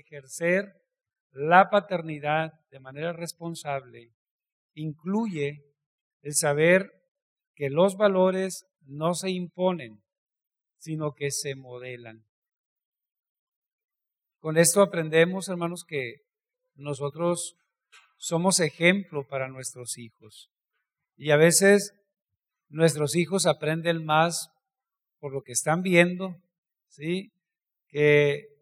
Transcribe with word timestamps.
ejercer 0.00 0.72
la 1.30 1.70
paternidad 1.70 2.52
de 2.70 2.80
manera 2.80 3.12
responsable 3.12 4.12
incluye 4.74 5.64
el 6.22 6.34
saber 6.34 6.90
que 7.54 7.70
los 7.70 7.96
valores 7.96 8.66
no 8.82 9.14
se 9.14 9.30
imponen, 9.30 10.02
sino 10.78 11.14
que 11.14 11.30
se 11.30 11.54
modelan. 11.54 12.24
Con 14.38 14.58
esto 14.58 14.82
aprendemos, 14.82 15.48
hermanos, 15.48 15.84
que 15.84 16.16
nosotros 16.74 17.56
somos 18.16 18.60
ejemplo 18.60 19.26
para 19.26 19.48
nuestros 19.48 19.98
hijos. 19.98 20.50
Y 21.16 21.30
a 21.30 21.36
veces 21.36 21.94
nuestros 22.68 23.16
hijos 23.16 23.46
aprenden 23.46 24.04
más 24.04 24.50
por 25.18 25.32
lo 25.32 25.42
que 25.42 25.52
están 25.52 25.82
viendo, 25.82 26.36
¿sí? 26.88 27.32
Que 27.88 28.55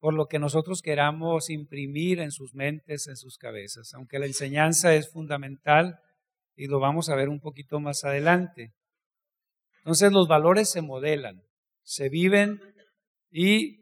por 0.00 0.14
lo 0.14 0.26
que 0.26 0.38
nosotros 0.38 0.80
queramos 0.80 1.50
imprimir 1.50 2.20
en 2.20 2.32
sus 2.32 2.54
mentes, 2.54 3.06
en 3.06 3.16
sus 3.16 3.36
cabezas, 3.36 3.92
aunque 3.94 4.18
la 4.18 4.26
enseñanza 4.26 4.94
es 4.94 5.12
fundamental 5.12 6.00
y 6.56 6.66
lo 6.66 6.80
vamos 6.80 7.10
a 7.10 7.14
ver 7.14 7.28
un 7.28 7.38
poquito 7.38 7.80
más 7.80 8.02
adelante. 8.04 8.72
Entonces 9.78 10.10
los 10.10 10.26
valores 10.26 10.70
se 10.70 10.80
modelan, 10.80 11.42
se 11.82 12.08
viven 12.08 12.60
y 13.30 13.80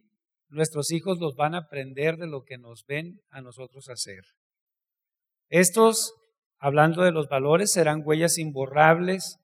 nuestros 0.49 0.91
hijos 0.91 1.19
los 1.21 1.37
van 1.37 1.55
a 1.55 1.59
aprender 1.59 2.17
de 2.17 2.27
lo 2.27 2.43
que 2.43 2.59
nos 2.59 2.85
ven 2.85 3.21
a 3.31 3.41
nosotros 3.41 3.89
hacer. 3.89 4.25
Estos, 5.49 6.15
hablando 6.59 7.03
de 7.03 7.13
los 7.13 7.29
valores, 7.29 7.73
serán 7.73 8.03
huellas 8.05 8.39
imborrables 8.39 9.39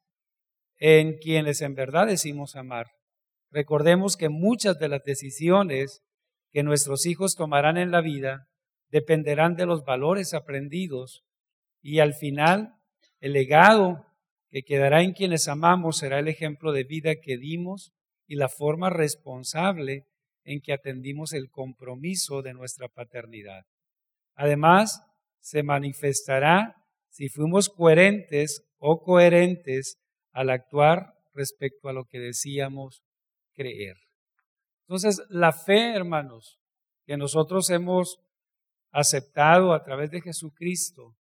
en 0.79 1.19
quienes 1.19 1.61
en 1.61 1.75
verdad 1.75 2.09
decimos 2.09 2.57
amar. 2.57 2.87
Recordemos 3.51 4.17
que 4.17 4.29
muchas 4.29 4.79
de 4.79 4.89
las 4.89 5.05
decisiones 5.05 6.04
que 6.55 6.63
nuestros 6.63 7.05
hijos 7.05 7.35
tomarán 7.35 7.77
en 7.79 7.91
la 7.91 8.01
vida 8.01 8.47
dependerán 8.89 9.57
de 9.57 9.67
los 9.67 9.85
valores 9.85 10.35
aprendidos 10.35 11.25
y 11.83 11.99
al 11.99 12.15
final 12.15 12.77
el 13.19 13.33
legado 13.33 14.07
que 14.51 14.63
quedará 14.63 15.03
en 15.03 15.15
quienes 15.15 15.49
amamos 15.49 15.99
será 15.99 16.21
el 16.21 16.29
ejemplo 16.29 16.71
de 16.71 16.85
vida 16.85 17.17
que 17.21 17.39
dimos 17.39 17.93
y 18.29 18.37
la 18.37 18.49
forma 18.49 18.89
responsable 18.89 20.07
en 20.45 20.61
que 20.61 20.73
atendimos 20.73 21.33
el 21.33 21.51
compromiso 21.51 22.41
de 22.41 22.55
nuestra 22.55 22.87
paternidad. 22.87 23.65
Además, 24.37 25.03
se 25.41 25.65
manifestará 25.65 26.77
si 27.11 27.29
fuimos 27.29 27.69
coherentes 27.69 28.63
o 28.79 29.03
coherentes 29.03 29.99
al 30.31 30.51
actuar 30.51 31.15
respecto 31.33 31.89
a 31.89 31.93
lo 31.93 32.05
que 32.05 32.21
decíamos 32.21 33.03
creer. 33.55 34.04
Entonces, 34.87 35.23
la 35.29 35.53
fe, 35.53 35.95
hermanos, 35.95 36.59
que 37.07 37.17
nosotros 37.17 37.71
hemos 37.71 38.19
aceptado 38.93 39.73
a 39.73 39.83
través 39.83 40.11
de 40.11 40.21
Jesucristo, 40.21 41.17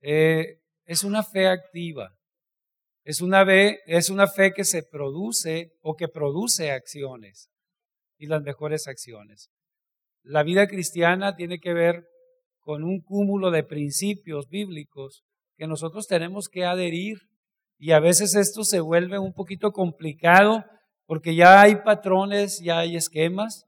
eh, 0.00 0.60
es 0.84 1.04
una 1.04 1.22
fe 1.22 1.48
activa. 1.48 2.14
Es 3.04 3.20
una, 3.20 3.44
fe, 3.44 3.80
es 3.86 4.08
una 4.08 4.26
fe 4.26 4.52
que 4.52 4.64
se 4.64 4.82
produce 4.82 5.72
o 5.82 5.94
que 5.94 6.08
produce 6.08 6.70
acciones 6.70 7.50
y 8.16 8.26
las 8.26 8.42
mejores 8.42 8.88
acciones. 8.88 9.50
La 10.22 10.42
vida 10.42 10.66
cristiana 10.66 11.36
tiene 11.36 11.58
que 11.58 11.74
ver 11.74 12.06
con 12.60 12.82
un 12.82 13.02
cúmulo 13.02 13.50
de 13.50 13.62
principios 13.62 14.48
bíblicos 14.48 15.22
que 15.56 15.66
nosotros 15.66 16.06
tenemos 16.06 16.48
que 16.48 16.64
adherir 16.64 17.18
y 17.78 17.92
a 17.92 18.00
veces 18.00 18.34
esto 18.34 18.64
se 18.64 18.80
vuelve 18.80 19.18
un 19.18 19.34
poquito 19.34 19.72
complicado 19.72 20.64
porque 21.06 21.34
ya 21.34 21.60
hay 21.60 21.76
patrones, 21.76 22.60
ya 22.60 22.78
hay 22.78 22.96
esquemas, 22.96 23.66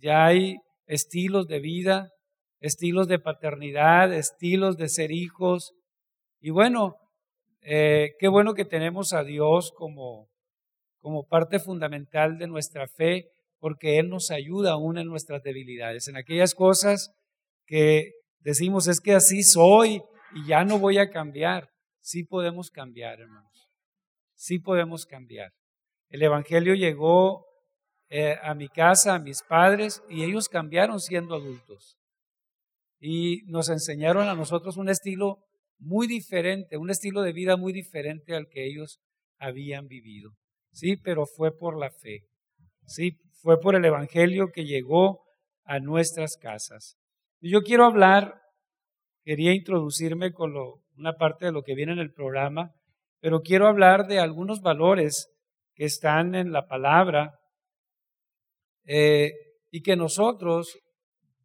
ya 0.00 0.26
hay 0.26 0.56
estilos 0.86 1.46
de 1.46 1.60
vida, 1.60 2.10
estilos 2.60 3.08
de 3.08 3.18
paternidad, 3.18 4.12
estilos 4.12 4.76
de 4.76 4.88
ser 4.88 5.12
hijos. 5.12 5.72
Y 6.40 6.50
bueno, 6.50 6.96
eh, 7.62 8.10
qué 8.18 8.28
bueno 8.28 8.54
que 8.54 8.64
tenemos 8.64 9.12
a 9.12 9.24
Dios 9.24 9.72
como, 9.76 10.28
como 10.98 11.26
parte 11.26 11.58
fundamental 11.58 12.38
de 12.38 12.46
nuestra 12.46 12.86
fe, 12.88 13.28
porque 13.58 13.98
Él 13.98 14.08
nos 14.08 14.30
ayuda 14.30 14.72
aún 14.72 14.98
en 14.98 15.06
nuestras 15.06 15.42
debilidades, 15.42 16.08
en 16.08 16.16
aquellas 16.16 16.54
cosas 16.54 17.10
que 17.66 18.12
decimos 18.40 18.86
es 18.86 19.00
que 19.00 19.14
así 19.14 19.42
soy 19.42 20.02
y 20.34 20.46
ya 20.46 20.64
no 20.64 20.78
voy 20.78 20.98
a 20.98 21.10
cambiar. 21.10 21.68
Sí 22.00 22.22
podemos 22.22 22.70
cambiar, 22.70 23.20
hermanos. 23.20 23.68
Sí 24.34 24.58
podemos 24.58 25.06
cambiar. 25.06 25.50
El 26.08 26.22
Evangelio 26.22 26.74
llegó 26.74 27.46
eh, 28.08 28.36
a 28.42 28.54
mi 28.54 28.68
casa, 28.68 29.14
a 29.14 29.18
mis 29.18 29.42
padres, 29.42 30.02
y 30.08 30.22
ellos 30.22 30.48
cambiaron 30.48 31.00
siendo 31.00 31.34
adultos. 31.34 31.96
Y 32.98 33.42
nos 33.46 33.68
enseñaron 33.68 34.28
a 34.28 34.34
nosotros 34.34 34.76
un 34.76 34.88
estilo 34.88 35.38
muy 35.78 36.06
diferente, 36.06 36.76
un 36.76 36.90
estilo 36.90 37.22
de 37.22 37.32
vida 37.32 37.56
muy 37.56 37.72
diferente 37.72 38.34
al 38.34 38.46
que 38.48 38.66
ellos 38.66 39.00
habían 39.38 39.86
vivido. 39.86 40.30
Sí, 40.72 40.96
pero 40.96 41.26
fue 41.26 41.56
por 41.56 41.78
la 41.78 41.90
fe. 41.90 42.20
Sí, 42.86 43.18
fue 43.42 43.60
por 43.60 43.74
el 43.74 43.84
Evangelio 43.84 44.48
que 44.52 44.64
llegó 44.64 45.22
a 45.64 45.80
nuestras 45.80 46.36
casas. 46.36 46.96
Y 47.40 47.50
yo 47.50 47.62
quiero 47.62 47.84
hablar, 47.84 48.40
quería 49.24 49.52
introducirme 49.52 50.32
con 50.32 50.54
una 50.96 51.14
parte 51.14 51.46
de 51.46 51.52
lo 51.52 51.62
que 51.62 51.74
viene 51.74 51.92
en 51.92 51.98
el 51.98 52.12
programa, 52.12 52.72
pero 53.20 53.40
quiero 53.40 53.66
hablar 53.66 54.06
de 54.06 54.20
algunos 54.20 54.60
valores 54.60 55.28
que 55.76 55.84
están 55.84 56.34
en 56.34 56.52
la 56.52 56.66
palabra 56.66 57.38
eh, 58.84 59.32
y 59.70 59.82
que 59.82 59.94
nosotros 59.94 60.78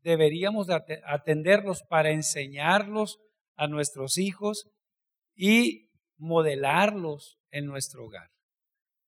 deberíamos 0.02 0.68
atenderlos 1.06 1.84
para 1.84 2.12
enseñarlos 2.12 3.20
a 3.56 3.68
nuestros 3.68 4.18
hijos 4.18 4.70
y 5.36 5.90
modelarlos 6.18 7.38
en 7.52 7.66
nuestro 7.66 8.06
hogar. 8.06 8.30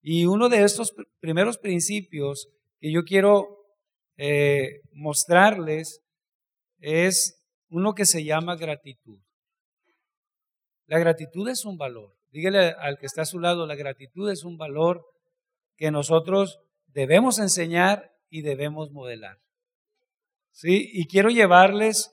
Y 0.02 0.26
uno 0.26 0.50
de 0.50 0.64
estos 0.64 0.94
primeros 1.20 1.58
principios 1.58 2.50
que 2.80 2.92
yo 2.92 3.04
quiero 3.04 3.64
eh, 4.18 4.82
mostrarles 4.92 6.02
es 6.80 7.42
uno 7.70 7.94
que 7.94 8.06
se 8.06 8.26
llama 8.26 8.58
gratitud. 8.58 9.20
La 10.86 11.00
gratitud 11.00 11.48
es 11.48 11.64
un 11.64 11.78
valor. 11.78 12.14
Dígale 12.30 12.76
al 12.80 12.98
que 12.98 13.06
está 13.06 13.22
a 13.22 13.26
su 13.26 13.40
lado, 13.40 13.66
la 13.66 13.76
gratitud 13.76 14.30
es 14.30 14.44
un 14.44 14.58
valor 14.58 15.13
que 15.76 15.92
nosotros 15.92 16.60
debemos 16.88 17.40
enseñar 17.40 18.12
y 18.30 18.42
debemos 18.42 18.92
modelar. 18.92 19.40
¿Sí? 20.52 20.90
Y 20.94 21.08
quiero 21.08 21.30
llevarles 21.30 22.12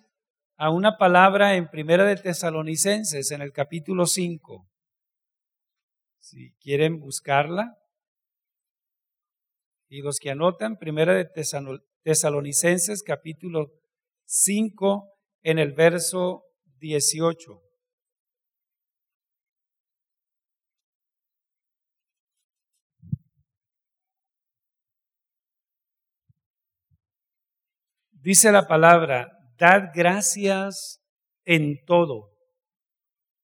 a 0.56 0.70
una 0.70 0.98
palabra 0.98 1.56
en 1.56 1.68
Primera 1.68 2.04
de 2.04 2.16
Tesalonicenses, 2.16 3.30
en 3.30 3.42
el 3.42 3.52
capítulo 3.52 4.06
5. 4.06 4.68
Si 6.18 6.52
quieren 6.60 7.00
buscarla. 7.00 7.78
Y 9.88 10.02
los 10.02 10.18
que 10.18 10.30
anotan, 10.30 10.78
Primera 10.78 11.14
de 11.14 11.26
Tesalonicenses, 12.02 13.02
capítulo 13.02 13.72
5, 14.26 15.10
en 15.42 15.58
el 15.58 15.72
verso 15.72 16.44
18. 16.78 17.69
Dice 28.22 28.52
la 28.52 28.66
palabra, 28.66 29.30
dad 29.56 29.92
gracias 29.94 31.00
en 31.46 31.82
todo, 31.86 32.28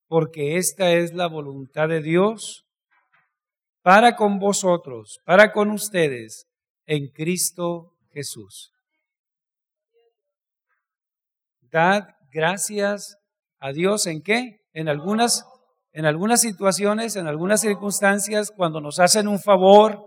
porque 0.07 0.59
esta 0.59 0.93
es 0.93 1.15
la 1.15 1.29
voluntad 1.29 1.89
de 1.89 2.03
Dios 2.03 2.67
para 3.81 4.17
con 4.17 4.39
vosotros, 4.39 5.19
para 5.25 5.51
con 5.53 5.71
ustedes, 5.71 6.47
en 6.85 7.09
Cristo 7.09 7.95
Jesús. 8.11 8.71
Dad 11.63 12.09
gracias 12.31 13.17
a 13.59 13.73
Dios 13.73 14.07
en 14.07 14.21
qué? 14.21 14.61
En 14.75 14.91
algunas, 14.91 15.47
en 15.93 16.05
algunas 16.05 16.43
situaciones, 16.43 17.17
en 17.17 17.27
algunas 17.27 17.63
circunstancias, 17.63 18.53
cuando 18.55 18.83
nos 18.83 19.01
hacen 19.01 19.27
un 19.27 19.41
favor. 19.41 20.05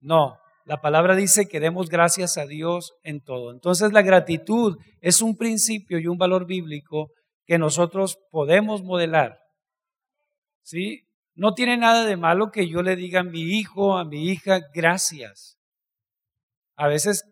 No, 0.00 0.36
la 0.66 0.80
palabra 0.80 1.14
dice 1.14 1.46
que 1.46 1.60
demos 1.60 1.88
gracias 1.88 2.36
a 2.38 2.44
Dios 2.44 2.94
en 3.04 3.20
todo. 3.20 3.52
Entonces 3.52 3.92
la 3.92 4.02
gratitud 4.02 4.76
es 5.00 5.22
un 5.22 5.36
principio 5.36 6.00
y 6.00 6.08
un 6.08 6.18
valor 6.18 6.44
bíblico 6.44 7.12
que 7.46 7.56
nosotros 7.56 8.18
podemos 8.30 8.82
modelar. 8.82 9.38
¿Sí? 10.64 11.02
No 11.36 11.54
tiene 11.54 11.76
nada 11.76 12.04
de 12.04 12.16
malo 12.16 12.50
que 12.50 12.68
yo 12.68 12.82
le 12.82 12.96
diga 12.96 13.20
a 13.20 13.22
mi 13.24 13.42
hijo, 13.42 13.96
a 13.96 14.04
mi 14.04 14.28
hija, 14.28 14.60
gracias. 14.74 15.56
A 16.76 16.88
veces 16.88 17.22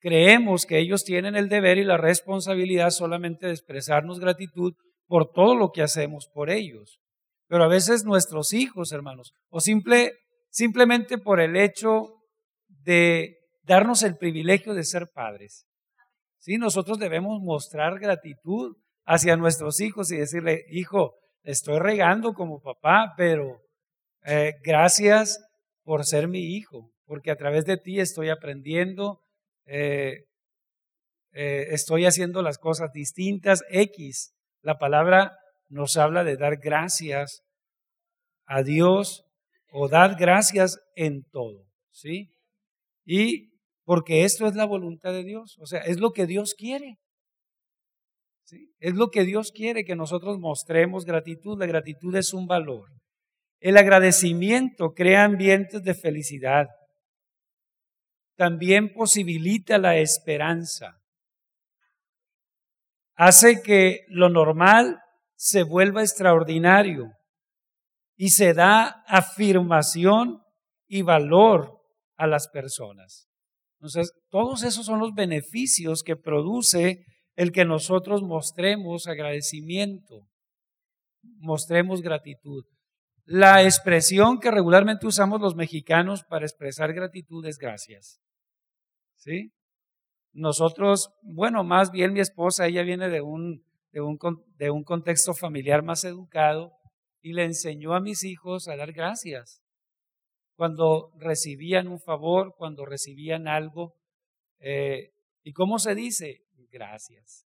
creemos 0.00 0.64
que 0.64 0.78
ellos 0.78 1.04
tienen 1.04 1.36
el 1.36 1.50
deber 1.50 1.76
y 1.76 1.84
la 1.84 1.98
responsabilidad 1.98 2.88
solamente 2.90 3.46
de 3.46 3.52
expresarnos 3.52 4.20
gratitud 4.20 4.72
por 5.06 5.30
todo 5.32 5.54
lo 5.54 5.70
que 5.70 5.82
hacemos 5.82 6.30
por 6.32 6.48
ellos. 6.48 6.98
Pero 7.46 7.64
a 7.64 7.68
veces 7.68 8.04
nuestros 8.04 8.54
hijos, 8.54 8.90
hermanos, 8.92 9.34
o 9.50 9.60
simple, 9.60 10.12
simplemente 10.48 11.18
por 11.18 11.40
el 11.40 11.56
hecho 11.56 12.13
de 12.84 13.38
darnos 13.62 14.02
el 14.02 14.16
privilegio 14.16 14.74
de 14.74 14.84
ser 14.84 15.08
padres. 15.12 15.66
Sí, 16.38 16.58
nosotros 16.58 16.98
debemos 16.98 17.40
mostrar 17.40 17.98
gratitud 17.98 18.76
hacia 19.06 19.36
nuestros 19.36 19.80
hijos 19.80 20.10
y 20.10 20.18
decirle, 20.18 20.64
hijo, 20.70 21.14
estoy 21.42 21.78
regando 21.78 22.34
como 22.34 22.60
papá, 22.60 23.14
pero 23.16 23.60
eh, 24.24 24.54
gracias 24.62 25.42
por 25.82 26.04
ser 26.04 26.28
mi 26.28 26.56
hijo, 26.56 26.90
porque 27.06 27.30
a 27.30 27.36
través 27.36 27.64
de 27.64 27.76
ti 27.76 28.00
estoy 28.00 28.30
aprendiendo, 28.30 29.20
eh, 29.66 30.24
eh, 31.32 31.66
estoy 31.70 32.06
haciendo 32.06 32.42
las 32.42 32.58
cosas 32.58 32.92
distintas. 32.92 33.62
X, 33.70 34.34
la 34.62 34.78
palabra 34.78 35.36
nos 35.68 35.96
habla 35.96 36.24
de 36.24 36.36
dar 36.36 36.56
gracias 36.58 37.42
a 38.46 38.62
Dios 38.62 39.24
o 39.70 39.88
dar 39.88 40.16
gracias 40.16 40.78
en 40.94 41.24
todo, 41.30 41.66
¿sí? 41.90 42.30
Y 43.04 43.52
porque 43.84 44.24
esto 44.24 44.46
es 44.46 44.54
la 44.54 44.64
voluntad 44.64 45.12
de 45.12 45.24
Dios, 45.24 45.56
o 45.58 45.66
sea, 45.66 45.80
es 45.80 46.00
lo 46.00 46.12
que 46.12 46.26
Dios 46.26 46.54
quiere. 46.56 46.98
Es 48.78 48.94
lo 48.94 49.08
que 49.08 49.24
Dios 49.24 49.52
quiere 49.52 49.84
que 49.84 49.96
nosotros 49.96 50.38
mostremos 50.38 51.04
gratitud. 51.04 51.58
La 51.58 51.66
gratitud 51.66 52.14
es 52.14 52.34
un 52.34 52.46
valor. 52.46 52.90
El 53.58 53.78
agradecimiento 53.78 54.92
crea 54.92 55.24
ambientes 55.24 55.82
de 55.82 55.94
felicidad. 55.94 56.66
También 58.36 58.92
posibilita 58.92 59.78
la 59.78 59.96
esperanza. 59.96 60.98
Hace 63.16 63.62
que 63.62 64.00
lo 64.08 64.28
normal 64.28 65.00
se 65.36 65.62
vuelva 65.62 66.02
extraordinario 66.02 67.12
y 68.16 68.30
se 68.30 68.54
da 68.54 69.04
afirmación 69.06 70.42
y 70.86 71.02
valor 71.02 71.83
a 72.16 72.26
las 72.26 72.48
personas. 72.48 73.28
Entonces, 73.78 74.12
todos 74.30 74.62
esos 74.62 74.86
son 74.86 75.00
los 75.00 75.12
beneficios 75.14 76.02
que 76.02 76.16
produce 76.16 77.04
el 77.36 77.52
que 77.52 77.64
nosotros 77.64 78.22
mostremos 78.22 79.06
agradecimiento, 79.06 80.28
mostremos 81.38 82.00
gratitud. 82.00 82.64
La 83.24 83.62
expresión 83.62 84.38
que 84.38 84.50
regularmente 84.50 85.06
usamos 85.06 85.40
los 85.40 85.54
mexicanos 85.54 86.24
para 86.24 86.44
expresar 86.44 86.92
gratitud 86.92 87.44
es 87.46 87.58
gracias. 87.58 88.20
¿Sí? 89.16 89.52
Nosotros, 90.32 91.10
bueno, 91.22 91.64
más 91.64 91.90
bien 91.90 92.12
mi 92.12 92.20
esposa, 92.20 92.66
ella 92.66 92.82
viene 92.82 93.08
de 93.08 93.22
un, 93.22 93.64
de 93.92 94.00
un, 94.00 94.18
de 94.56 94.70
un 94.70 94.84
contexto 94.84 95.34
familiar 95.34 95.82
más 95.82 96.04
educado 96.04 96.72
y 97.22 97.32
le 97.32 97.44
enseñó 97.44 97.94
a 97.94 98.00
mis 98.00 98.24
hijos 98.24 98.68
a 98.68 98.76
dar 98.76 98.92
gracias 98.92 99.63
cuando 100.56 101.12
recibían 101.18 101.88
un 101.88 102.00
favor, 102.00 102.54
cuando 102.56 102.84
recibían 102.84 103.48
algo. 103.48 103.94
Eh, 104.60 105.10
¿Y 105.42 105.52
cómo 105.52 105.78
se 105.78 105.94
dice? 105.94 106.42
Gracias. 106.70 107.46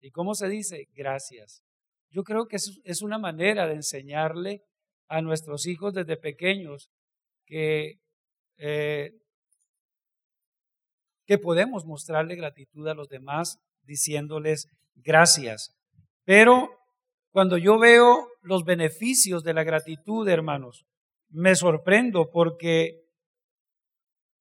¿Y 0.00 0.10
cómo 0.10 0.34
se 0.34 0.48
dice? 0.48 0.86
Gracias. 0.94 1.62
Yo 2.10 2.22
creo 2.22 2.46
que 2.46 2.56
es 2.56 3.02
una 3.02 3.18
manera 3.18 3.66
de 3.66 3.74
enseñarle 3.74 4.62
a 5.08 5.22
nuestros 5.22 5.66
hijos 5.66 5.94
desde 5.94 6.16
pequeños 6.16 6.90
que, 7.46 7.94
eh, 8.58 9.10
que 11.26 11.38
podemos 11.38 11.84
mostrarle 11.84 12.36
gratitud 12.36 12.86
a 12.88 12.94
los 12.94 13.08
demás 13.08 13.58
diciéndoles 13.82 14.68
gracias. 14.94 15.74
Pero 16.24 16.70
cuando 17.30 17.56
yo 17.56 17.78
veo 17.78 18.28
los 18.42 18.64
beneficios 18.64 19.42
de 19.42 19.54
la 19.54 19.64
gratitud, 19.64 20.28
hermanos, 20.28 20.84
me 21.30 21.54
sorprendo 21.54 22.30
porque 22.30 23.02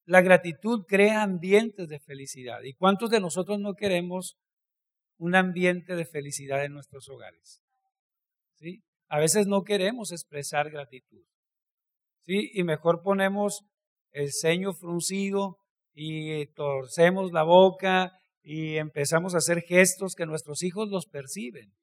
la 0.05 0.21
gratitud 0.21 0.85
crea 0.87 1.21
ambientes 1.21 1.87
de 1.89 1.99
felicidad. 1.99 2.61
¿Y 2.63 2.73
cuántos 2.73 3.09
de 3.09 3.19
nosotros 3.19 3.59
no 3.59 3.73
queremos 3.73 4.37
un 5.17 5.35
ambiente 5.35 5.95
de 5.95 6.05
felicidad 6.05 6.63
en 6.63 6.73
nuestros 6.73 7.09
hogares? 7.09 7.61
¿Sí? 8.55 8.83
A 9.09 9.19
veces 9.19 9.47
no 9.47 9.63
queremos 9.63 10.11
expresar 10.11 10.69
gratitud. 10.71 11.23
¿Sí? 12.25 12.51
Y 12.53 12.63
mejor 12.63 13.01
ponemos 13.03 13.65
el 14.11 14.31
ceño 14.31 14.73
fruncido 14.73 15.57
y 15.93 16.45
torcemos 16.53 17.31
la 17.33 17.43
boca 17.43 18.11
y 18.41 18.77
empezamos 18.77 19.33
a 19.33 19.39
hacer 19.39 19.61
gestos 19.61 20.15
que 20.15 20.25
nuestros 20.25 20.63
hijos 20.63 20.89
los 20.89 21.05
perciben. 21.05 21.73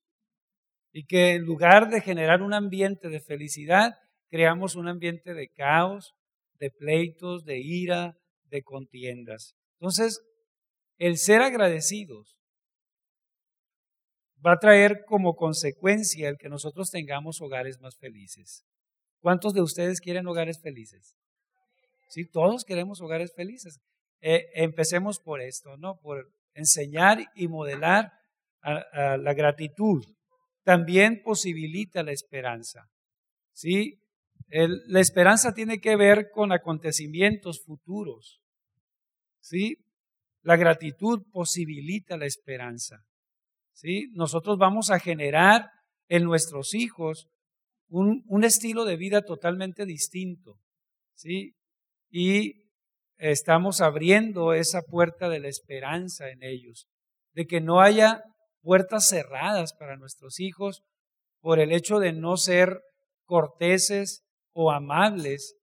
Y 0.92 1.04
que 1.04 1.32
en 1.32 1.42
lugar 1.42 1.90
de 1.90 2.00
generar 2.00 2.40
un 2.40 2.54
ambiente 2.54 3.08
de 3.08 3.20
felicidad, 3.20 3.94
creamos 4.34 4.74
un 4.74 4.88
ambiente 4.88 5.32
de 5.32 5.48
caos, 5.48 6.12
de 6.58 6.68
pleitos, 6.68 7.44
de 7.44 7.60
ira, 7.60 8.16
de 8.46 8.64
contiendas. 8.64 9.54
Entonces, 9.78 10.20
el 10.98 11.18
ser 11.18 11.40
agradecidos 11.40 12.36
va 14.44 14.54
a 14.54 14.58
traer 14.58 15.04
como 15.06 15.36
consecuencia 15.36 16.28
el 16.28 16.36
que 16.36 16.48
nosotros 16.48 16.90
tengamos 16.90 17.40
hogares 17.40 17.78
más 17.80 17.96
felices. 17.96 18.64
¿Cuántos 19.20 19.54
de 19.54 19.62
ustedes 19.62 20.00
quieren 20.00 20.26
hogares 20.26 20.60
felices? 20.60 21.14
Sí, 22.08 22.26
todos 22.26 22.64
queremos 22.64 23.00
hogares 23.00 23.32
felices. 23.36 23.78
Eh, 24.20 24.46
empecemos 24.54 25.20
por 25.20 25.42
esto, 25.42 25.76
¿no? 25.76 26.00
Por 26.00 26.28
enseñar 26.54 27.24
y 27.36 27.46
modelar 27.46 28.10
la 28.64 29.32
gratitud. 29.32 30.04
También 30.64 31.22
posibilita 31.22 32.02
la 32.02 32.10
esperanza. 32.10 32.88
¿Sí? 33.52 34.00
La 34.54 35.00
esperanza 35.00 35.52
tiene 35.52 35.80
que 35.80 35.96
ver 35.96 36.30
con 36.32 36.52
acontecimientos 36.52 37.62
futuros. 37.64 38.40
¿Sí? 39.40 39.76
La 40.42 40.56
gratitud 40.56 41.22
posibilita 41.32 42.16
la 42.16 42.26
esperanza. 42.26 42.98
¿Sí? 43.72 44.10
Nosotros 44.12 44.56
vamos 44.58 44.90
a 44.90 45.00
generar 45.00 45.70
en 46.08 46.24
nuestros 46.24 46.74
hijos 46.74 47.26
un, 47.88 48.22
un 48.26 48.44
estilo 48.44 48.84
de 48.84 48.96
vida 48.96 49.22
totalmente 49.22 49.86
distinto. 49.86 50.60
¿Sí? 51.16 51.54
Y 52.10 52.64
estamos 53.18 53.80
abriendo 53.80 54.52
esa 54.54 54.82
puerta 54.82 55.28
de 55.28 55.40
la 55.40 55.48
esperanza 55.48 56.30
en 56.30 56.42
ellos, 56.42 56.86
de 57.32 57.46
que 57.46 57.60
no 57.60 57.80
haya 57.80 58.22
puertas 58.62 59.08
cerradas 59.08 59.74
para 59.74 59.96
nuestros 59.96 60.38
hijos 60.38 60.82
por 61.40 61.58
el 61.58 61.72
hecho 61.72 61.98
de 61.98 62.12
no 62.12 62.36
ser 62.36 62.80
corteses, 63.24 64.23
o 64.54 64.70
amables 64.70 65.56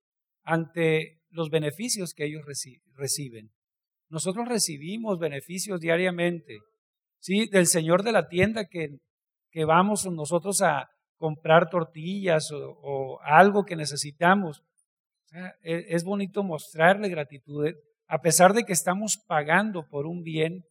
ante 0.44 1.18
los 1.30 1.50
beneficios 1.50 2.14
que 2.14 2.26
ellos 2.26 2.44
reciben. 2.94 3.50
Nosotros 4.08 4.46
recibimos 4.46 5.18
beneficios 5.18 5.80
diariamente, 5.80 6.58
¿sí? 7.18 7.48
Del 7.48 7.66
señor 7.66 8.02
de 8.02 8.12
la 8.12 8.28
tienda 8.28 8.66
que, 8.66 8.98
que 9.50 9.64
vamos 9.64 10.06
nosotros 10.06 10.60
a 10.62 10.90
comprar 11.16 11.70
tortillas 11.70 12.50
o, 12.52 13.18
algo 13.22 13.64
que 13.64 13.76
necesitamos. 13.76 14.62
E, 15.62 15.86
es 15.88 16.04
bonito 16.04 16.42
mostrarle 16.42 17.08
gratitud, 17.08 17.66
eh, 17.66 17.74
a 18.06 18.20
pesar 18.20 18.52
de 18.52 18.64
que 18.64 18.74
estamos 18.74 19.16
pagando 19.26 19.88
por 19.88 20.06
un 20.06 20.22
bien 20.22 20.64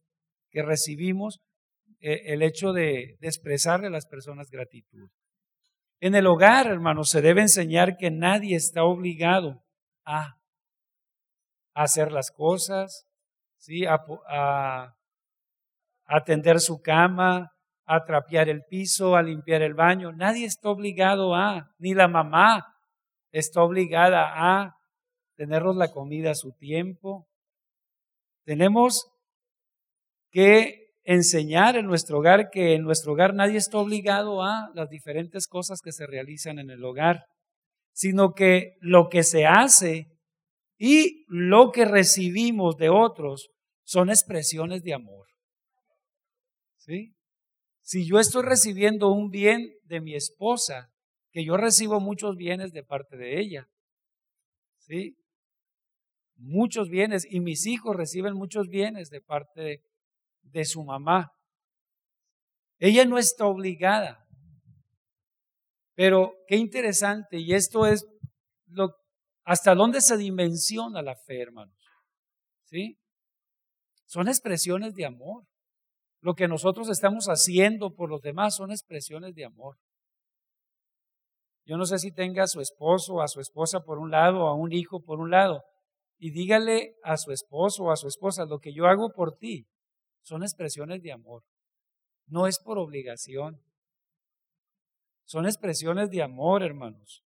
que 0.50 0.62
recibimos, 0.62 1.40
e, 2.00 2.32
el 2.32 2.42
hecho 2.42 2.72
de, 2.72 3.16
de 3.18 3.26
expresarle 3.26 3.88
a 3.88 3.90
las 3.90 4.06
personas 4.06 4.50
gratitud. 4.50 5.08
En 6.02 6.16
el 6.16 6.26
hogar, 6.26 6.66
hermanos, 6.66 7.10
se 7.10 7.20
debe 7.20 7.42
enseñar 7.42 7.96
que 7.96 8.10
nadie 8.10 8.56
está 8.56 8.82
obligado 8.82 9.62
a 10.04 10.34
hacer 11.74 12.10
las 12.10 12.32
cosas, 12.32 13.06
¿sí? 13.56 13.84
a, 13.86 14.96
atender 16.06 16.58
su 16.58 16.82
cama, 16.82 17.52
a 17.86 18.04
trapear 18.04 18.48
el 18.48 18.64
piso, 18.64 19.14
a 19.14 19.22
limpiar 19.22 19.62
el 19.62 19.74
baño. 19.74 20.10
Nadie 20.10 20.44
está 20.44 20.70
obligado 20.70 21.36
a, 21.36 21.70
ni 21.78 21.94
la 21.94 22.08
mamá 22.08 22.66
está 23.30 23.62
obligada 23.62 24.24
a 24.34 24.74
tenernos 25.36 25.76
la 25.76 25.92
comida 25.92 26.32
a 26.32 26.34
su 26.34 26.50
tiempo. 26.50 27.28
Tenemos 28.44 29.08
que 30.32 30.81
enseñar 31.04 31.76
en 31.76 31.86
nuestro 31.86 32.18
hogar 32.18 32.50
que 32.50 32.74
en 32.74 32.82
nuestro 32.82 33.12
hogar 33.12 33.34
nadie 33.34 33.58
está 33.58 33.78
obligado 33.78 34.42
a 34.42 34.70
las 34.74 34.88
diferentes 34.88 35.46
cosas 35.46 35.80
que 35.82 35.92
se 35.92 36.06
realizan 36.06 36.58
en 36.58 36.70
el 36.70 36.84
hogar, 36.84 37.24
sino 37.92 38.32
que 38.32 38.74
lo 38.80 39.08
que 39.08 39.22
se 39.22 39.46
hace 39.46 40.08
y 40.78 41.24
lo 41.28 41.70
que 41.70 41.84
recibimos 41.84 42.76
de 42.76 42.88
otros 42.88 43.50
son 43.84 44.10
expresiones 44.10 44.82
de 44.82 44.94
amor. 44.94 45.26
¿Sí? 46.76 47.14
Si 47.82 48.06
yo 48.08 48.18
estoy 48.18 48.44
recibiendo 48.44 49.10
un 49.10 49.30
bien 49.30 49.72
de 49.84 50.00
mi 50.00 50.14
esposa, 50.14 50.88
que 51.32 51.44
yo 51.44 51.56
recibo 51.56 52.00
muchos 52.00 52.36
bienes 52.36 52.72
de 52.72 52.84
parte 52.84 53.16
de 53.16 53.40
ella, 53.40 53.66
¿sí? 54.78 55.16
Muchos 56.36 56.88
bienes, 56.88 57.26
y 57.28 57.40
mis 57.40 57.66
hijos 57.66 57.96
reciben 57.96 58.34
muchos 58.34 58.68
bienes 58.68 59.10
de 59.10 59.20
parte 59.20 59.82
de 60.42 60.64
su 60.64 60.84
mamá. 60.84 61.32
Ella 62.78 63.04
no 63.04 63.18
está 63.18 63.46
obligada. 63.46 64.26
Pero 65.94 66.32
qué 66.46 66.56
interesante, 66.56 67.38
y 67.38 67.54
esto 67.54 67.86
es 67.86 68.06
lo, 68.66 68.96
hasta 69.44 69.74
dónde 69.74 70.00
se 70.00 70.16
dimensiona 70.16 71.02
la 71.02 71.14
fe, 71.14 71.42
hermanos. 71.42 71.76
¿Sí? 72.64 72.98
Son 74.06 74.28
expresiones 74.28 74.94
de 74.94 75.06
amor. 75.06 75.44
Lo 76.20 76.34
que 76.34 76.48
nosotros 76.48 76.88
estamos 76.88 77.26
haciendo 77.26 77.94
por 77.94 78.08
los 78.08 78.20
demás 78.20 78.56
son 78.56 78.70
expresiones 78.70 79.34
de 79.34 79.44
amor. 79.44 79.76
Yo 81.64 81.76
no 81.76 81.84
sé 81.84 81.98
si 81.98 82.12
tenga 82.12 82.44
a 82.44 82.48
su 82.48 82.60
esposo 82.60 83.20
a 83.20 83.28
su 83.28 83.40
esposa 83.40 83.80
por 83.80 83.98
un 83.98 84.10
lado 84.10 84.48
a 84.48 84.54
un 84.54 84.72
hijo 84.72 85.02
por 85.02 85.20
un 85.20 85.30
lado. 85.30 85.62
Y 86.18 86.30
dígale 86.30 86.94
a 87.02 87.16
su 87.16 87.32
esposo 87.32 87.84
o 87.84 87.90
a 87.90 87.96
su 87.96 88.06
esposa, 88.06 88.44
lo 88.44 88.58
que 88.58 88.72
yo 88.72 88.86
hago 88.86 89.10
por 89.12 89.36
ti 89.36 89.66
son 90.22 90.42
expresiones 90.42 91.02
de 91.02 91.12
amor. 91.12 91.42
No 92.26 92.46
es 92.46 92.58
por 92.58 92.78
obligación. 92.78 93.60
Son 95.24 95.46
expresiones 95.46 96.10
de 96.10 96.22
amor, 96.22 96.62
hermanos. 96.62 97.24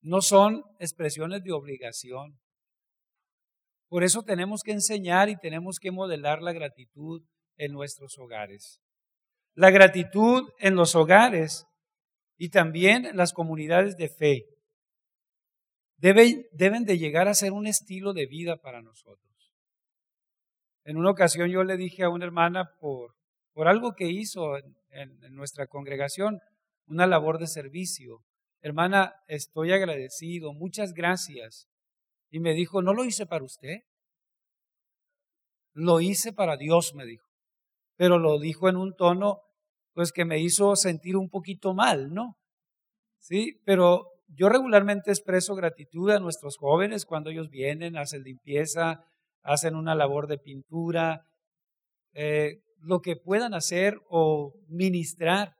No 0.00 0.22
son 0.22 0.62
expresiones 0.78 1.42
de 1.42 1.52
obligación. 1.52 2.38
Por 3.88 4.04
eso 4.04 4.22
tenemos 4.22 4.62
que 4.62 4.72
enseñar 4.72 5.28
y 5.28 5.36
tenemos 5.36 5.78
que 5.78 5.90
modelar 5.90 6.42
la 6.42 6.52
gratitud 6.52 7.22
en 7.56 7.72
nuestros 7.72 8.18
hogares. 8.18 8.80
La 9.54 9.70
gratitud 9.70 10.48
en 10.58 10.76
los 10.76 10.94
hogares 10.94 11.66
y 12.36 12.50
también 12.50 13.06
en 13.06 13.16
las 13.16 13.32
comunidades 13.32 13.96
de 13.96 14.08
fe 14.08 14.57
deben, 15.98 16.46
deben 16.52 16.84
de 16.84 16.98
llegar 16.98 17.28
a 17.28 17.34
ser 17.34 17.52
un 17.52 17.66
estilo 17.66 18.12
de 18.12 18.26
vida 18.26 18.56
para 18.56 18.82
nosotros. 18.82 19.52
En 20.84 20.96
una 20.96 21.10
ocasión 21.10 21.50
yo 21.50 21.62
le 21.64 21.76
dije 21.76 22.02
a 22.02 22.08
una 22.08 22.24
hermana 22.24 22.70
por, 22.80 23.14
por 23.52 23.68
algo 23.68 23.94
que 23.94 24.08
hizo 24.08 24.56
en, 24.56 24.74
en 24.90 25.34
nuestra 25.34 25.66
congregación, 25.66 26.40
una 26.86 27.06
labor 27.06 27.38
de 27.38 27.46
servicio. 27.46 28.24
Hermana, 28.62 29.14
estoy 29.26 29.72
agradecido, 29.72 30.54
muchas 30.54 30.94
gracias. 30.94 31.68
Y 32.30 32.40
me 32.40 32.54
dijo, 32.54 32.82
no 32.82 32.94
lo 32.94 33.04
hice 33.04 33.26
para 33.26 33.44
usted, 33.44 33.80
lo 35.74 36.00
hice 36.00 36.32
para 36.32 36.56
Dios, 36.56 36.94
me 36.94 37.04
dijo. 37.04 37.28
Pero 37.96 38.18
lo 38.18 38.38
dijo 38.38 38.68
en 38.68 38.76
un 38.76 38.94
tono 38.96 39.42
pues 39.92 40.12
que 40.12 40.24
me 40.24 40.38
hizo 40.38 40.76
sentir 40.76 41.16
un 41.16 41.28
poquito 41.28 41.74
mal, 41.74 42.12
¿no? 42.12 42.36
Sí, 43.18 43.60
pero 43.64 44.06
yo 44.28 44.48
regularmente 44.48 45.10
expreso 45.10 45.54
gratitud 45.54 46.10
a 46.10 46.20
nuestros 46.20 46.56
jóvenes 46.58 47.06
cuando 47.06 47.30
ellos 47.30 47.48
vienen, 47.48 47.96
hacen 47.96 48.22
limpieza, 48.22 49.04
hacen 49.42 49.74
una 49.74 49.94
labor 49.94 50.26
de 50.26 50.38
pintura, 50.38 51.22
eh, 52.12 52.60
lo 52.80 53.00
que 53.00 53.16
puedan 53.16 53.54
hacer 53.54 53.98
o 54.08 54.52
ministrar. 54.68 55.54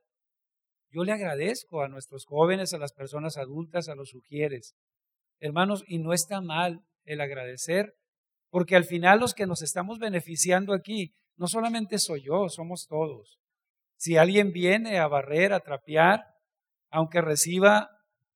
Yo 0.91 1.03
le 1.03 1.11
agradezco 1.11 1.81
a 1.81 1.87
nuestros 1.87 2.25
jóvenes, 2.25 2.73
a 2.73 2.77
las 2.77 2.93
personas 2.93 3.37
adultas, 3.37 3.89
a 3.89 3.95
los 3.95 4.09
sugieres. 4.09 4.75
Hermanos, 5.39 5.83
y 5.87 5.99
no 5.99 6.13
está 6.13 6.41
mal 6.41 6.81
el 7.05 7.21
agradecer, 7.21 7.93
porque 8.49 8.75
al 8.75 8.83
final 8.83 9.19
los 9.19 9.33
que 9.33 9.47
nos 9.47 9.61
estamos 9.61 9.99
beneficiando 9.99 10.73
aquí, 10.73 11.11
no 11.37 11.47
solamente 11.47 11.97
soy 11.97 12.23
yo, 12.23 12.49
somos 12.49 12.87
todos. 12.87 13.39
Si 13.97 14.17
alguien 14.17 14.51
viene 14.51 14.99
a 14.99 15.07
barrer, 15.07 15.53
a 15.53 15.59
trapear, 15.59 16.25
aunque 16.89 17.21
reciba 17.21 17.89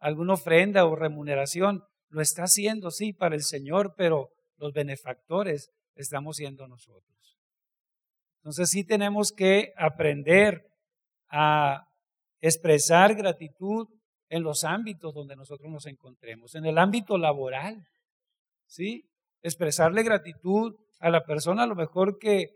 alguna 0.03 0.33
ofrenda 0.33 0.85
o 0.85 0.97
remuneración, 0.97 1.81
lo 2.09 2.21
está 2.21 2.43
haciendo, 2.43 2.91
sí, 2.91 3.13
para 3.13 3.35
el 3.35 3.43
Señor, 3.43 3.93
pero 3.95 4.27
los 4.57 4.73
benefactores 4.73 5.69
estamos 5.95 6.35
siendo 6.35 6.67
nosotros. 6.67 7.39
Entonces 8.41 8.69
sí 8.69 8.83
tenemos 8.83 9.31
que 9.31 9.71
aprender 9.77 10.61
a 11.29 11.87
expresar 12.41 13.15
gratitud 13.15 13.87
en 14.27 14.43
los 14.43 14.65
ámbitos 14.65 15.13
donde 15.13 15.37
nosotros 15.37 15.71
nos 15.71 15.85
encontremos, 15.85 16.53
en 16.55 16.65
el 16.65 16.77
ámbito 16.77 17.17
laboral, 17.17 17.87
¿sí? 18.67 19.05
Expresarle 19.41 20.03
gratitud 20.03 20.75
a 20.99 21.09
la 21.09 21.23
persona 21.23 21.63
a 21.63 21.67
lo 21.67 21.75
mejor 21.75 22.17
que 22.19 22.49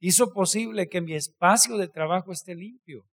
hizo 0.00 0.32
posible 0.32 0.88
que 0.88 1.00
mi 1.00 1.14
espacio 1.14 1.76
de 1.76 1.86
trabajo 1.86 2.32
esté 2.32 2.56
limpio. 2.56 3.04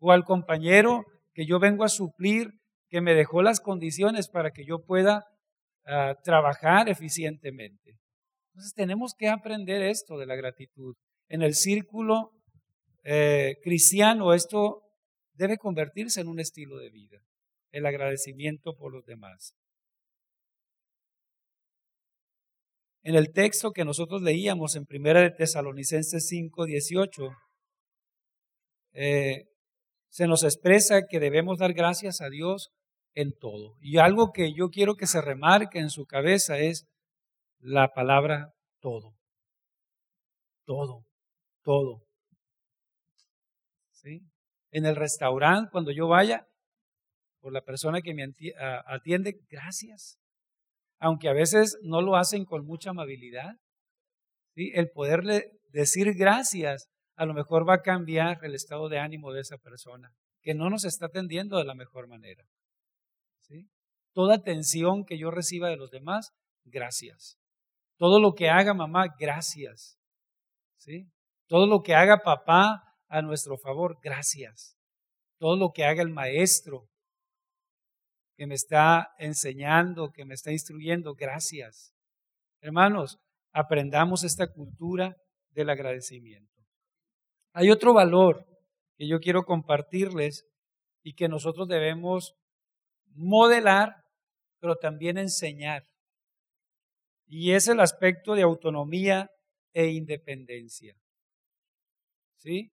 O 0.00 0.10
al 0.10 0.24
compañero 0.24 1.04
que 1.38 1.46
yo 1.46 1.60
vengo 1.60 1.84
a 1.84 1.88
suplir, 1.88 2.48
que 2.90 3.00
me 3.00 3.14
dejó 3.14 3.42
las 3.42 3.60
condiciones 3.60 4.28
para 4.28 4.50
que 4.50 4.64
yo 4.64 4.84
pueda 4.84 5.24
ah, 5.86 6.16
trabajar 6.24 6.88
eficientemente. 6.88 7.96
Entonces 8.48 8.74
tenemos 8.74 9.14
que 9.16 9.28
aprender 9.28 9.82
esto 9.82 10.18
de 10.18 10.26
la 10.26 10.34
gratitud. 10.34 10.96
En 11.28 11.42
el 11.42 11.54
círculo 11.54 12.32
eh, 13.04 13.54
cristiano 13.62 14.34
esto 14.34 14.82
debe 15.34 15.58
convertirse 15.58 16.20
en 16.20 16.26
un 16.26 16.40
estilo 16.40 16.76
de 16.78 16.90
vida, 16.90 17.20
el 17.70 17.86
agradecimiento 17.86 18.74
por 18.74 18.92
los 18.92 19.04
demás. 19.04 19.54
En 23.04 23.14
el 23.14 23.30
texto 23.30 23.70
que 23.70 23.84
nosotros 23.84 24.22
leíamos 24.22 24.74
en 24.74 24.86
Primera 24.86 25.20
de 25.20 25.30
Tesalonicenses 25.30 26.26
5, 26.26 26.64
18, 26.64 27.28
eh, 28.94 29.44
se 30.08 30.26
nos 30.26 30.44
expresa 30.44 31.06
que 31.08 31.20
debemos 31.20 31.58
dar 31.58 31.72
gracias 31.72 32.20
a 32.20 32.28
Dios 32.28 32.70
en 33.14 33.32
todo. 33.38 33.76
Y 33.80 33.98
algo 33.98 34.32
que 34.32 34.52
yo 34.54 34.70
quiero 34.70 34.96
que 34.96 35.06
se 35.06 35.20
remarque 35.20 35.78
en 35.78 35.90
su 35.90 36.06
cabeza 36.06 36.58
es 36.58 36.86
la 37.58 37.88
palabra 37.88 38.54
todo. 38.80 39.14
Todo, 40.64 41.04
todo. 41.62 42.04
¿Sí? 43.92 44.22
En 44.70 44.86
el 44.86 44.96
restaurante, 44.96 45.70
cuando 45.70 45.90
yo 45.90 46.08
vaya, 46.08 46.46
por 47.40 47.52
la 47.52 47.62
persona 47.62 48.00
que 48.00 48.14
me 48.14 48.24
atiende, 48.86 49.40
gracias 49.48 50.18
aunque 50.98 51.28
a 51.28 51.32
veces 51.32 51.78
no 51.82 52.02
lo 52.02 52.16
hacen 52.16 52.44
con 52.44 52.64
mucha 52.64 52.90
amabilidad. 52.90 53.54
¿sí? 54.54 54.72
El 54.74 54.90
poderle 54.90 55.52
decir 55.68 56.14
gracias 56.14 56.88
a 57.18 57.26
lo 57.26 57.34
mejor 57.34 57.68
va 57.68 57.74
a 57.74 57.82
cambiar 57.82 58.38
el 58.44 58.54
estado 58.54 58.88
de 58.88 59.00
ánimo 59.00 59.32
de 59.32 59.40
esa 59.40 59.58
persona, 59.58 60.14
que 60.40 60.54
no 60.54 60.70
nos 60.70 60.84
está 60.84 61.06
atendiendo 61.06 61.58
de 61.58 61.64
la 61.64 61.74
mejor 61.74 62.06
manera. 62.06 62.44
¿sí? 63.40 63.68
Toda 64.14 64.36
atención 64.36 65.04
que 65.04 65.18
yo 65.18 65.32
reciba 65.32 65.68
de 65.68 65.76
los 65.76 65.90
demás, 65.90 66.30
gracias. 66.64 67.36
Todo 67.98 68.20
lo 68.20 68.34
que 68.34 68.48
haga 68.48 68.72
mamá, 68.72 69.06
gracias. 69.18 69.98
¿sí? 70.76 71.10
Todo 71.48 71.66
lo 71.66 71.82
que 71.82 71.96
haga 71.96 72.18
papá 72.18 72.84
a 73.08 73.20
nuestro 73.20 73.58
favor, 73.58 73.98
gracias. 74.00 74.76
Todo 75.40 75.56
lo 75.56 75.72
que 75.72 75.84
haga 75.84 76.02
el 76.02 76.10
maestro 76.10 76.88
que 78.36 78.46
me 78.46 78.54
está 78.54 79.08
enseñando, 79.18 80.12
que 80.12 80.24
me 80.24 80.34
está 80.34 80.52
instruyendo. 80.52 81.16
Gracias. 81.16 81.92
Hermanos, 82.60 83.18
aprendamos 83.52 84.22
esta 84.22 84.46
cultura 84.46 85.16
del 85.50 85.70
agradecimiento. 85.70 86.57
Hay 87.58 87.70
otro 87.70 87.92
valor 87.92 88.46
que 88.96 89.08
yo 89.08 89.18
quiero 89.18 89.42
compartirles 89.42 90.46
y 91.02 91.14
que 91.14 91.26
nosotros 91.26 91.66
debemos 91.66 92.36
modelar, 93.16 93.96
pero 94.60 94.76
también 94.76 95.18
enseñar. 95.18 95.82
Y 97.26 97.54
es 97.54 97.66
el 97.66 97.80
aspecto 97.80 98.36
de 98.36 98.42
autonomía 98.42 99.28
e 99.72 99.88
independencia. 99.88 100.94
¿Sí? 102.36 102.70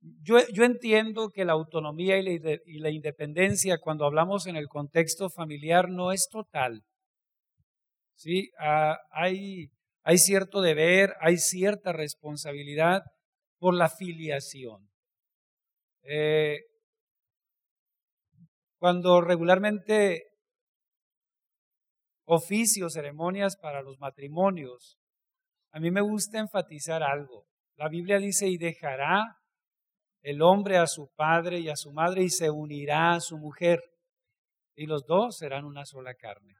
Yo, 0.00 0.64
entiendo 0.64 1.28
que 1.28 1.44
la 1.44 1.52
autonomía 1.52 2.18
y 2.18 2.80
la, 2.80 2.90
independencia, 2.90 3.78
cuando 3.78 4.04
hablamos 4.04 4.48
en 4.48 4.56
el 4.56 4.66
contexto 4.66 5.30
familiar, 5.30 5.88
no 5.88 6.10
es 6.10 6.26
total. 6.28 6.82
¿Sí? 8.16 8.50
Ah, 8.58 8.98
hay, 9.12 9.70
hay 10.02 10.18
cierto 10.18 10.60
deber, 10.60 11.14
hay 11.20 11.36
cierta 11.38 11.92
responsabilidad 11.92 13.02
por 13.58 13.74
la 13.74 13.88
filiación. 13.88 14.90
Eh, 16.02 16.58
cuando 18.78 19.20
regularmente 19.20 20.24
oficios, 22.24 22.94
ceremonias 22.94 23.56
para 23.56 23.82
los 23.82 23.98
matrimonios, 23.98 24.98
a 25.70 25.80
mí 25.80 25.90
me 25.90 26.00
gusta 26.00 26.38
enfatizar 26.38 27.02
algo. 27.02 27.46
La 27.76 27.88
Biblia 27.88 28.18
dice, 28.18 28.48
y 28.48 28.58
dejará 28.58 29.38
el 30.22 30.42
hombre 30.42 30.78
a 30.78 30.86
su 30.86 31.10
padre 31.14 31.60
y 31.60 31.68
a 31.68 31.76
su 31.76 31.92
madre 31.92 32.22
y 32.22 32.30
se 32.30 32.50
unirá 32.50 33.14
a 33.14 33.20
su 33.20 33.38
mujer 33.38 33.80
y 34.74 34.86
los 34.86 35.04
dos 35.06 35.36
serán 35.38 35.64
una 35.64 35.84
sola 35.84 36.14
carne. 36.14 36.54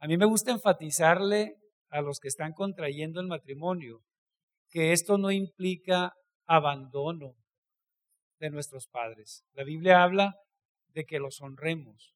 A 0.00 0.06
mí 0.06 0.16
me 0.16 0.26
gusta 0.26 0.50
enfatizarle 0.50 1.56
a 1.96 2.02
los 2.02 2.20
que 2.20 2.28
están 2.28 2.52
contrayendo 2.52 3.20
el 3.20 3.26
matrimonio 3.26 4.02
que 4.68 4.92
esto 4.92 5.16
no 5.16 5.30
implica 5.30 6.12
abandono 6.46 7.34
de 8.38 8.50
nuestros 8.50 8.86
padres. 8.88 9.44
La 9.52 9.64
Biblia 9.64 10.02
habla 10.02 10.34
de 10.88 11.04
que 11.04 11.18
los 11.18 11.40
honremos. 11.40 12.14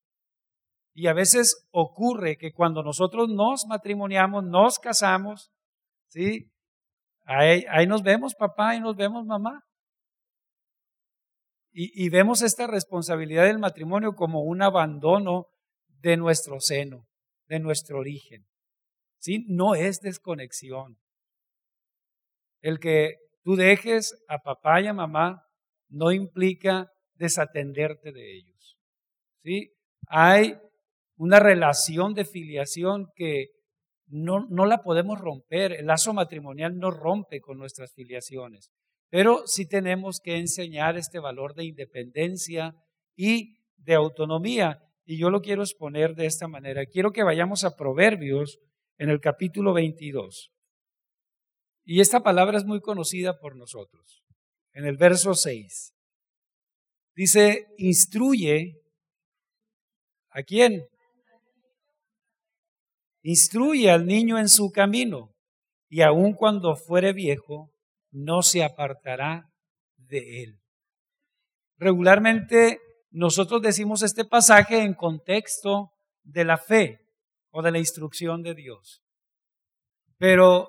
Y 0.92 1.06
a 1.06 1.12
veces 1.12 1.66
ocurre 1.70 2.36
que 2.36 2.52
cuando 2.52 2.82
nosotros 2.82 3.28
nos 3.28 3.64
matrimoniamos, 3.66 4.44
nos 4.44 4.78
casamos, 4.78 5.50
¿sí? 6.08 6.50
Ahí, 7.24 7.64
ahí 7.70 7.86
nos 7.86 8.02
vemos 8.02 8.34
papá 8.34 8.74
y 8.74 8.80
nos 8.80 8.96
vemos 8.96 9.24
mamá. 9.24 9.64
Y, 11.72 12.08
vemos 12.10 12.42
esta 12.42 12.66
responsabilidad 12.66 13.44
del 13.44 13.60
matrimonio 13.60 14.14
como 14.14 14.42
un 14.42 14.60
abandono 14.60 15.46
de 15.86 16.16
nuestro 16.16 16.58
seno, 16.58 17.06
de 17.46 17.60
nuestro 17.60 18.00
origen. 18.00 18.49
¿Sí? 19.20 19.44
No 19.48 19.74
es 19.74 20.00
desconexión. 20.00 20.98
El 22.62 22.78
que 22.78 23.16
tú 23.42 23.54
dejes 23.54 24.16
a 24.28 24.38
papá 24.38 24.80
y 24.80 24.86
a 24.86 24.94
mamá 24.94 25.42
no 25.88 26.10
implica 26.10 26.90
desatenderte 27.14 28.12
de 28.12 28.36
ellos. 28.36 28.78
¿Sí? 29.42 29.72
Hay 30.08 30.56
una 31.16 31.38
relación 31.38 32.14
de 32.14 32.24
filiación 32.24 33.08
que 33.14 33.48
no, 34.06 34.46
no 34.48 34.64
la 34.64 34.82
podemos 34.82 35.18
romper. 35.20 35.72
El 35.72 35.86
lazo 35.86 36.14
matrimonial 36.14 36.78
no 36.78 36.90
rompe 36.90 37.40
con 37.40 37.58
nuestras 37.58 37.92
filiaciones. 37.92 38.70
Pero 39.10 39.46
sí 39.46 39.66
tenemos 39.66 40.20
que 40.20 40.38
enseñar 40.38 40.96
este 40.96 41.18
valor 41.18 41.54
de 41.54 41.64
independencia 41.64 42.74
y 43.16 43.58
de 43.76 43.94
autonomía. 43.94 44.78
Y 45.04 45.18
yo 45.18 45.28
lo 45.28 45.42
quiero 45.42 45.62
exponer 45.62 46.14
de 46.14 46.26
esta 46.26 46.48
manera. 46.48 46.86
Quiero 46.86 47.12
que 47.12 47.22
vayamos 47.22 47.64
a 47.64 47.76
Proverbios 47.76 48.58
en 49.00 49.08
el 49.08 49.18
capítulo 49.18 49.72
22. 49.72 50.52
Y 51.84 52.00
esta 52.00 52.20
palabra 52.20 52.58
es 52.58 52.66
muy 52.66 52.82
conocida 52.82 53.38
por 53.38 53.56
nosotros. 53.56 54.22
En 54.74 54.84
el 54.84 54.98
verso 54.98 55.34
6. 55.34 55.94
Dice, 57.16 57.66
instruye 57.78 58.76
a 60.28 60.42
quién? 60.42 60.86
Instruye 63.22 63.90
al 63.90 64.06
niño 64.06 64.38
en 64.38 64.50
su 64.50 64.70
camino 64.70 65.34
y 65.88 66.02
aun 66.02 66.34
cuando 66.34 66.76
fuere 66.76 67.14
viejo, 67.14 67.72
no 68.10 68.42
se 68.42 68.62
apartará 68.62 69.50
de 69.96 70.42
él. 70.42 70.60
Regularmente 71.78 72.80
nosotros 73.10 73.62
decimos 73.62 74.02
este 74.02 74.26
pasaje 74.26 74.82
en 74.82 74.92
contexto 74.92 75.90
de 76.22 76.44
la 76.44 76.58
fe 76.58 76.99
o 77.50 77.62
de 77.62 77.70
la 77.72 77.78
instrucción 77.78 78.42
de 78.42 78.54
Dios. 78.54 79.02
Pero 80.18 80.68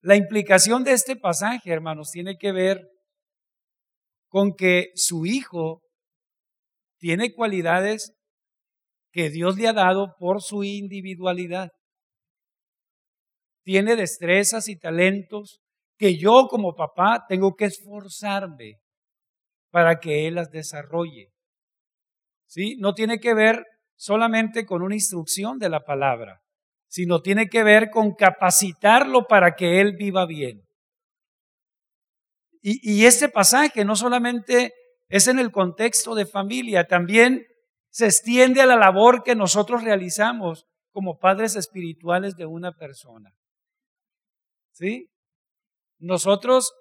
la 0.00 0.16
implicación 0.16 0.84
de 0.84 0.92
este 0.92 1.16
pasaje, 1.16 1.70
hermanos, 1.70 2.10
tiene 2.10 2.36
que 2.38 2.52
ver 2.52 2.88
con 4.28 4.54
que 4.54 4.90
su 4.94 5.26
hijo 5.26 5.82
tiene 6.98 7.34
cualidades 7.34 8.12
que 9.12 9.30
Dios 9.30 9.56
le 9.56 9.68
ha 9.68 9.72
dado 9.72 10.14
por 10.18 10.42
su 10.42 10.64
individualidad. 10.64 11.70
Tiene 13.64 13.96
destrezas 13.96 14.68
y 14.68 14.78
talentos 14.78 15.60
que 15.98 16.16
yo 16.16 16.46
como 16.48 16.74
papá 16.74 17.24
tengo 17.28 17.54
que 17.54 17.66
esforzarme 17.66 18.78
para 19.70 19.98
que 19.98 20.26
él 20.26 20.36
las 20.36 20.50
desarrolle. 20.50 21.32
¿Sí? 22.46 22.76
No 22.78 22.94
tiene 22.94 23.18
que 23.18 23.34
ver 23.34 23.64
solamente 23.98 24.64
con 24.64 24.82
una 24.82 24.94
instrucción 24.94 25.58
de 25.58 25.68
la 25.68 25.80
palabra, 25.80 26.40
sino 26.86 27.20
tiene 27.20 27.48
que 27.48 27.64
ver 27.64 27.90
con 27.90 28.14
capacitarlo 28.14 29.26
para 29.26 29.56
que 29.56 29.80
él 29.80 29.96
viva 29.98 30.24
bien. 30.24 30.62
Y, 32.60 33.06
este 33.06 33.28
pasaje 33.28 33.84
no 33.84 33.94
solamente 33.96 34.74
es 35.08 35.28
en 35.28 35.38
el 35.38 35.50
contexto 35.50 36.14
de 36.14 36.26
familia, 36.26 36.86
también 36.86 37.46
se 37.88 38.06
extiende 38.06 38.60
a 38.60 38.66
la 38.66 38.76
labor 38.76 39.22
que 39.22 39.34
nosotros 39.34 39.82
realizamos 39.82 40.66
como 40.92 41.18
padres 41.18 41.56
espirituales 41.56 42.36
de 42.36 42.46
una 42.46 42.72
persona. 42.72 43.32
¿Sí? 44.72 45.08
Nosotros 45.98 46.72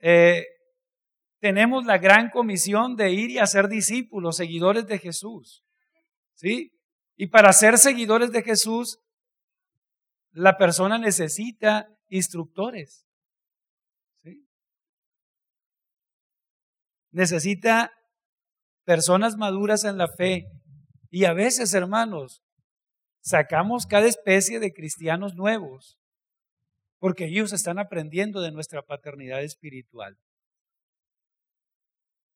eh, 0.00 0.44
tenemos 1.40 1.84
la 1.84 1.98
gran 1.98 2.30
comisión 2.30 2.96
de 2.96 3.10
ir 3.10 3.30
y 3.30 3.38
hacer 3.38 3.68
discípulos, 3.68 4.36
seguidores 4.36 4.86
de 4.86 4.98
Jesús. 4.98 5.63
¿Sí? 6.34 6.72
Y 7.16 7.28
para 7.28 7.52
ser 7.52 7.78
seguidores 7.78 8.32
de 8.32 8.42
Jesús, 8.42 8.98
la 10.32 10.58
persona 10.58 10.98
necesita 10.98 11.88
instructores. 12.08 13.06
Necesita 17.10 17.92
personas 18.84 19.36
maduras 19.36 19.84
en 19.84 19.96
la 19.98 20.08
fe. 20.08 20.46
Y 21.10 21.26
a 21.26 21.32
veces, 21.32 21.72
hermanos, 21.74 22.42
sacamos 23.20 23.86
cada 23.86 24.06
especie 24.06 24.58
de 24.58 24.72
cristianos 24.72 25.34
nuevos 25.34 25.98
porque 26.98 27.26
ellos 27.26 27.52
están 27.52 27.78
aprendiendo 27.78 28.40
de 28.40 28.50
nuestra 28.50 28.80
paternidad 28.80 29.42
espiritual. 29.42 30.18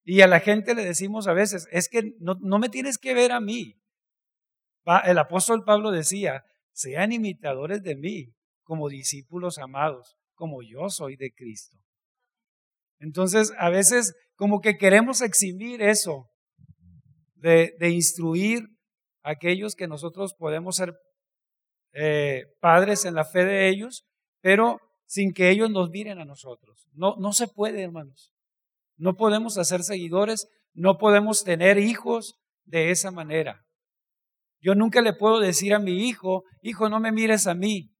Y 0.05 0.21
a 0.21 0.27
la 0.27 0.41
gente 0.41 0.75
le 0.75 0.85
decimos 0.85 1.27
a 1.27 1.33
veces, 1.33 1.67
es 1.73 1.89
que 1.89 2.13
no, 2.21 2.35
no 2.41 2.59
me 2.59 2.69
tienes 2.69 2.99
que 2.99 3.15
ver 3.15 3.33
a 3.33 3.41
mí. 3.41 3.81
El 5.05 5.19
apóstol 5.19 5.65
Pablo 5.65 5.91
decía, 5.91 6.43
sean 6.73 7.13
imitadores 7.13 7.83
de 7.83 7.97
mí 7.97 8.33
como 8.63 8.89
discípulos 8.89 9.59
amados, 9.59 10.17
como 10.35 10.63
yo 10.63 10.89
soy 10.89 11.17
de 11.17 11.33
Cristo. 11.33 11.77
Entonces, 12.99 13.53
a 13.59 13.71
veces 13.71 14.15
como 14.37 14.61
que 14.61 14.77
queremos 14.77 15.21
eximir 15.21 15.83
eso, 15.83 16.27
de, 17.35 17.75
instruir 17.91 18.63
a 19.23 19.31
aquellos 19.33 19.75
que 19.75 19.87
nosotros 19.87 20.35
podemos 20.37 20.77
ser 20.77 20.95
eh, 21.93 22.45
padres 22.61 23.05
en 23.05 23.15
la 23.15 23.25
fe 23.25 23.45
de 23.45 23.69
ellos, 23.69 24.05
pero 24.41 24.79
sin 25.07 25.33
que 25.33 25.51
ellos 25.51 25.71
nos 25.71 25.91
miren 25.91 26.19
a 26.19 26.25
nosotros. 26.25 26.87
No, 26.93 27.17
no 27.17 27.33
se 27.33 27.49
puede, 27.49 27.83
hermanos. 27.83 28.33
No 28.97 29.15
podemos 29.15 29.59
hacer 29.59 29.83
seguidores, 29.83 30.49
no 30.73 30.99
podemos 30.99 31.45
tener 31.45 31.79
hijos 31.79 32.37
de 32.65 32.91
esa 32.91 33.11
manera. 33.11 33.65
Yo 34.61 34.75
nunca 34.75 35.01
le 35.01 35.13
puedo 35.13 35.39
decir 35.39 35.75
a 35.75 35.79
mi 35.79 36.09
hijo, 36.09 36.45
hijo, 36.63 36.89
no 36.89 37.01
me 37.01 37.13
mires 37.13 37.47
a 37.47 37.55
mí, 37.55 37.93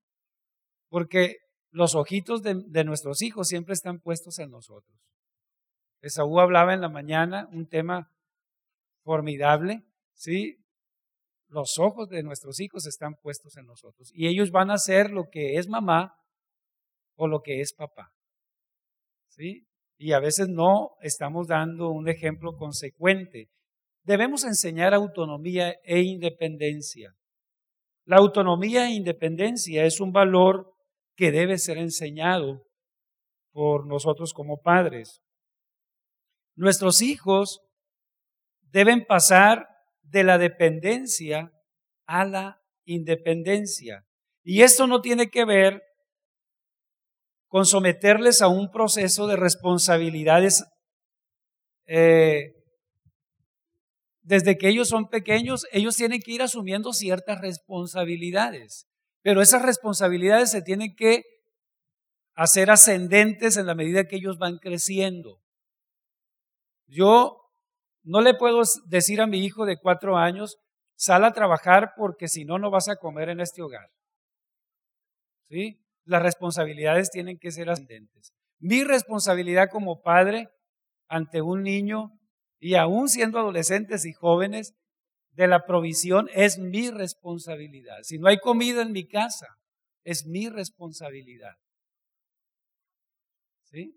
porque 0.89 1.37
los 1.71 1.95
ojitos 1.95 2.43
de, 2.43 2.85
nuestros 2.85 3.23
hijos 3.23 3.49
siempre 3.49 3.75
están 3.75 4.01
puestos 4.01 4.39
en 4.39 4.51
nosotros. 4.51 4.99
Esaú 6.01 6.41
hablaba 6.41 6.75
en 6.75 6.81
la 6.81 6.89
mañana 6.89 7.49
un 7.53 7.69
tema 7.69 8.11
formidable, 9.05 9.85
¿sí? 10.15 10.57
Los 11.49 11.79
ojos 11.79 12.09
de 12.09 12.23
nuestros 12.23 12.61
hijos 12.61 12.87
están 12.87 13.15
puestos 13.15 13.57
en 13.57 13.67
nosotros 13.67 14.11
y 14.13 14.29
ellos 14.29 14.51
van 14.51 14.71
a 14.71 14.79
ser 14.79 15.11
lo 15.11 15.29
que 15.31 15.57
es 15.57 15.69
mamá 15.69 16.15
o 17.17 17.27
lo 17.27 17.41
que 17.41 17.61
es 17.61 17.73
papá. 17.73 18.13
¿Sí? 19.29 19.67
Y 19.99 20.13
a 20.13 20.21
veces 20.21 20.49
no 20.49 20.91
estamos 21.01 21.49
dando 21.49 21.91
un 21.91 22.09
ejemplo 22.09 22.57
consecuente. 22.57 23.49
Debemos 24.09 24.43
enseñar 24.45 24.95
autonomía 24.95 25.77
e 25.85 26.01
independencia. 26.01 27.15
La 28.07 28.17
autonomía 28.17 28.87
e 28.87 28.93
independencia 28.93 29.85
es 29.85 30.01
un 30.01 30.13
valor 30.13 30.73
que 31.15 31.31
debe 31.31 31.59
ser 31.59 31.77
enseñado 31.77 32.65
por 33.53 33.87
nosotros 33.87 34.33
como 34.33 34.63
padres. 34.63 35.21
Nuestros 36.57 37.03
hijos 37.03 37.61
deben 38.63 39.05
pasar 39.05 39.69
de 40.01 40.25
la 40.25 40.39
dependencia 40.39 41.53
a 42.07 42.25
la 42.25 42.63
independencia. 42.87 44.07
Y 44.43 44.63
esto 44.63 44.87
no 44.87 45.03
tiene 45.03 45.29
que 45.29 45.45
ver 45.45 45.83
con 47.47 47.67
someterles 47.67 48.41
a 48.41 48.49
un 48.49 48.71
proceso 48.71 49.27
de 49.27 49.37
responsabilidades 49.37 50.65
eh, 51.87 52.55
desde 54.29 54.59
que 54.59 54.69
ellos 54.69 54.89
son 54.89 55.09
pequeños, 55.09 55.67
ellos 55.73 55.97
tienen 55.97 56.21
que 56.21 56.33
ir 56.33 56.43
asumiendo 56.43 56.93
ciertas 56.93 57.41
responsabilidades, 57.41 58.87
pero 59.23 59.41
esas 59.41 59.63
responsabilidades 59.63 60.51
se 60.51 60.61
tienen 60.61 60.95
que 60.95 61.23
hacer 62.35 62.71
ascendentes 62.71 63.57
en 63.57 63.67
la 63.67 63.75
medida 63.75 64.05
que 64.05 64.17
ellos 64.17 64.37
van 64.37 64.59
creciendo. 64.59 65.41
Yo 66.87 67.41
no 68.03 68.21
le 68.21 68.35
puedo 68.35 68.63
decir 68.87 69.23
a 69.23 69.27
mi 69.27 69.45
hijo 69.45 69.65
de 69.65 69.79
cuatro 69.79 70.19
años, 70.19 70.59
sal 70.95 71.25
a 71.25 71.33
trabajar 71.33 71.95
porque 71.97 72.29
si 72.29 72.45
no, 72.45 72.59
no 72.59 72.71
vas 72.71 72.89
a 72.91 72.97
comer 72.97 73.31
en 73.31 73.41
este 73.41 73.63
hogar. 73.63 73.91
¿Sí? 75.49 75.81
las 76.05 76.23
responsabilidades 76.23 77.11
tienen 77.11 77.39
que 77.39 77.51
ser 77.51 77.69
ascendentes. 77.69 78.33
Mi 78.59 78.83
responsabilidad 78.83 79.69
como 79.71 80.01
padre 80.01 80.49
ante 81.07 81.43
un 81.43 81.63
niño 81.63 82.18
y 82.61 82.75
aún 82.75 83.09
siendo 83.09 83.39
adolescentes 83.39 84.05
y 84.05 84.13
jóvenes 84.13 84.75
de 85.33 85.47
la 85.47 85.65
provisión 85.65 86.29
es 86.35 86.59
mi 86.59 86.91
responsabilidad. 86.91 87.99
Si 88.03 88.19
no 88.19 88.29
hay 88.29 88.39
comida 88.39 88.83
en 88.83 88.93
mi 88.93 89.07
casa, 89.07 89.47
es 90.05 90.27
mi 90.27 90.49
responsabilidad. 90.49 91.55
¿Sí? 93.65 93.95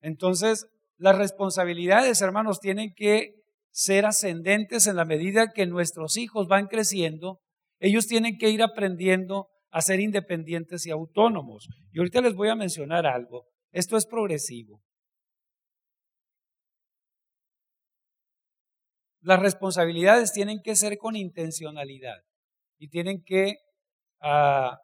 Entonces, 0.00 0.66
las 0.96 1.18
responsabilidades, 1.18 2.20
hermanos, 2.22 2.60
tienen 2.60 2.92
que 2.94 3.34
ser 3.70 4.06
ascendentes 4.06 4.86
en 4.86 4.96
la 4.96 5.04
medida 5.04 5.52
que 5.52 5.66
nuestros 5.66 6.16
hijos 6.16 6.48
van 6.48 6.66
creciendo. 6.66 7.40
Ellos 7.78 8.06
tienen 8.06 8.38
que 8.38 8.50
ir 8.50 8.62
aprendiendo 8.62 9.48
a 9.70 9.82
ser 9.82 10.00
independientes 10.00 10.86
y 10.86 10.90
autónomos. 10.90 11.68
Y 11.92 11.98
ahorita 11.98 12.20
les 12.20 12.34
voy 12.34 12.48
a 12.48 12.56
mencionar 12.56 13.06
algo. 13.06 13.44
Esto 13.72 13.96
es 13.96 14.06
progresivo. 14.06 14.80
Las 19.20 19.40
responsabilidades 19.40 20.32
tienen 20.32 20.60
que 20.62 20.76
ser 20.76 20.98
con 20.98 21.16
intencionalidad 21.16 22.22
y 22.78 22.88
tienen 22.88 23.22
que 23.24 23.56
ah, 24.20 24.78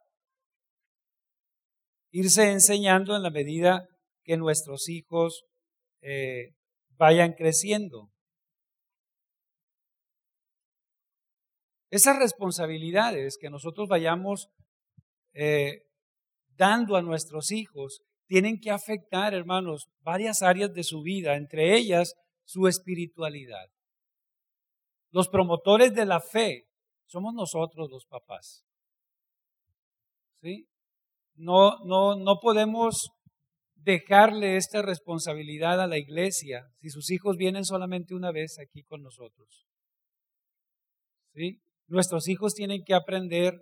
irse 2.10 2.50
enseñando 2.50 3.16
en 3.16 3.22
la 3.22 3.30
medida 3.30 3.88
que 4.24 4.36
nuestros 4.36 4.88
hijos 4.88 5.44
eh, 6.02 6.54
vayan 6.90 7.32
creciendo. 7.32 8.10
Esas 11.90 12.18
responsabilidades 12.18 13.38
que 13.40 13.48
nosotros 13.48 13.88
vayamos 13.88 14.48
eh, 15.32 15.84
dando 16.56 16.96
a 16.96 17.02
nuestros 17.02 17.52
hijos 17.52 18.02
tienen 18.26 18.58
que 18.60 18.70
afectar, 18.70 19.34
hermanos, 19.34 19.88
varias 20.00 20.42
áreas 20.42 20.74
de 20.74 20.82
su 20.82 21.02
vida, 21.02 21.36
entre 21.36 21.76
ellas 21.76 22.14
su 22.44 22.66
espiritualidad. 22.66 23.70
Los 25.16 25.30
promotores 25.30 25.94
de 25.94 26.04
la 26.04 26.20
fe 26.20 26.68
somos 27.06 27.32
nosotros 27.32 27.88
los 27.90 28.04
papás. 28.04 28.66
¿Sí? 30.42 30.68
No, 31.36 31.78
no, 31.86 32.16
no 32.16 32.38
podemos 32.38 33.08
dejarle 33.76 34.58
esta 34.58 34.82
responsabilidad 34.82 35.80
a 35.80 35.86
la 35.86 35.96
iglesia 35.96 36.68
si 36.82 36.90
sus 36.90 37.10
hijos 37.10 37.38
vienen 37.38 37.64
solamente 37.64 38.14
una 38.14 38.30
vez 38.30 38.58
aquí 38.58 38.82
con 38.82 39.00
nosotros. 39.00 39.64
¿Sí? 41.32 41.62
Nuestros 41.86 42.28
hijos 42.28 42.52
tienen 42.52 42.84
que 42.84 42.92
aprender 42.92 43.54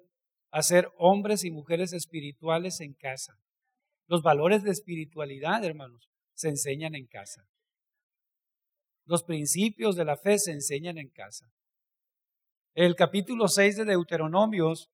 a 0.50 0.60
ser 0.60 0.88
hombres 0.98 1.44
y 1.44 1.52
mujeres 1.52 1.92
espirituales 1.92 2.80
en 2.80 2.94
casa. 2.94 3.34
Los 4.08 4.22
valores 4.22 4.64
de 4.64 4.72
espiritualidad, 4.72 5.64
hermanos, 5.64 6.10
se 6.32 6.48
enseñan 6.48 6.96
en 6.96 7.06
casa. 7.06 7.46
Los 9.06 9.22
principios 9.22 9.96
de 9.96 10.04
la 10.04 10.16
fe 10.16 10.38
se 10.38 10.52
enseñan 10.52 10.98
en 10.98 11.10
casa. 11.10 11.46
El 12.74 12.96
capítulo 12.96 13.48
6 13.48 13.76
de 13.76 13.84
Deuteronomios 13.84 14.90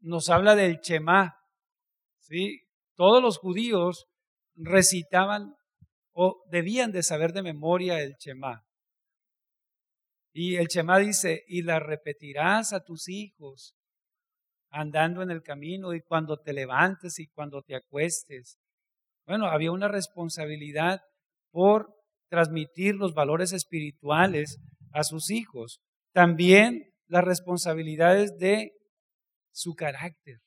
nos 0.00 0.28
habla 0.28 0.54
del 0.54 0.80
Chema. 0.80 1.36
¿sí? 2.20 2.60
Todos 2.94 3.22
los 3.22 3.38
judíos 3.38 4.06
recitaban 4.54 5.54
o 6.12 6.42
debían 6.50 6.92
de 6.92 7.02
saber 7.02 7.32
de 7.32 7.42
memoria 7.42 8.00
el 8.00 8.16
Chema. 8.16 8.64
Y 10.32 10.56
el 10.56 10.68
Chema 10.68 10.98
dice, 10.98 11.44
y 11.48 11.62
la 11.62 11.80
repetirás 11.80 12.74
a 12.74 12.84
tus 12.84 13.08
hijos 13.08 13.74
andando 14.70 15.22
en 15.22 15.30
el 15.30 15.42
camino 15.42 15.94
y 15.94 16.02
cuando 16.02 16.38
te 16.38 16.52
levantes 16.52 17.18
y 17.18 17.28
cuando 17.28 17.62
te 17.62 17.74
acuestes. 17.74 18.58
Bueno, 19.26 19.46
había 19.46 19.72
una 19.72 19.88
responsabilidad 19.88 21.00
por 21.50 21.95
transmitir 22.28 22.94
los 22.94 23.14
valores 23.14 23.52
espirituales 23.52 24.58
a 24.92 25.04
sus 25.04 25.30
hijos. 25.30 25.80
También 26.12 26.92
las 27.08 27.24
responsabilidades 27.24 28.36
de 28.38 28.72
su 29.52 29.74
carácter. 29.74 30.38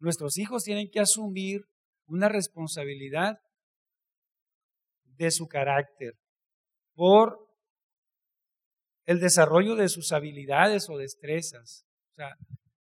Nuestros 0.00 0.38
hijos 0.38 0.64
tienen 0.64 0.90
que 0.90 1.00
asumir 1.00 1.62
una 2.06 2.28
responsabilidad 2.28 3.36
de 5.04 5.30
su 5.30 5.46
carácter 5.46 6.14
por 6.94 7.38
el 9.06 9.20
desarrollo 9.20 9.74
de 9.74 9.88
sus 9.88 10.12
habilidades 10.12 10.88
o 10.88 10.96
destrezas. 10.96 11.84
O 12.12 12.14
sea, 12.16 12.34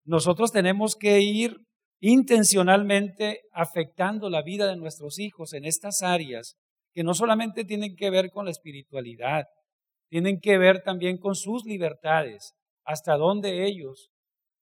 nosotros 0.05 0.51
tenemos 0.51 0.95
que 0.95 1.19
ir 1.21 1.57
intencionalmente 1.99 3.41
afectando 3.53 4.29
la 4.29 4.41
vida 4.41 4.67
de 4.67 4.75
nuestros 4.75 5.19
hijos 5.19 5.53
en 5.53 5.65
estas 5.65 6.01
áreas 6.01 6.57
que 6.93 7.03
no 7.03 7.13
solamente 7.13 7.65
tienen 7.65 7.95
que 7.95 8.09
ver 8.09 8.29
con 8.31 8.45
la 8.45 8.51
espiritualidad, 8.51 9.45
tienen 10.09 10.39
que 10.39 10.57
ver 10.57 10.83
también 10.83 11.17
con 11.17 11.35
sus 11.35 11.65
libertades, 11.65 12.53
hasta 12.85 13.17
donde 13.17 13.65
ellos 13.65 14.11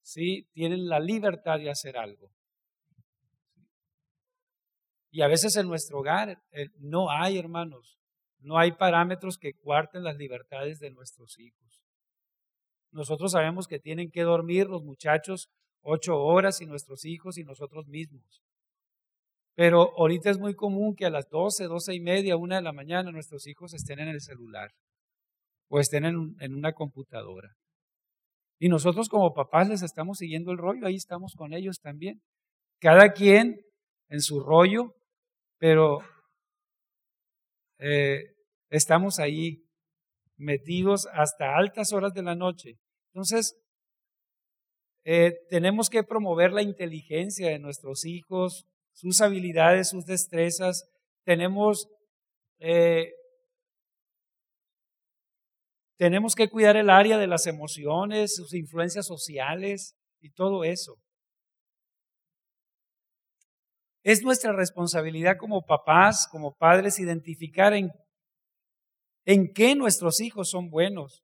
sí 0.01 0.47
tienen 0.53 0.87
la 0.87 0.99
libertad 0.99 1.59
de 1.59 1.69
hacer 1.69 1.97
algo. 1.97 2.31
Y 5.11 5.21
a 5.21 5.27
veces 5.27 5.57
en 5.57 5.67
nuestro 5.67 5.99
hogar 5.99 6.41
eh, 6.51 6.67
no 6.77 7.11
hay, 7.11 7.37
hermanos, 7.37 7.97
no 8.39 8.57
hay 8.57 8.71
parámetros 8.71 9.37
que 9.37 9.53
cuarten 9.53 10.03
las 10.03 10.15
libertades 10.15 10.79
de 10.79 10.89
nuestros 10.91 11.37
hijos. 11.37 11.83
Nosotros 12.91 13.33
sabemos 13.33 13.67
que 13.67 13.79
tienen 13.79 14.09
que 14.09 14.21
dormir 14.21 14.67
los 14.67 14.83
muchachos 14.83 15.49
ocho 15.81 16.17
horas 16.17 16.61
y 16.61 16.65
nuestros 16.65 17.05
hijos 17.05 17.37
y 17.37 17.43
nosotros 17.43 17.87
mismos. 17.87 18.41
Pero 19.55 19.97
ahorita 19.97 20.29
es 20.29 20.39
muy 20.39 20.55
común 20.55 20.95
que 20.95 21.05
a 21.05 21.09
las 21.09 21.29
doce, 21.29 21.65
doce 21.65 21.93
y 21.93 21.99
media, 21.99 22.37
una 22.37 22.57
de 22.57 22.61
la 22.61 22.73
mañana 22.73 23.11
nuestros 23.11 23.47
hijos 23.47 23.73
estén 23.73 23.99
en 23.99 24.07
el 24.07 24.21
celular 24.21 24.71
o 25.69 25.79
estén 25.79 26.05
en, 26.05 26.35
en 26.39 26.55
una 26.55 26.73
computadora. 26.73 27.53
Y 28.59 28.69
nosotros 28.69 29.09
como 29.09 29.33
papás 29.33 29.67
les 29.69 29.81
estamos 29.81 30.19
siguiendo 30.19 30.51
el 30.51 30.57
rollo, 30.57 30.85
ahí 30.85 30.95
estamos 30.95 31.33
con 31.35 31.53
ellos 31.53 31.79
también. 31.81 32.21
Cada 32.79 33.11
quien 33.11 33.59
en 34.09 34.21
su 34.21 34.39
rollo, 34.39 34.93
pero 35.57 35.99
eh, 37.79 38.35
estamos 38.69 39.19
ahí 39.19 39.63
metidos 40.37 41.07
hasta 41.13 41.55
altas 41.55 41.93
horas 41.93 42.13
de 42.13 42.21
la 42.21 42.35
noche. 42.35 42.77
Entonces, 43.13 43.57
eh, 45.03 45.33
tenemos 45.49 45.89
que 45.89 46.03
promover 46.03 46.51
la 46.51 46.61
inteligencia 46.61 47.49
de 47.49 47.59
nuestros 47.59 48.05
hijos, 48.05 48.65
sus 48.93 49.21
habilidades, 49.21 49.89
sus 49.89 50.05
destrezas. 50.05 50.87
Tenemos, 51.23 51.87
eh, 52.59 53.11
tenemos 55.97 56.35
que 56.35 56.49
cuidar 56.49 56.77
el 56.77 56.89
área 56.89 57.17
de 57.17 57.27
las 57.27 57.47
emociones, 57.47 58.35
sus 58.35 58.53
influencias 58.53 59.05
sociales 59.05 59.95
y 60.19 60.31
todo 60.31 60.63
eso. 60.63 60.95
Es 64.03 64.23
nuestra 64.23 64.51
responsabilidad 64.51 65.37
como 65.37 65.63
papás, 65.63 66.27
como 66.31 66.55
padres, 66.55 66.99
identificar 66.99 67.73
en, 67.73 67.91
en 69.25 69.53
qué 69.53 69.75
nuestros 69.75 70.21
hijos 70.21 70.49
son 70.49 70.69
buenos. 70.69 71.23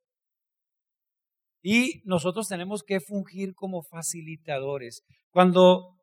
Y 1.63 2.01
nosotros 2.06 2.47
tenemos 2.47 2.84
que 2.84 2.99
fungir 2.99 3.56
como 3.56 3.82
facilitadores. 3.82 5.03
Cuando 5.32 5.96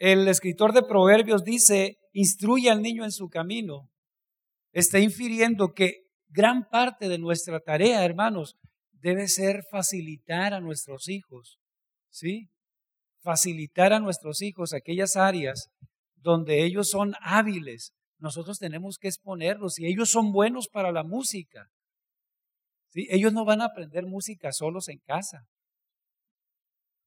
el 0.00 0.26
escritor 0.26 0.72
de 0.72 0.82
Proverbios 0.82 1.44
dice, 1.44 1.98
instruye 2.12 2.68
al 2.68 2.82
niño 2.82 3.04
en 3.04 3.12
su 3.12 3.28
camino, 3.28 3.88
está 4.72 4.98
infiriendo 4.98 5.68
que 5.72 6.06
gran 6.28 6.68
parte 6.68 7.08
de 7.08 7.18
nuestra 7.18 7.60
tarea, 7.60 8.04
hermanos, 8.04 8.56
debe 8.90 9.28
ser 9.28 9.62
facilitar 9.70 10.54
a 10.54 10.60
nuestros 10.60 11.08
hijos. 11.08 11.58
¿Sí? 12.12 12.50
facilitar 13.20 13.92
a 13.92 14.00
nuestros 14.00 14.42
hijos 14.42 14.72
aquellas 14.72 15.16
áreas 15.16 15.70
donde 16.16 16.64
ellos 16.64 16.88
son 16.90 17.14
hábiles. 17.20 17.92
Nosotros 18.18 18.58
tenemos 18.58 18.98
que 18.98 19.08
exponerlos 19.08 19.78
y 19.78 19.86
ellos 19.86 20.10
son 20.10 20.32
buenos 20.32 20.68
para 20.68 20.92
la 20.92 21.04
música. 21.04 21.68
Ellos 22.92 23.32
no 23.32 23.44
van 23.44 23.60
a 23.62 23.66
aprender 23.66 24.04
música 24.04 24.52
solos 24.52 24.88
en 24.88 24.98
casa. 24.98 25.46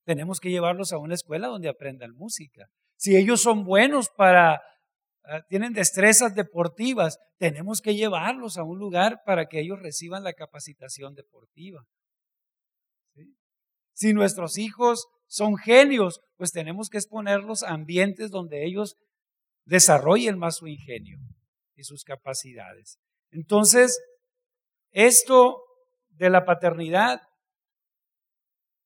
Tenemos 0.06 0.40
que 0.40 0.50
llevarlos 0.50 0.92
a 0.94 0.98
una 0.98 1.14
escuela 1.14 1.48
donde 1.48 1.70
aprendan 1.70 2.12
música. 2.14 2.68
Si 3.04 3.18
ellos 3.18 3.42
son 3.42 3.66
buenos 3.66 4.08
para, 4.08 4.62
ah, 5.26 5.42
tienen 5.50 5.74
destrezas 5.74 6.36
deportivas, 6.36 7.20
tenemos 7.38 7.82
que 7.82 7.96
llevarlos 7.96 8.58
a 8.58 8.64
un 8.64 8.80
lugar 8.80 9.24
para 9.26 9.48
que 9.48 9.60
ellos 9.60 9.82
reciban 9.82 10.24
la 10.24 10.32
capacitación 10.32 11.14
deportiva. 11.14 11.84
Si 13.92 14.14
nuestros 14.14 14.58
hijos 14.58 15.08
son 15.28 15.58
genios, 15.58 16.22
pues 16.38 16.54
tenemos 16.54 16.90
que 16.90 16.98
exponerlos 16.98 17.64
a 17.64 17.74
ambientes 17.74 18.32
donde 18.32 18.66
ellos 18.66 18.96
desarrollen 19.66 20.38
más 20.40 20.56
su 20.56 20.68
ingenio 20.68 21.20
y 21.76 21.84
sus 21.84 22.06
capacidades. 22.06 23.00
Entonces, 23.32 24.00
esto 24.92 25.62
de 26.12 26.30
la 26.30 26.46
paternidad 26.46 27.20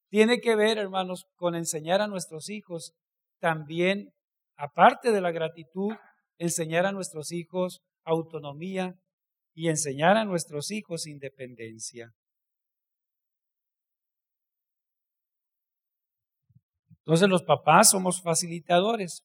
tiene 0.10 0.40
que 0.40 0.56
ver, 0.56 0.80
hermanos, 0.80 1.28
con 1.36 1.54
enseñar 1.54 2.02
a 2.02 2.08
nuestros 2.08 2.50
hijos 2.50 2.96
también, 3.40 4.10
aparte 4.56 5.12
de 5.12 5.22
la 5.22 5.32
gratitud, 5.32 5.94
enseñar 6.38 6.86
a 6.86 6.92
nuestros 6.92 7.32
hijos 7.32 7.82
autonomía 8.04 8.96
y 9.54 9.70
enseñar 9.70 10.18
a 10.18 10.26
nuestros 10.26 10.72
hijos 10.72 11.08
independencia. 11.08 12.14
Entonces 16.90 17.30
los 17.30 17.44
papás 17.44 17.92
somos 17.92 18.22
facilitadores 18.22 19.24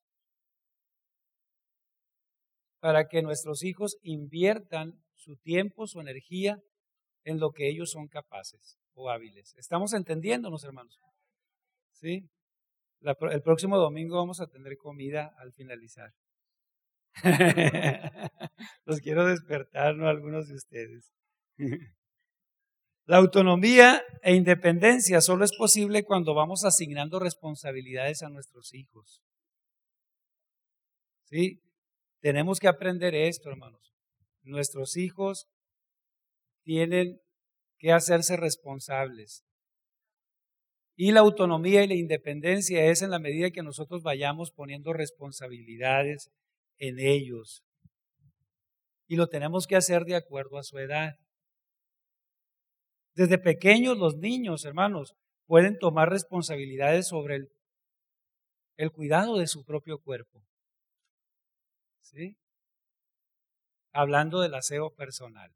para 2.80 3.08
que 3.08 3.22
nuestros 3.22 3.62
hijos 3.62 3.96
inviertan 4.02 5.02
su 5.14 5.36
tiempo, 5.36 5.86
su 5.86 6.00
energía 6.00 6.58
en 7.24 7.38
lo 7.38 7.50
que 7.50 7.68
ellos 7.68 7.90
son 7.90 8.08
capaces 8.08 8.78
o 8.94 9.10
hábiles. 9.10 9.54
¿Estamos 9.56 9.92
entendiéndonos, 9.92 10.64
hermanos? 10.64 10.98
¿Sí? 11.92 12.28
El 13.04 13.42
próximo 13.42 13.78
domingo 13.78 14.16
vamos 14.16 14.40
a 14.40 14.46
tener 14.46 14.76
comida 14.76 15.34
al 15.38 15.52
finalizar. 15.52 16.12
Los 18.84 19.00
quiero 19.00 19.26
despertar, 19.26 19.96
¿no? 19.96 20.08
Algunos 20.08 20.48
de 20.48 20.54
ustedes. 20.54 21.12
La 23.04 23.16
autonomía 23.16 24.02
e 24.22 24.34
independencia 24.34 25.20
solo 25.20 25.44
es 25.44 25.54
posible 25.56 26.04
cuando 26.04 26.34
vamos 26.34 26.64
asignando 26.64 27.18
responsabilidades 27.18 28.22
a 28.22 28.28
nuestros 28.28 28.72
hijos. 28.74 29.20
¿Sí? 31.24 31.60
Tenemos 32.20 32.60
que 32.60 32.68
aprender 32.68 33.14
esto, 33.14 33.50
hermanos. 33.50 33.92
Nuestros 34.42 34.96
hijos 34.96 35.48
tienen 36.62 37.20
que 37.78 37.92
hacerse 37.92 38.36
responsables. 38.36 39.44
Y 40.94 41.12
la 41.12 41.20
autonomía 41.20 41.82
y 41.82 41.88
la 41.88 41.94
independencia 41.94 42.84
es 42.86 43.02
en 43.02 43.10
la 43.10 43.18
medida 43.18 43.50
que 43.50 43.62
nosotros 43.62 44.02
vayamos 44.02 44.50
poniendo 44.52 44.92
responsabilidades 44.92 46.30
en 46.78 46.98
ellos. 46.98 47.64
Y 49.06 49.16
lo 49.16 49.26
tenemos 49.26 49.66
que 49.66 49.76
hacer 49.76 50.04
de 50.04 50.16
acuerdo 50.16 50.58
a 50.58 50.62
su 50.62 50.78
edad. 50.78 51.14
Desde 53.14 53.38
pequeños 53.38 53.98
los 53.98 54.16
niños, 54.16 54.64
hermanos, 54.64 55.14
pueden 55.46 55.78
tomar 55.78 56.08
responsabilidades 56.08 57.08
sobre 57.08 57.36
el, 57.36 57.48
el 58.76 58.90
cuidado 58.90 59.38
de 59.38 59.46
su 59.46 59.64
propio 59.64 59.98
cuerpo. 59.98 60.42
¿Sí? 62.00 62.36
Hablando 63.92 64.40
del 64.40 64.54
aseo 64.54 64.94
personal. 64.94 65.52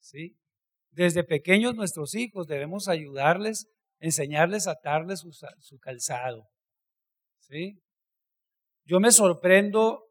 ¿Sí? 0.00 0.36
Desde 0.90 1.24
pequeños 1.24 1.74
nuestros 1.74 2.14
hijos 2.14 2.46
debemos 2.46 2.88
ayudarles, 2.88 3.66
enseñarles 4.02 4.66
a 4.66 4.72
atarles 4.72 5.20
su, 5.20 5.78
calzado. 5.78 6.48
¿Sí? 7.38 7.78
Yo 8.84 8.98
me 8.98 9.12
sorprendo 9.12 10.02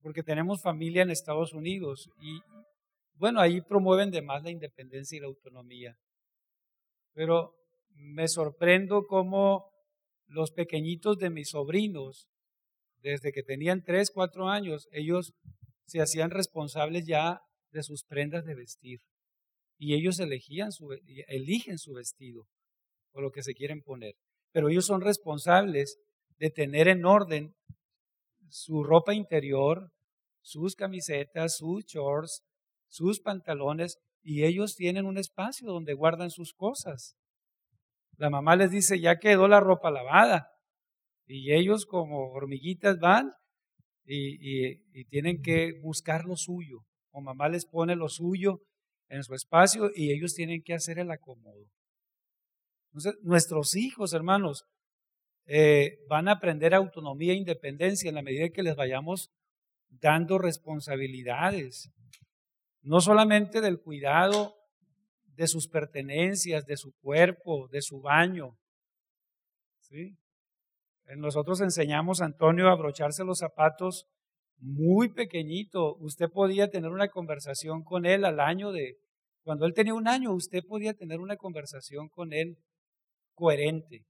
porque 0.00 0.24
tenemos 0.24 0.60
familia 0.60 1.02
en 1.02 1.10
Estados 1.10 1.54
Unidos 1.54 2.10
y, 2.20 2.40
bueno, 3.14 3.40
ahí 3.40 3.60
promueven 3.60 4.10
de 4.10 4.20
más 4.20 4.42
la 4.42 4.50
independencia 4.50 5.16
y 5.16 5.20
la 5.20 5.28
autonomía. 5.28 5.96
Pero 7.14 7.54
me 7.94 8.26
sorprendo 8.26 9.06
cómo 9.06 9.70
los 10.26 10.50
pequeñitos 10.50 11.16
de 11.18 11.30
mis 11.30 11.50
sobrinos, 11.50 12.26
desde 12.98 13.30
que 13.30 13.44
tenían 13.44 13.84
3, 13.84 14.10
4 14.12 14.48
años, 14.48 14.88
ellos 14.90 15.34
se 15.86 16.00
hacían 16.00 16.30
responsables 16.30 17.06
ya 17.06 17.40
de 17.70 17.84
sus 17.84 18.04
prendas 18.04 18.44
de 18.44 18.56
vestir. 18.56 18.98
Y 19.78 19.94
ellos 19.94 20.18
elegían 20.18 20.72
su, 20.72 20.88
eligen 21.28 21.78
su 21.78 21.92
vestido 21.92 22.48
o 23.14 23.20
lo 23.20 23.30
que 23.30 23.42
se 23.42 23.54
quieren 23.54 23.82
poner. 23.82 24.14
Pero 24.52 24.68
ellos 24.68 24.86
son 24.86 25.00
responsables 25.00 25.98
de 26.38 26.50
tener 26.50 26.88
en 26.88 27.04
orden 27.04 27.54
su 28.48 28.84
ropa 28.84 29.14
interior, 29.14 29.90
sus 30.42 30.74
camisetas, 30.74 31.56
sus 31.56 31.84
shorts, 31.86 32.42
sus 32.88 33.20
pantalones 33.20 33.98
y 34.22 34.44
ellos 34.44 34.74
tienen 34.74 35.06
un 35.06 35.18
espacio 35.18 35.68
donde 35.68 35.94
guardan 35.94 36.30
sus 36.30 36.54
cosas. 36.54 37.16
La 38.16 38.30
mamá 38.30 38.56
les 38.56 38.70
dice, 38.70 39.00
ya 39.00 39.18
quedó 39.18 39.48
la 39.48 39.60
ropa 39.60 39.90
lavada. 39.90 40.48
Y 41.26 41.52
ellos 41.52 41.86
como 41.86 42.30
hormiguitas 42.32 42.98
van 42.98 43.30
y, 44.06 44.76
tienen 45.04 45.42
que 45.42 45.72
buscar 45.82 46.24
lo 46.24 46.36
suyo. 46.36 46.78
O 47.10 47.20
mamá 47.20 47.48
les 47.48 47.66
pone 47.66 47.96
lo 47.96 48.08
suyo 48.08 48.60
en 49.08 49.22
su 49.22 49.34
espacio 49.34 49.90
y 49.94 50.12
ellos 50.12 50.34
tienen 50.34 50.62
que 50.62 50.74
hacer 50.74 50.98
el 50.98 51.10
acomodo. 51.10 51.66
Entonces, 52.94 53.20
nuestros 53.24 53.74
hijos, 53.74 54.12
hermanos, 54.12 54.64
eh, 55.46 55.98
van 56.08 56.28
a 56.28 56.32
aprender 56.32 56.74
autonomía 56.74 57.32
e 57.32 57.36
independencia 57.36 58.08
en 58.08 58.14
la 58.14 58.22
medida 58.22 58.48
que 58.50 58.62
les 58.62 58.76
vayamos 58.76 59.30
dando 59.88 60.38
responsabilidades 60.38 61.90
no 62.84 63.00
solamente 63.00 63.60
del 63.60 63.80
cuidado 63.80 64.54
de 65.24 65.48
sus 65.48 65.68
pertenencias, 65.68 66.66
de 66.66 66.76
su 66.76 66.92
cuerpo, 67.00 67.66
de 67.68 67.82
su 67.82 68.00
baño. 68.00 68.56
¿sí? 69.80 70.16
Nosotros 71.16 71.60
enseñamos 71.62 72.20
a 72.20 72.26
Antonio 72.26 72.68
a 72.68 72.72
abrocharse 72.72 73.24
los 73.24 73.38
zapatos 73.38 74.06
muy 74.58 75.08
pequeñito. 75.08 75.96
Usted 75.96 76.28
podía 76.30 76.68
tener 76.68 76.90
una 76.90 77.08
conversación 77.08 77.82
con 77.82 78.06
él 78.06 78.24
al 78.24 78.38
año 78.38 78.70
de, 78.70 78.98
cuando 79.42 79.66
él 79.66 79.72
tenía 79.74 79.94
un 79.94 80.06
año, 80.06 80.32
usted 80.32 80.62
podía 80.62 80.94
tener 80.94 81.20
una 81.20 81.36
conversación 81.36 82.08
con 82.08 82.32
él 82.32 82.58
coherente. 83.34 84.04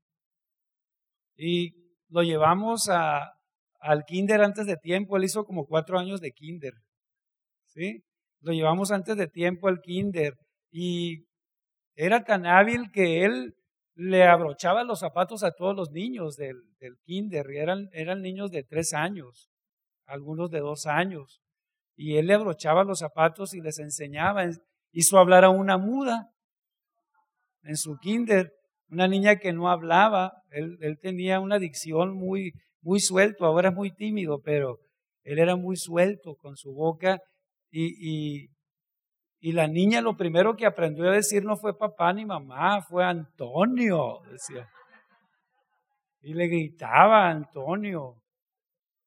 Y 1.36 1.72
lo 2.08 2.22
llevamos 2.22 2.88
a, 2.88 3.32
al 3.80 4.04
kinder 4.04 4.42
antes 4.42 4.66
de 4.66 4.76
tiempo, 4.76 5.16
él 5.16 5.24
hizo 5.24 5.44
como 5.44 5.66
cuatro 5.66 5.98
años 5.98 6.20
de 6.20 6.32
kinder. 6.32 6.72
¿Sí? 7.66 8.04
Lo 8.40 8.52
llevamos 8.52 8.92
antes 8.92 9.16
de 9.16 9.26
tiempo 9.26 9.68
al 9.68 9.80
kinder 9.80 10.34
y 10.70 11.24
era 11.96 12.24
tan 12.24 12.46
hábil 12.46 12.90
que 12.92 13.24
él 13.24 13.54
le 13.96 14.24
abrochaba 14.24 14.84
los 14.84 15.00
zapatos 15.00 15.44
a 15.44 15.52
todos 15.52 15.76
los 15.76 15.90
niños 15.90 16.36
del, 16.36 16.56
del 16.78 16.96
kinder. 17.04 17.46
eran, 17.50 17.88
eran 17.92 18.22
niños 18.22 18.50
de 18.50 18.64
tres 18.64 18.92
años, 18.92 19.50
algunos 20.06 20.50
de 20.50 20.60
dos 20.60 20.86
años. 20.86 21.40
Y 21.96 22.16
él 22.16 22.26
le 22.26 22.34
abrochaba 22.34 22.84
los 22.84 22.98
zapatos 22.98 23.54
y 23.54 23.60
les 23.60 23.78
enseñaba. 23.78 24.44
Hizo 24.92 25.18
hablar 25.18 25.44
a 25.44 25.50
una 25.50 25.78
muda 25.78 26.30
en 27.62 27.76
su 27.76 27.96
kinder, 27.98 28.52
una 28.90 29.08
niña 29.08 29.36
que 29.36 29.52
no 29.52 29.68
hablaba. 29.70 30.32
Él, 30.50 30.76
él 30.80 30.98
tenía 31.00 31.40
una 31.40 31.58
dicción 31.58 32.14
muy, 32.14 32.52
muy 32.82 33.00
suelto, 33.00 33.46
ahora 33.46 33.70
es 33.70 33.74
muy 33.74 33.90
tímido, 33.90 34.40
pero 34.42 34.78
él 35.24 35.38
era 35.38 35.56
muy 35.56 35.76
suelto 35.76 36.36
con 36.36 36.56
su 36.56 36.72
boca 36.72 37.18
y, 37.70 38.48
y, 39.40 39.52
la 39.52 39.66
niña 39.66 40.00
lo 40.00 40.16
primero 40.16 40.56
que 40.56 40.64
aprendió 40.64 41.08
a 41.08 41.14
decir 41.14 41.44
no 41.44 41.56
fue 41.56 41.76
papá 41.76 42.12
ni 42.12 42.24
mamá, 42.24 42.80
fue 42.82 43.04
Antonio, 43.04 44.20
decía. 44.30 44.68
Y 46.22 46.32
le 46.32 46.46
gritaba 46.46 47.28
Antonio. 47.28 48.14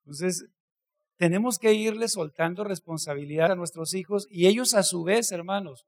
Entonces, 0.04 0.48
tenemos 1.18 1.58
que 1.58 1.74
irle 1.74 2.08
soltando 2.08 2.64
responsabilidad 2.64 3.52
a 3.52 3.56
nuestros 3.56 3.96
hijos 3.96 4.28
y 4.30 4.48
ellos 4.48 4.76
a 4.76 4.84
su 4.84 5.04
vez, 5.04 5.32
hermanos, 5.32 5.86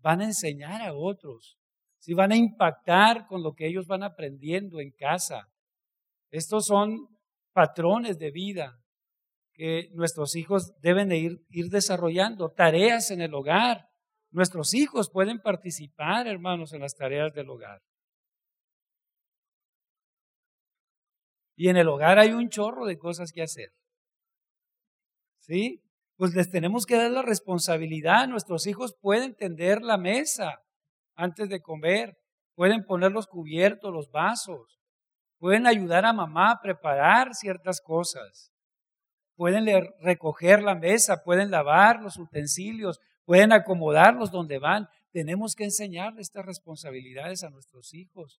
van 0.00 0.22
a 0.22 0.24
enseñar 0.24 0.80
a 0.80 0.94
otros. 0.94 1.58
Si 2.00 2.14
van 2.14 2.32
a 2.32 2.36
impactar 2.36 3.26
con 3.26 3.42
lo 3.42 3.52
que 3.54 3.68
ellos 3.68 3.86
van 3.86 4.02
aprendiendo 4.02 4.80
en 4.80 4.90
casa. 4.90 5.48
Estos 6.30 6.64
son 6.64 7.08
patrones 7.52 8.18
de 8.18 8.30
vida 8.30 8.80
que 9.52 9.90
nuestros 9.92 10.34
hijos 10.34 10.72
deben 10.80 11.10
de 11.10 11.18
ir, 11.18 11.44
ir 11.50 11.66
desarrollando, 11.68 12.50
tareas 12.50 13.10
en 13.10 13.20
el 13.20 13.34
hogar. 13.34 13.88
Nuestros 14.30 14.72
hijos 14.72 15.10
pueden 15.10 15.40
participar, 15.40 16.26
hermanos, 16.26 16.72
en 16.72 16.80
las 16.80 16.94
tareas 16.94 17.34
del 17.34 17.50
hogar. 17.50 17.82
Y 21.54 21.68
en 21.68 21.76
el 21.76 21.88
hogar 21.88 22.18
hay 22.18 22.30
un 22.32 22.48
chorro 22.48 22.86
de 22.86 22.96
cosas 22.96 23.32
que 23.32 23.42
hacer. 23.42 23.74
¿Sí? 25.40 25.82
Pues 26.16 26.34
les 26.34 26.50
tenemos 26.50 26.86
que 26.86 26.96
dar 26.96 27.10
la 27.10 27.20
responsabilidad. 27.20 28.26
Nuestros 28.28 28.66
hijos 28.66 28.96
pueden 28.98 29.34
tender 29.34 29.82
la 29.82 29.98
mesa 29.98 30.62
antes 31.20 31.48
de 31.48 31.60
comer, 31.60 32.16
pueden 32.54 32.84
poner 32.84 33.12
los 33.12 33.26
cubiertos, 33.26 33.92
los 33.92 34.10
vasos, 34.10 34.80
pueden 35.38 35.66
ayudar 35.66 36.04
a 36.04 36.12
mamá 36.12 36.52
a 36.52 36.60
preparar 36.60 37.34
ciertas 37.34 37.80
cosas 37.80 38.50
pueden 39.40 39.64
recoger 40.02 40.62
la 40.62 40.74
mesa, 40.74 41.22
pueden 41.24 41.50
lavar 41.50 42.02
los 42.02 42.18
utensilios, 42.18 43.00
pueden 43.24 43.52
acomodarlos 43.52 44.30
donde 44.30 44.58
van. 44.58 44.86
Tenemos 45.12 45.54
que 45.54 45.64
enseñarles 45.64 46.26
estas 46.26 46.44
responsabilidades 46.44 47.42
a 47.42 47.48
nuestros 47.48 47.94
hijos. 47.94 48.38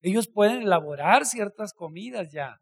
Ellos 0.00 0.26
pueden 0.32 0.62
elaborar 0.62 1.26
ciertas 1.26 1.74
comidas 1.74 2.32
ya. 2.32 2.56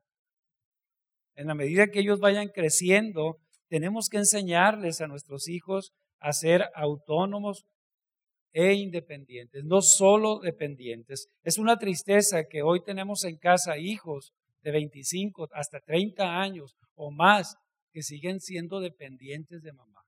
En 1.36 1.46
la 1.46 1.54
medida 1.54 1.86
que 1.86 2.00
ellos 2.00 2.18
vayan 2.18 2.48
creciendo, 2.48 3.36
tenemos 3.68 4.08
que 4.08 4.16
enseñarles 4.16 5.00
a 5.00 5.06
nuestros 5.06 5.46
hijos 5.46 5.92
a 6.18 6.32
ser 6.32 6.68
autónomos 6.74 7.64
e 8.52 8.74
independientes, 8.74 9.64
no 9.64 9.80
solo 9.80 10.40
dependientes. 10.40 11.28
Es 11.42 11.58
una 11.58 11.78
tristeza 11.78 12.44
que 12.44 12.62
hoy 12.62 12.82
tenemos 12.82 13.24
en 13.24 13.36
casa 13.36 13.78
hijos 13.78 14.32
de 14.62 14.72
25 14.72 15.48
hasta 15.52 15.80
30 15.80 16.40
años 16.40 16.76
o 16.94 17.10
más 17.10 17.56
que 17.92 18.02
siguen 18.02 18.40
siendo 18.40 18.80
dependientes 18.80 19.62
de 19.62 19.72
mamá. 19.72 20.02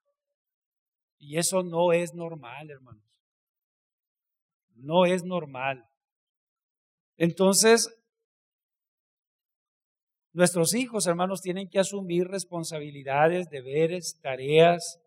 Y 1.18 1.38
eso 1.38 1.62
no 1.62 1.92
es 1.92 2.12
normal, 2.14 2.70
hermanos. 2.70 3.02
No 4.74 5.06
es 5.06 5.24
normal. 5.24 5.88
Entonces, 7.16 7.88
nuestros 10.32 10.74
hijos, 10.74 11.06
hermanos, 11.06 11.40
tienen 11.40 11.70
que 11.70 11.78
asumir 11.78 12.26
responsabilidades, 12.26 13.48
deberes, 13.48 14.18
tareas, 14.20 15.00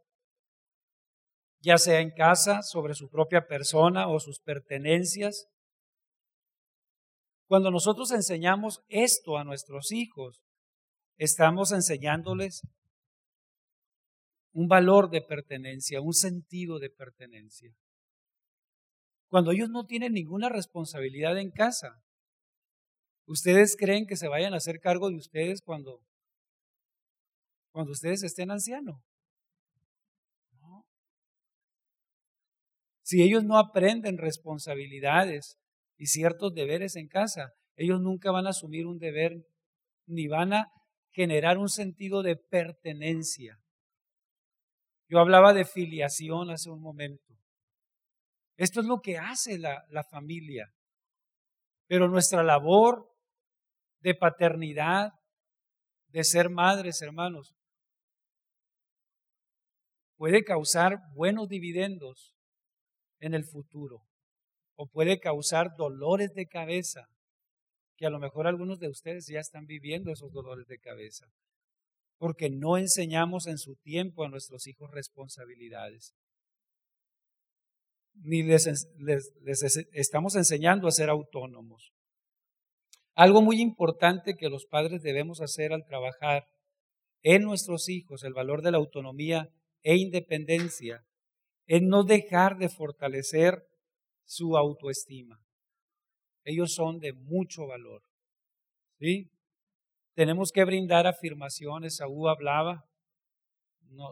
ya 1.60 1.78
sea 1.78 2.00
en 2.00 2.12
casa, 2.12 2.62
sobre 2.62 2.94
su 2.94 3.10
propia 3.10 3.48
persona 3.48 4.08
o 4.08 4.20
sus 4.20 4.40
pertenencias. 4.40 5.48
Cuando 7.48 7.72
nosotros 7.72 8.12
enseñamos 8.12 8.82
esto 8.90 9.38
a 9.38 9.44
nuestros 9.44 9.92
hijos, 9.92 10.42
estamos 11.18 11.72
enseñándoles 11.72 12.62
un 14.54 14.68
valor 14.68 15.10
de 15.10 15.22
pertenencia, 15.22 16.02
un 16.02 16.14
sentido 16.14 16.80
de 16.80 16.90
pertenencia. 16.90 17.76
Cuando 19.30 19.52
ellos 19.52 19.70
no 19.70 19.86
tienen 19.86 20.14
ninguna 20.14 20.50
responsabilidad 20.50 21.38
en 21.38 21.52
casa, 21.52 22.02
¿ustedes 23.28 23.76
creen 23.78 24.08
que 24.08 24.16
se 24.16 24.28
vayan 24.28 24.54
a 24.54 24.58
hacer 24.58 24.80
cargo 24.80 25.10
de 25.10 25.18
ustedes 25.18 25.62
cuando, 25.62 26.02
cuando 27.72 27.92
ustedes 27.92 28.24
estén 28.24 28.52
ancianos? 28.52 29.02
Si 33.08 33.24
ellos 33.24 33.46
no 33.46 33.58
aprenden 33.58 34.18
responsabilidades 34.18 35.58
y 35.98 36.08
ciertos 36.08 36.54
deberes 36.54 36.98
en 36.98 37.08
casa, 37.08 37.54
ellos 37.78 38.02
nunca 38.02 38.32
van 38.32 38.48
a 38.48 38.50
asumir 38.50 38.86
un 38.86 38.98
deber 38.98 39.46
ni 40.08 40.28
van 40.28 40.52
a 40.52 40.66
generar 41.14 41.58
un 41.58 41.70
sentido 41.70 42.22
de 42.22 42.36
pertenencia. 42.36 43.60
Yo 45.08 45.20
hablaba 45.20 45.54
de 45.54 45.64
filiación 45.64 46.50
hace 46.50 46.70
un 46.70 46.82
momento. 46.82 47.34
Esto 48.58 48.82
es 48.82 48.86
lo 48.86 49.00
que 49.00 49.18
hace 49.18 49.58
la, 49.58 49.86
la 49.88 50.04
familia. 50.04 50.68
Pero 51.88 52.10
nuestra 52.10 52.44
labor 52.44 53.10
de 54.02 54.16
paternidad, 54.16 55.12
de 56.10 56.26
ser 56.26 56.50
madres, 56.50 57.02
hermanos, 57.02 57.56
puede 60.18 60.44
causar 60.44 60.98
buenos 61.16 61.48
dividendos 61.48 62.37
en 63.20 63.34
el 63.34 63.44
futuro 63.44 64.04
o 64.76 64.88
puede 64.88 65.20
causar 65.20 65.76
dolores 65.76 66.34
de 66.34 66.46
cabeza, 66.46 67.08
que 67.98 68.06
a 68.06 68.10
lo 68.10 68.20
mejor 68.20 68.46
algunos 68.46 68.80
de 68.80 68.90
ustedes 68.90 69.28
ya 69.28 69.40
están 69.40 69.66
viviendo 69.66 70.12
esos 70.12 70.32
dolores 70.32 70.68
de 70.68 70.78
cabeza 70.78 71.28
porque 72.18 72.50
no 72.50 72.78
enseñamos 72.78 73.48
en 73.48 73.58
su 73.58 73.76
tiempo 73.76 74.24
a 74.24 74.30
nuestros 74.30 74.68
hijos 74.68 74.90
responsabilidades. 74.92 76.14
Ni 78.16 78.42
les, 78.42 78.68
estamos 79.94 80.36
enseñando 80.36 80.88
a 80.88 80.92
ser 80.92 81.10
autónomos. 81.10 81.92
Algo 83.14 83.42
muy 83.42 83.62
importante 83.62 84.36
que 84.36 84.50
los 84.50 84.66
padres 84.66 85.02
debemos 85.02 85.42
hacer 85.42 85.74
al 85.74 85.86
trabajar 85.86 86.48
en 87.22 87.44
nuestros 87.44 87.90
hijos, 87.90 88.24
el 88.24 88.34
valor 88.34 88.62
de 88.62 88.72
la 88.72 88.78
autonomía 88.78 89.50
e 89.84 89.98
independencia, 89.98 91.04
es 91.68 91.82
no 91.82 92.04
dejar 92.04 92.58
de 92.58 92.70
fortalecer 92.70 93.64
su 94.26 94.58
autoestima. 94.58 95.40
Ellos 96.44 96.74
son 96.74 97.00
de 97.00 97.14
mucho 97.14 97.68
valor. 97.68 98.02
¿Sí? 99.00 99.30
tenemos 100.18 100.52
que 100.52 100.66
brindar 100.66 101.06
afirmaciones. 101.06 101.98
Saúl 101.98 102.28
hablaba, 102.28 102.84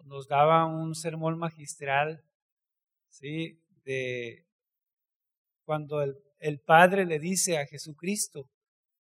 nos 0.06 0.28
daba 0.28 0.68
un 0.68 0.94
sermón 0.94 1.40
magistral, 1.40 2.22
¿sí? 3.10 3.60
De 3.86 4.46
cuando 5.64 6.04
el 6.04 6.60
Padre 6.60 7.08
le 7.08 7.18
dice 7.18 7.58
a 7.58 7.66
Jesucristo, 7.66 8.52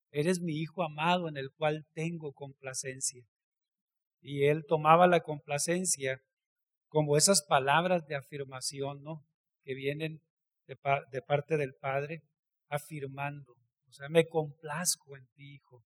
eres 0.10 0.42
mi 0.42 0.54
Hijo 0.54 0.82
amado 0.82 1.30
en 1.30 1.38
el 1.38 1.52
cual 1.56 1.86
tengo 1.94 2.34
complacencia. 2.34 3.24
Y 4.20 4.46
él 4.46 4.66
tomaba 4.68 5.06
la 5.06 5.20
complacencia 5.20 6.20
como 6.96 7.18
esas 7.18 7.44
palabras 7.44 8.08
de 8.08 8.16
afirmación, 8.16 9.04
¿no? 9.04 9.26
Que 9.66 9.74
vienen 9.74 10.22
de, 10.66 10.78
parte 11.22 11.58
del 11.58 11.74
Padre, 11.74 12.24
afirmando. 12.70 13.52
O 13.90 13.92
sea, 13.92 14.08
me 14.08 14.30
complazco 14.30 15.18
en 15.18 15.28
ti, 15.36 15.56
Hijo. 15.56 15.84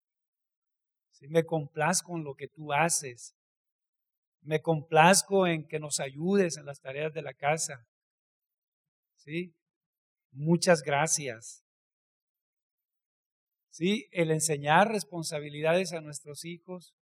Me 1.29 1.45
complazco 1.45 2.17
en 2.17 2.25
lo 2.25 2.35
que 2.35 2.49
tú 2.49 2.73
haces. 2.73 3.37
Me 4.41 4.63
complazco 4.63 5.47
en 5.47 5.67
que 5.67 5.79
nos 5.79 6.01
ayudes 6.01 6.57
en 6.57 6.65
las 6.65 6.81
tareas 6.81 7.13
de 7.13 7.21
la 7.21 7.35
casa. 7.35 7.85
¿Sí? 9.17 9.55
Muchas 10.31 10.81
gracias. 10.81 11.67
¿Sí? 13.69 14.09
El 14.11 14.31
enseñar 14.31 14.89
responsabilidades 14.89 15.93
a 15.93 16.01
nuestros 16.01 16.47
hijos. 16.47 16.95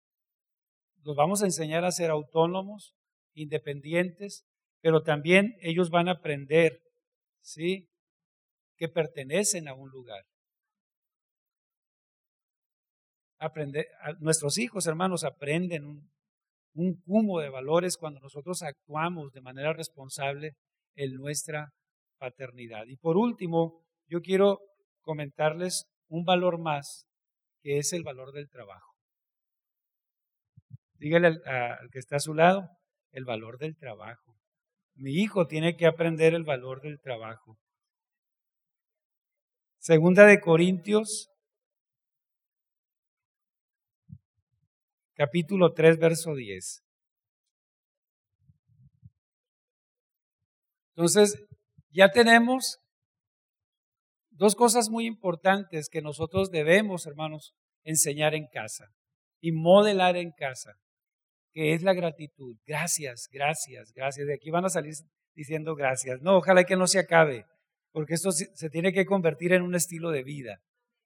Los 1.05 1.15
vamos 1.15 1.41
a 1.43 1.47
enseñar 1.47 1.85
a 1.85 1.93
ser 1.93 2.11
autónomos, 2.11 2.97
independientes, 3.35 4.45
pero 4.81 5.03
también 5.03 5.55
ellos 5.61 5.91
van 5.91 6.09
a 6.09 6.13
aprender, 6.13 6.81
¿sí? 7.41 7.89
Que 8.77 8.89
pertenecen 8.89 9.69
a 9.69 9.75
un 9.75 9.91
lugar 9.91 10.25
aprender, 13.43 13.87
nuestros 14.21 14.57
hijos, 14.59 14.87
hermanos, 14.87 15.25
aprenden 15.25 15.85
un, 15.85 16.11
un 16.75 16.95
cúmulo 17.03 17.43
de 17.43 17.51
valores 17.51 17.97
cuando 17.97 18.21
nosotros 18.21 18.63
actuamos 18.63 19.33
de 19.33 19.41
manera 19.41 19.73
responsable 19.73 20.53
en 20.95 21.15
nuestra 21.15 21.71
paternidad. 22.19 22.85
Y 22.87 22.97
por 22.97 23.17
último, 23.17 23.83
yo 24.07 24.21
quiero 24.21 24.61
comentarles 25.01 25.87
un 26.09 26.25
valor 26.25 26.61
más, 26.61 27.05
que 27.63 27.79
es 27.79 27.93
el 27.93 28.05
valor 28.05 28.33
del 28.33 28.49
trabajo. 28.49 28.93
Dígale 30.95 31.27
al, 31.27 31.43
al, 31.45 31.91
que 31.91 31.99
está 31.99 32.17
a 32.17 32.21
su 32.21 32.35
lado, 32.35 32.69
el 33.13 33.25
valor 33.25 33.59
del 33.59 33.77
trabajo. 33.77 34.37
Mi 34.95 35.13
hijo 35.13 35.47
tiene 35.47 35.77
que 35.77 35.87
aprender 35.87 36.35
el 36.35 36.45
valor 36.45 36.81
del 36.83 37.01
trabajo. 37.01 37.59
Segunda 39.79 40.27
de 40.27 40.41
Corintios 40.41 41.33
capítulo 45.15 45.73
3, 45.73 45.99
verso 45.99 46.35
10. 46.35 46.83
Entonces, 50.95 51.45
ya 51.91 52.11
tenemos 52.11 52.79
dos 54.31 54.55
cosas 54.55 54.91
muy 54.91 55.07
importantes 55.07 55.89
que 55.89 56.03
nosotros 56.03 56.51
debemos, 56.51 57.07
hermanos, 57.07 57.55
enseñar 57.85 58.35
en 58.35 58.47
casa 58.53 58.89
y 59.41 59.53
modelar 59.53 60.17
en 60.17 60.33
casa, 60.33 60.75
que 61.53 61.75
es 61.75 61.83
la 61.83 61.95
gratitud. 61.95 62.57
Gracias, 62.67 63.29
gracias, 63.31 63.93
gracias. 63.93 64.27
De 64.27 64.35
aquí 64.35 64.51
van 64.51 64.65
a 64.65 64.71
salir 64.71 64.95
diciendo 65.35 65.75
gracias. 65.75 66.21
No, 66.23 66.37
ojalá 66.37 66.65
que 66.65 66.77
no 66.77 66.87
se 66.87 66.99
acabe, 66.99 67.45
porque 67.93 68.15
esto 68.15 68.33
se 68.33 68.71
tiene 68.71 68.93
que 68.93 69.07
convertir 69.07 69.53
en 69.53 69.63
un 69.63 69.75
estilo 69.75 70.11
de 70.11 70.23
vida. 70.23 70.61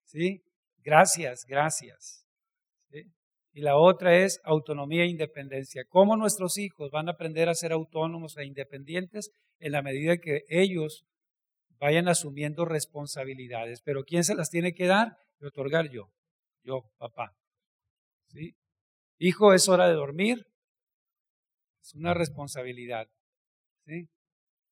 ¿Sí? 0.05 0.43
Gracias, 0.79 1.45
gracias. 1.47 2.27
Y 3.53 3.63
la 3.63 3.77
otra 3.79 4.15
es 4.19 4.39
autonomía 4.45 5.05
e 5.05 5.09
independencia. 5.09 5.85
¿Cómo 5.89 6.15
nuestros 6.17 6.59
hijos 6.59 6.91
van 6.91 7.09
a 7.09 7.13
aprender 7.13 7.49
a 7.49 7.55
ser 7.55 7.73
autónomos 7.73 8.37
e 8.37 8.45
independientes 8.45 9.31
en 9.59 9.73
la 9.73 9.81
medida 9.81 10.19
que 10.19 10.43
ellos 10.49 11.07
vayan 11.79 12.07
asumiendo 12.07 12.67
responsabilidades? 12.67 13.81
Pero 13.83 14.05
¿quién 14.05 14.25
se 14.25 14.35
las 14.35 14.51
tiene 14.51 14.75
que 14.75 14.87
dar 14.87 15.17
y 15.41 15.47
otorgar 15.47 15.89
yo? 15.91 16.13
Yo, 16.65 16.83
papá. 16.99 17.35
¿Sí? 18.29 18.55
Hijo, 19.19 19.55
es 19.55 19.69
hora 19.69 19.89
de 19.89 19.95
dormir. 19.95 20.47
Es 21.83 21.95
una 21.95 22.15
responsabilidad. 22.15 23.09
¿Sí? 23.87 24.09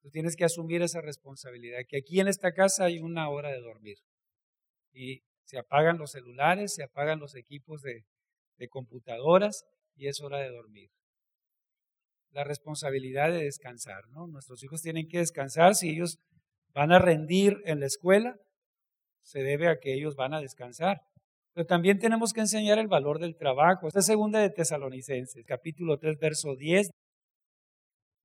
Tú 0.03 0.11
tienes 0.11 0.37
que 0.37 0.45
asumir 0.45 0.83
esa 0.83 1.01
responsabilidad, 1.01 1.79
que 1.89 1.97
aquí 1.97 2.21
en 2.21 2.29
esta 2.29 2.53
casa 2.53 2.85
hay 2.85 2.99
una 2.99 3.31
hora 3.31 3.51
de 3.51 3.61
dormir. 3.61 3.97
Y 4.93 5.23
se 5.45 5.59
apagan 5.59 5.97
los 5.97 6.11
celulares, 6.11 6.75
se 6.75 6.85
apagan 6.85 7.21
los 7.21 7.35
equipos 7.35 7.81
de, 7.81 8.05
de 8.59 8.69
computadoras 8.69 9.65
y 9.95 10.09
es 10.09 10.21
hora 10.21 10.39
de 10.39 10.51
dormir. 10.51 10.91
La 12.33 12.45
responsabilidad 12.45 13.31
de 13.31 13.45
descansar, 13.45 14.07
¿no? 14.11 14.27
Nuestros 14.27 14.63
hijos 14.63 14.83
tienen 14.83 15.09
que 15.09 15.19
descansar. 15.19 15.75
Si 15.75 15.89
ellos 15.89 16.19
van 16.75 16.93
a 16.93 16.99
rendir 16.99 17.63
en 17.65 17.81
la 17.81 17.87
escuela, 17.87 18.37
se 19.23 19.43
debe 19.43 19.69
a 19.69 19.79
que 19.79 19.95
ellos 19.95 20.17
van 20.17 20.35
a 20.35 20.41
descansar. 20.41 21.01
Pero 21.55 21.67
también 21.67 22.01
tenemos 22.01 22.33
que 22.33 22.41
enseñar 22.41 22.81
el 22.81 22.89
valor 22.89 23.21
del 23.21 23.37
trabajo. 23.37 23.87
Esta 23.87 24.01
es 24.01 24.07
segunda 24.07 24.41
de 24.41 24.51
Tesalonicenses, 24.51 25.45
capítulo 25.47 25.99
3, 25.99 26.19
verso 26.19 26.57
10. 26.57 26.91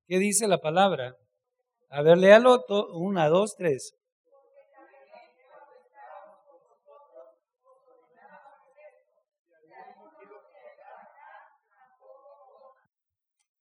¿Qué 0.07 0.17
dice 0.17 0.47
la 0.47 0.57
palabra? 0.57 1.15
A 1.89 2.01
ver, 2.01 2.17
léalo. 2.17 2.65
Una, 2.95 3.29
dos, 3.29 3.55
tres. 3.55 3.93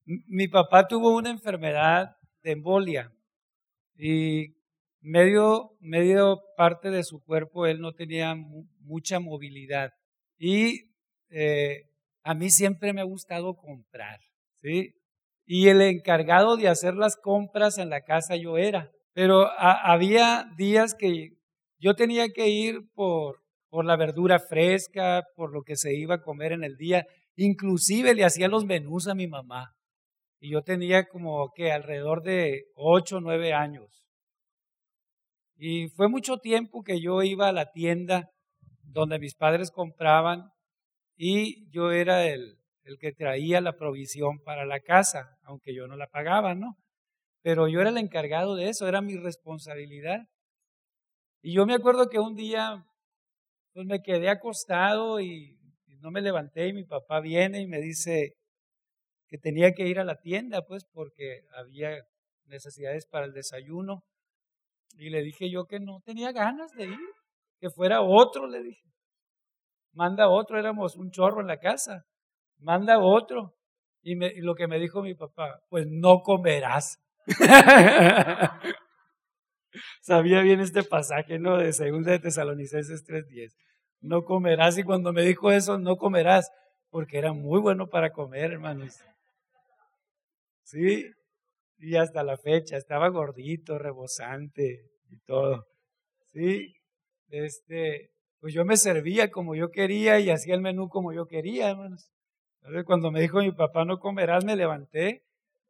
Mi 0.07 0.49
papá 0.49 0.89
tuvo 0.89 1.15
una 1.15 1.29
enfermedad 1.29 2.17
de 2.43 2.53
embolia 2.53 3.13
y 3.95 4.58
medio, 5.01 5.71
medio 5.81 6.41
parte 6.57 6.91
de 6.91 7.05
su 7.05 7.23
cuerpo 7.23 7.67
él 7.67 7.81
no 7.81 7.93
tenía 7.93 8.35
mucha 8.81 9.21
movilidad. 9.21 9.91
Y 10.39 10.91
eh, 11.31 11.83
a 12.23 12.35
mí 12.35 12.51
siempre 12.51 12.93
me 12.93 13.01
ha 13.01 13.05
gustado 13.05 13.55
comprar, 13.57 14.21
¿sí? 14.63 14.95
Y 15.47 15.69
el 15.69 15.81
encargado 15.81 16.57
de 16.57 16.69
hacer 16.69 16.95
las 16.95 17.17
compras 17.17 17.79
en 17.79 17.89
la 17.89 18.03
casa 18.03 18.37
yo 18.37 18.59
era. 18.59 18.91
Pero 19.15 19.49
había 19.59 20.47
días 20.57 20.95
que 20.95 21.31
yo 21.81 21.95
tenía 21.95 22.29
que 22.29 22.49
ir 22.49 22.81
por, 22.95 23.41
por 23.71 23.85
la 23.85 23.97
verdura 23.97 24.39
fresca, 24.39 25.25
por 25.35 25.53
lo 25.53 25.63
que 25.63 25.77
se 25.77 25.95
iba 25.95 26.17
a 26.17 26.23
comer 26.23 26.53
en 26.53 26.65
el 26.65 26.77
día. 26.77 27.07
Inclusive 27.35 28.15
le 28.15 28.25
hacía 28.25 28.49
los 28.49 28.65
menús 28.65 29.09
a 29.09 29.15
mi 29.15 29.27
mamá. 29.27 29.75
Y 30.41 30.51
yo 30.51 30.63
tenía 30.63 31.09
como 31.09 31.51
que 31.55 31.73
alrededor 31.73 32.23
de 32.23 32.67
8 32.75 33.17
o 33.17 33.21
9 33.21 33.53
años. 33.55 34.08
Y 35.59 35.89
fue 35.89 36.09
mucho 36.09 36.39
tiempo 36.39 36.83
que 36.83 37.01
yo 37.01 37.23
iba 37.23 37.49
a 37.49 37.53
la 37.53 37.73
tienda 37.73 38.31
donde 38.85 39.19
mis 39.19 39.35
padres 39.35 39.71
compraban 39.71 40.51
y 41.17 41.69
yo 41.71 41.91
era 41.91 42.27
el, 42.27 42.59
el 42.85 42.97
que 42.99 43.13
traía 43.13 43.61
la 43.61 43.77
provisión 43.77 44.39
para 44.39 44.65
la 44.65 44.81
casa, 44.81 45.37
aunque 45.43 45.75
yo 45.75 45.89
no 45.89 45.97
la 45.97 46.07
pagaba, 46.07 46.55
¿no? 46.55 46.77
Pero 47.43 47.69
yo 47.69 47.81
era 47.81 47.91
el 47.91 47.99
encargado 47.99 48.55
de 48.55 48.69
eso, 48.69 48.87
era 48.87 49.03
mi 49.03 49.17
responsabilidad. 49.17 50.21
Y 51.43 51.55
yo 51.55 51.67
me 51.67 51.75
acuerdo 51.75 52.09
que 52.09 52.21
un 52.21 52.37
día 52.37 52.85
pues 53.73 53.87
me 53.87 54.01
quedé 54.01 54.29
acostado 54.29 55.21
y 55.21 55.59
no 56.01 56.11
me 56.11 56.21
levanté 56.21 56.69
y 56.69 56.73
mi 56.73 56.85
papá 56.85 57.21
viene 57.21 57.61
y 57.61 57.67
me 57.67 57.81
dice 57.81 58.35
que 59.29 59.39
tenía 59.39 59.73
que 59.73 59.87
ir 59.87 59.99
a 59.99 60.05
la 60.05 60.17
tienda, 60.21 60.63
pues 60.67 60.85
porque 60.93 61.43
había 61.55 61.99
necesidades 62.47 63.07
para 63.07 63.27
el 63.27 63.33
desayuno. 63.33 64.05
Y 64.97 65.11
le 65.11 65.23
dije 65.23 65.51
yo 65.51 65.67
que 65.67 65.81
no 65.81 66.01
tenía 66.05 66.33
ganas 66.33 66.73
de 66.73 66.87
ir, 66.87 66.99
que 67.61 67.71
fuera 67.71 68.03
otro, 68.03 68.47
le 68.47 68.63
dije. 68.63 68.89
Manda 69.93 70.29
otro, 70.29 70.59
éramos 70.59 70.97
un 70.97 71.11
chorro 71.11 71.41
en 71.41 71.47
la 71.47 71.59
casa. 71.59 72.05
Manda 72.59 72.99
otro. 72.99 73.55
Y, 74.03 74.17
me, 74.17 74.33
lo 74.37 74.55
que 74.55 74.69
me 74.69 74.79
dijo 74.79 75.03
mi 75.03 75.15
papá, 75.15 75.61
pues 75.69 75.87
no 75.89 76.21
comerás. 76.23 76.99
Sabía 80.03 80.41
bien 80.41 80.61
este 80.61 80.83
pasaje, 80.83 81.39
¿no? 81.39 81.59
De 81.59 81.73
Segunda 81.73 82.13
de 82.13 82.21
Tesalonicenses 82.21 83.05
3.10. 83.07 83.55
No 84.01 84.25
comerás. 84.25 84.79
Y 84.79 84.85
cuando 84.85 85.13
me 85.13 85.23
dijo 85.23 85.51
eso, 85.51 85.79
no 85.79 85.97
comerás, 85.97 86.51
porque 86.91 87.19
era 87.19 87.33
muy 87.33 87.61
bueno 87.61 87.89
para 87.89 88.11
comer, 88.11 88.53
hermanos. 88.53 88.99
Sí, 90.63 91.05
y 91.79 91.97
hasta 91.97 92.23
la 92.25 92.37
fecha, 92.37 92.77
estaba 92.77 93.09
gordito, 93.09 93.79
rebosante 93.79 94.85
y 95.11 95.19
todo. 95.21 95.67
Sí, 96.33 96.75
este, 97.29 98.11
pues 98.41 98.55
yo 98.55 98.65
me 98.65 98.77
servía 98.77 99.31
como 99.31 99.55
yo 99.55 99.71
quería 99.71 100.19
y 100.21 100.31
hacía 100.31 100.55
el 100.55 100.61
menú 100.61 100.89
como 100.89 101.13
yo 101.13 101.27
quería, 101.27 101.71
hermanos. 101.71 102.11
Entonces, 102.61 102.85
cuando 102.85 103.11
me 103.11 103.21
dijo 103.21 103.39
mi 103.39 103.53
papá 103.53 103.85
no 103.85 103.99
comerás, 103.99 104.45
me 104.45 104.57
levanté 104.57 105.25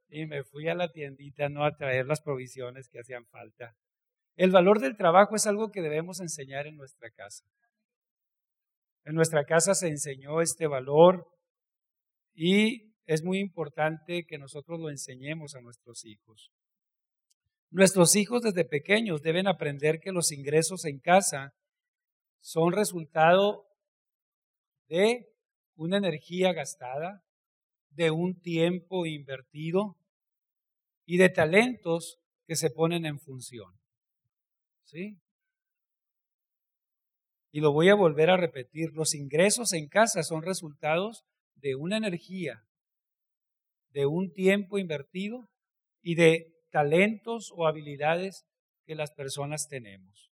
y 0.09 0.26
me 0.26 0.42
fui 0.42 0.68
a 0.68 0.74
la 0.74 0.90
tiendita 0.90 1.48
¿no? 1.48 1.64
a 1.64 1.76
traer 1.76 2.06
las 2.06 2.20
provisiones 2.22 2.88
que 2.88 3.00
hacían 3.00 3.26
falta. 3.26 3.74
El 4.36 4.50
valor 4.50 4.80
del 4.80 4.96
trabajo 4.96 5.36
es 5.36 5.46
algo 5.46 5.70
que 5.70 5.82
debemos 5.82 6.20
enseñar 6.20 6.66
en 6.66 6.76
nuestra 6.76 7.11
casa. 7.11 7.44
En 9.04 9.14
nuestra 9.14 9.44
casa 9.44 9.74
se 9.74 9.88
enseñó 9.88 10.40
este 10.40 10.66
valor 10.66 11.26
y 12.34 12.88
es 13.09 13.24
muy 13.24 13.38
importante 13.38 14.26
que 14.26 14.36
nosotros 14.36 14.78
lo 14.78 14.90
enseñemos 14.90 15.54
a 15.54 15.62
nuestros 15.62 16.04
hijos. 16.04 16.52
Nuestros 17.70 18.14
hijos 18.16 18.42
desde 18.42 18.66
pequeños 18.66 19.22
deben 19.22 19.48
aprender 19.48 19.98
que 19.98 20.12
los 20.12 20.30
ingresos 20.30 20.84
en 20.84 20.98
casa 21.00 21.54
son 22.40 22.70
resultado 22.72 23.66
de 24.88 25.26
una 25.74 25.96
energía 25.96 26.52
gastada, 26.52 27.24
de 27.88 28.11
un 28.11 28.38
tiempo 28.42 29.06
invertido 29.06 29.96
y 31.06 31.16
de 31.16 31.30
talentos 31.30 32.18
que 32.46 32.56
se 32.56 32.68
ponen 32.68 33.06
en 33.06 33.18
función. 33.18 33.72
¿Sí? 34.84 35.18
Y 37.52 37.61
lo 37.61 37.72
voy 37.72 37.88
a 37.88 37.94
volver 37.94 38.28
a 38.28 38.36
repetir, 38.36 38.90
los 38.92 39.14
ingresos 39.14 39.72
en 39.72 39.88
casa 39.88 40.22
son 40.22 40.42
resultados 40.42 41.24
de 41.54 41.74
una 41.74 41.96
energía, 41.96 42.67
de 43.91 44.07
un 44.07 44.32
tiempo 44.32 44.78
invertido 44.78 45.49
y 46.03 46.14
de 46.14 46.55
talentos 46.70 47.53
o 47.55 47.66
habilidades 47.66 48.45
que 48.84 48.95
las 48.95 49.12
personas 49.12 49.68
tenemos. 49.68 50.30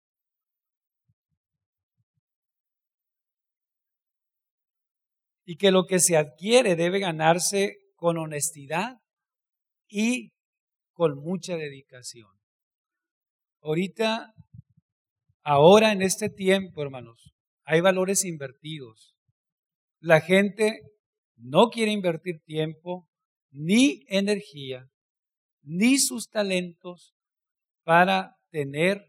Y 5.45 5.57
que 5.57 5.71
lo 5.71 5.85
que 5.85 5.99
se 5.99 6.17
adquiere 6.17 6.75
debe 6.75 6.99
ganarse 6.99 7.77
con 7.95 8.17
honestidad 8.17 8.97
y 9.87 10.31
con 10.93 11.19
mucha 11.19 11.55
dedicación. 11.55 12.29
Ahorita, 13.61 14.33
ahora 15.43 15.91
en 15.91 16.01
este 16.01 16.29
tiempo, 16.29 16.81
hermanos, 16.81 17.33
hay 17.63 17.81
valores 17.81 18.25
invertidos. 18.25 19.15
La 19.99 20.21
gente 20.21 20.81
no 21.35 21.69
quiere 21.69 21.91
invertir 21.91 22.41
tiempo 22.45 23.07
ni 23.55 24.03
energía 24.07 24.89
ni 25.63 25.97
sus 25.97 26.29
talentos 26.29 27.15
para 27.83 28.35
tener 28.51 29.03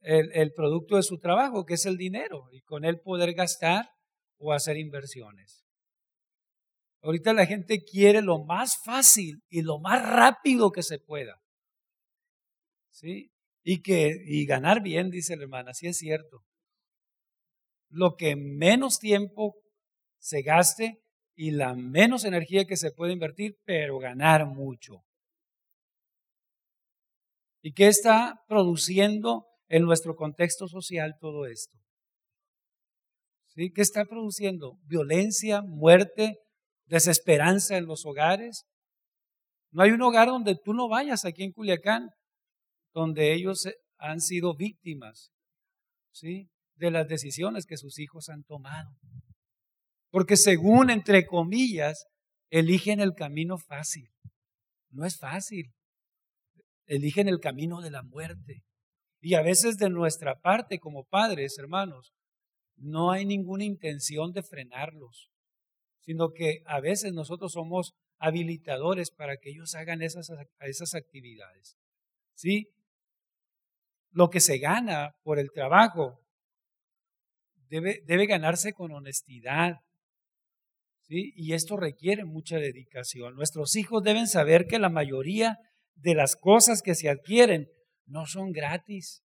el, 0.00 0.52
producto 0.52 0.96
de 0.96 1.02
su 1.02 1.18
trabajo, 1.18 1.64
que 1.64 1.74
es 1.74 1.86
el 1.86 1.96
dinero, 1.96 2.44
y 2.52 2.60
con 2.60 2.84
él 2.84 3.00
poder 3.00 3.32
gastar 3.32 3.88
o 4.38 4.52
hacer 4.52 4.76
inversiones. 4.76 5.64
Ahorita 7.02 7.32
la 7.32 7.46
gente 7.46 7.82
quiere 7.82 8.20
lo 8.20 8.44
más 8.44 8.76
fácil 8.84 9.42
y 9.48 9.62
lo 9.62 9.78
más 9.78 10.02
rápido 10.06 10.72
que 10.72 10.82
se 10.82 10.98
pueda. 10.98 11.40
¿Sí? 12.90 13.30
Y, 13.62 13.80
que, 13.80 14.12
y 14.26 14.44
ganar 14.44 14.82
bien, 14.82 15.10
dice 15.10 15.36
la 15.36 15.44
hermana, 15.44 15.72
sí 15.72 15.86
es 15.86 15.96
cierto. 15.96 16.44
Lo 17.88 18.16
que 18.16 18.36
menos 18.36 18.98
tiempo 18.98 19.54
se 20.18 20.42
gaste, 20.42 21.03
y 21.36 21.50
la 21.50 21.74
menos 21.74 22.24
energía 22.24 22.64
que 22.64 22.76
se 22.76 22.90
puede 22.90 23.12
invertir, 23.12 23.56
pero 23.64 23.98
ganar 23.98 24.46
mucho. 24.46 25.02
¿Y 27.62 27.72
qué 27.72 27.88
está 27.88 28.42
produciendo 28.46 29.46
en 29.68 29.84
nuestro 29.84 30.14
contexto 30.16 30.68
social 30.68 31.14
todo 31.18 31.46
esto? 31.46 31.78
¿Sí? 33.48 33.72
¿Qué 33.72 33.80
está 33.80 34.04
produciendo? 34.04 34.78
Violencia, 34.84 35.62
muerte, 35.62 36.38
desesperanza 36.86 37.76
en 37.76 37.86
los 37.86 38.04
hogares. 38.04 38.64
No 39.70 39.82
hay 39.82 39.90
un 39.92 40.02
hogar 40.02 40.28
donde 40.28 40.56
tú 40.62 40.74
no 40.74 40.88
vayas 40.88 41.24
aquí 41.24 41.42
en 41.42 41.52
Culiacán, 41.52 42.10
donde 42.92 43.32
ellos 43.32 43.66
han 43.98 44.20
sido 44.20 44.54
víctimas 44.54 45.32
¿sí? 46.12 46.48
de 46.76 46.90
las 46.90 47.08
decisiones 47.08 47.66
que 47.66 47.76
sus 47.76 47.98
hijos 47.98 48.28
han 48.28 48.44
tomado. 48.44 48.90
Porque 50.14 50.36
según, 50.36 50.90
entre 50.90 51.26
comillas, 51.26 52.06
eligen 52.48 53.00
el 53.00 53.14
camino 53.14 53.58
fácil. 53.58 54.12
No 54.90 55.04
es 55.04 55.18
fácil. 55.18 55.74
Eligen 56.86 57.26
el 57.28 57.40
camino 57.40 57.80
de 57.80 57.90
la 57.90 58.04
muerte. 58.04 58.62
Y 59.20 59.34
a 59.34 59.42
veces 59.42 59.76
de 59.76 59.90
nuestra 59.90 60.40
parte 60.40 60.78
como 60.78 61.02
padres, 61.02 61.58
hermanos, 61.58 62.12
no 62.76 63.10
hay 63.10 63.26
ninguna 63.26 63.64
intención 63.64 64.30
de 64.30 64.44
frenarlos, 64.44 65.32
sino 65.98 66.30
que 66.32 66.62
a 66.64 66.78
veces 66.78 67.12
nosotros 67.12 67.50
somos 67.50 67.96
habilitadores 68.20 69.10
para 69.10 69.38
que 69.38 69.50
ellos 69.50 69.74
hagan 69.74 70.00
esas, 70.00 70.30
esas 70.60 70.94
actividades. 70.94 71.76
¿Sí? 72.36 72.68
Lo 74.12 74.30
que 74.30 74.38
se 74.38 74.58
gana 74.58 75.16
por 75.24 75.40
el 75.40 75.50
trabajo 75.50 76.20
debe, 77.66 78.00
debe 78.06 78.26
ganarse 78.26 78.74
con 78.74 78.92
honestidad, 78.92 79.80
y 81.08 81.52
esto 81.52 81.76
requiere 81.76 82.24
mucha 82.24 82.56
dedicación. 82.56 83.34
Nuestros 83.34 83.76
hijos 83.76 84.02
deben 84.02 84.26
saber 84.26 84.66
que 84.66 84.78
la 84.78 84.88
mayoría 84.88 85.58
de 85.94 86.14
las 86.14 86.36
cosas 86.36 86.82
que 86.82 86.94
se 86.94 87.08
adquieren 87.08 87.68
no 88.06 88.26
son 88.26 88.52
gratis. 88.52 89.22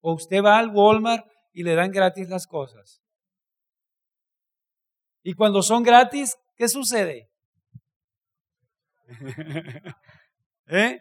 O 0.00 0.14
usted 0.14 0.42
va 0.42 0.58
al 0.58 0.70
Walmart 0.70 1.26
y 1.52 1.62
le 1.62 1.74
dan 1.74 1.90
gratis 1.90 2.28
las 2.28 2.46
cosas. 2.46 3.02
Y 5.22 5.34
cuando 5.34 5.62
son 5.62 5.82
gratis, 5.82 6.36
¿qué 6.56 6.68
sucede? 6.68 7.30
¿Eh? 10.66 11.00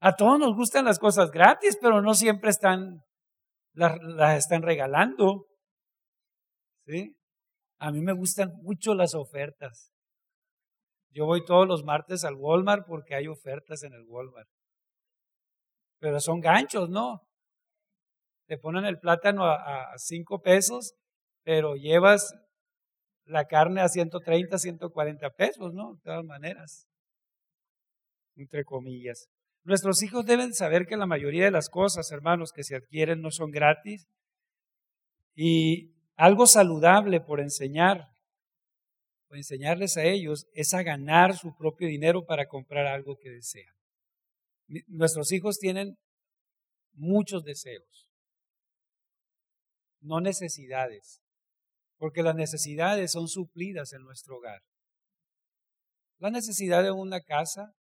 A 0.00 0.14
todos 0.16 0.38
nos 0.38 0.54
gustan 0.54 0.84
las 0.84 0.98
cosas 0.98 1.30
gratis, 1.30 1.78
pero 1.80 2.00
no 2.00 2.14
siempre 2.14 2.50
están, 2.50 3.02
las, 3.72 3.98
las 4.02 4.38
están 4.38 4.62
regalando. 4.62 5.46
¿Sí? 6.86 7.14
A 7.84 7.92
mí 7.92 8.00
me 8.00 8.14
gustan 8.14 8.50
mucho 8.62 8.94
las 8.94 9.14
ofertas. 9.14 9.92
Yo 11.10 11.26
voy 11.26 11.44
todos 11.44 11.68
los 11.68 11.84
martes 11.84 12.24
al 12.24 12.34
Walmart 12.34 12.86
porque 12.86 13.14
hay 13.14 13.26
ofertas 13.26 13.82
en 13.82 13.92
el 13.92 14.04
Walmart. 14.06 14.48
Pero 16.00 16.18
son 16.18 16.40
ganchos, 16.40 16.88
¿no? 16.88 17.20
Te 18.46 18.56
ponen 18.56 18.86
el 18.86 18.98
plátano 18.98 19.44
a, 19.44 19.92
cinco 19.98 20.40
pesos, 20.40 20.94
pero 21.44 21.74
llevas 21.76 22.34
la 23.26 23.44
carne 23.44 23.82
a 23.82 23.88
130, 23.88 24.56
140 24.56 25.30
pesos, 25.32 25.74
¿no? 25.74 25.96
De 25.96 26.00
todas 26.04 26.24
maneras. 26.24 26.86
Entre 28.34 28.64
comillas. 28.64 29.26
Nuestros 29.62 30.02
hijos 30.02 30.24
deben 30.24 30.54
saber 30.54 30.86
que 30.86 30.96
la 30.96 31.06
mayoría 31.06 31.44
de 31.44 31.50
las 31.50 31.68
cosas, 31.68 32.10
hermanos, 32.12 32.50
que 32.50 32.64
se 32.64 32.76
adquieren 32.76 33.20
no 33.20 33.30
son 33.30 33.50
gratis. 33.50 34.06
Y 35.36 35.93
algo 36.16 36.46
saludable 36.46 37.20
por 37.20 37.40
enseñar 37.40 38.08
o 39.28 39.34
enseñarles 39.34 39.96
a 39.96 40.04
ellos 40.04 40.46
es 40.52 40.74
a 40.74 40.82
ganar 40.82 41.36
su 41.36 41.54
propio 41.56 41.88
dinero 41.88 42.24
para 42.24 42.46
comprar 42.46 42.86
algo 42.86 43.16
que 43.16 43.30
desean. 43.30 43.74
Nuestros 44.86 45.32
hijos 45.32 45.58
tienen 45.58 45.96
muchos 46.92 47.42
deseos, 47.44 48.08
no 50.00 50.20
necesidades, 50.20 51.20
porque 51.98 52.22
las 52.22 52.34
necesidades 52.34 53.12
son 53.12 53.28
suplidas 53.28 53.92
en 53.92 54.02
nuestro 54.02 54.36
hogar. 54.36 54.62
La 56.18 56.30
necesidad 56.30 56.82
de 56.82 56.92
una 56.92 57.20
casa 57.20 57.72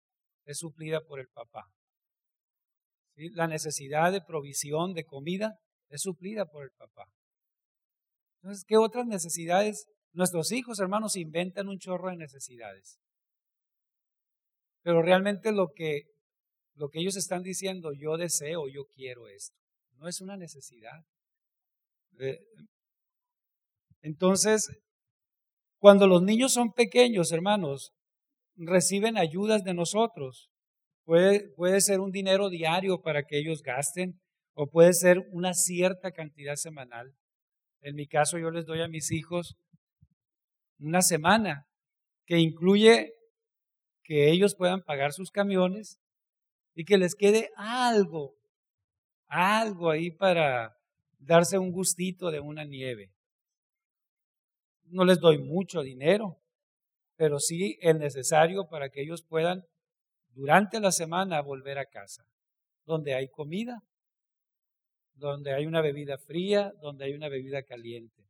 es 0.45 0.59
suplida 0.59 1.01
por 1.03 1.21
el 1.21 1.29
papá. 1.29 1.67
La 3.15 3.47
necesidad 3.47 4.11
de 4.11 4.23
provisión 4.23 4.95
de 4.95 5.05
comida 5.05 5.59
es 5.91 6.01
suplida 6.03 6.47
por 6.47 6.65
el 6.65 6.71
papá. 6.71 7.05
Entonces, 8.43 8.65
¿qué 8.67 8.77
otras 8.77 9.07
necesidades? 9.07 9.87
Nuestros 10.13 10.51
hijos, 10.53 10.81
hermanos, 10.81 11.17
inventan 11.17 11.69
un 11.69 11.79
chorro 11.79 12.11
de 12.11 12.17
necesidades. 12.17 12.99
Pero 14.83 15.01
realmente 15.01 15.53
lo 15.53 15.69
que, 15.75 16.03
lo 16.75 16.89
que 16.89 17.01
ellos 17.01 17.17
están 17.17 17.43
diciendo, 17.43 17.93
yo 17.93 18.17
deseo, 18.17 18.69
yo 18.69 18.85
quiero 18.93 19.29
esto, 19.29 19.57
no 19.97 20.09
es 20.09 20.21
una 20.21 20.37
necesidad. 20.37 21.05
Eh, 22.19 22.41
entonces, 24.01 24.69
cuando 25.79 26.09
los 26.09 26.23
niños 26.23 26.53
son 26.53 26.73
pequeños, 26.73 27.31
hermanos, 27.31 27.93
reciben 28.57 29.17
ayudas 29.17 29.63
de 29.63 29.75
nosotros. 29.75 30.51
Puede, 31.05 31.49
puede 31.55 31.81
ser 31.81 32.01
un 32.01 32.11
dinero 32.11 32.49
diario 32.51 33.01
para 33.01 33.23
que 33.25 33.39
ellos 33.39 33.63
gasten 33.63 34.21
o 34.55 34.67
puede 34.69 34.93
ser 34.93 35.19
una 35.31 35.55
cierta 35.55 36.11
cantidad 36.11 36.57
semanal. 36.57 37.15
En 37.83 37.97
mi 37.97 38.07
caso 38.07 38.39
yo 38.39 38.51
les 38.51 38.65
doy 38.65 38.81
a 38.81 38.89
mis 38.89 39.11
hijos 39.11 39.57
una 40.79 41.03
semana 41.03 41.67
que 42.27 42.39
incluye 42.39 43.13
que 44.05 44.31
ellos 44.31 44.55
puedan 44.55 44.83
pagar 44.83 45.13
sus 45.13 45.31
camiones 45.31 45.99
y 46.75 46.85
que 46.85 46.97
les 46.97 47.15
quede 47.15 47.51
algo, 47.57 48.35
algo 49.27 49.91
ahí 49.91 50.11
para 50.11 50.77
darse 51.19 51.59
un 51.59 51.73
gustito 51.73 52.31
de 52.31 52.41
una 52.41 52.65
nieve. 52.65 53.11
No 54.85 55.05
les 55.05 55.19
doy 55.19 55.39
mucho 55.39 55.83
dinero, 55.83 56.39
pero 57.17 57.39
sí 57.39 57.79
el 57.81 57.99
necesario 57.99 58.69
para 58.69 58.91
que 58.91 59.03
ellos 59.03 59.23
puedan 59.23 59.65
durante 60.31 60.81
la 60.81 60.93
semana 60.93 61.41
volver 61.43 61.79
a 61.79 61.87
casa, 61.87 62.25
donde 62.85 63.15
hay 63.15 63.29
comida, 63.29 63.83
donde 65.29 65.55
hay 65.55 65.67
una 65.67 65.81
bebida 65.81 66.19
fría, 66.19 66.73
donde 66.81 67.05
hay 67.05 67.15
una 67.15 67.29
bebida 67.29 67.63
caliente. 67.63 68.23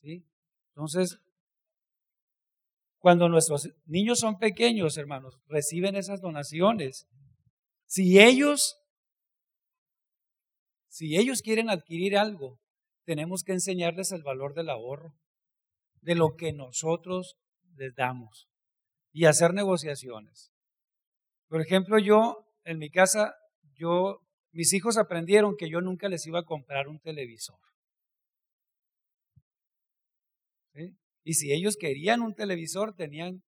¿Sí? 0.00 0.24
Entonces, 0.68 1.20
cuando 2.98 3.28
nuestros 3.28 3.68
niños 3.86 4.20
son 4.20 4.38
pequeños, 4.38 4.96
hermanos, 4.96 5.38
reciben 5.46 5.96
esas 5.96 6.20
donaciones. 6.20 7.06
Si 7.86 8.20
ellos, 8.20 8.78
si 10.88 11.16
ellos 11.16 11.42
quieren 11.42 11.70
adquirir 11.70 12.16
algo, 12.16 12.58
tenemos 13.04 13.42
que 13.42 13.52
enseñarles 13.52 14.12
el 14.12 14.22
valor 14.22 14.54
del 14.54 14.70
ahorro, 14.70 15.14
de 16.02 16.14
lo 16.14 16.36
que 16.36 16.52
nosotros 16.52 17.36
les 17.76 17.94
damos 17.94 18.48
y 19.12 19.24
hacer 19.24 19.54
negociaciones. 19.54 20.52
Por 21.48 21.60
ejemplo, 21.60 21.98
yo 21.98 22.46
en 22.64 22.78
mi 22.78 22.90
casa, 22.90 23.34
yo, 23.74 24.20
mis 24.52 24.72
hijos 24.72 24.96
aprendieron 24.96 25.56
que 25.56 25.70
yo 25.70 25.80
nunca 25.80 26.08
les 26.08 26.26
iba 26.26 26.40
a 26.40 26.44
comprar 26.44 26.88
un 26.88 27.00
televisor. 27.00 27.58
Y 31.22 31.34
si 31.34 31.52
ellos 31.52 31.76
querían 31.78 32.22
un 32.22 32.34
televisor, 32.34 32.94
tenían 32.94 33.42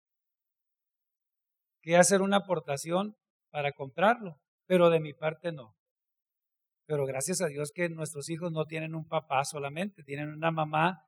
que 1.81 1.97
hacer 1.97 2.21
una 2.21 2.37
aportación 2.37 3.15
para 3.49 3.71
comprarlo, 3.71 4.39
pero 4.67 4.89
de 4.89 4.99
mi 4.99 5.13
parte 5.13 5.51
no. 5.51 5.75
Pero 6.85 7.05
gracias 7.05 7.41
a 7.41 7.47
Dios 7.47 7.71
que 7.73 7.89
nuestros 7.89 8.29
hijos 8.29 8.51
no 8.51 8.65
tienen 8.65 8.95
un 8.95 9.07
papá 9.07 9.45
solamente, 9.45 10.03
tienen 10.03 10.29
una 10.29 10.51
mamá 10.51 11.05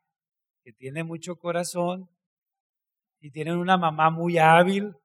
que 0.64 0.72
tiene 0.72 1.04
mucho 1.04 1.36
corazón 1.36 2.10
y 3.20 3.32
tienen 3.32 3.58
una 3.58 3.78
mamá 3.78 4.10
muy 4.10 4.38
hábil, 4.38 4.96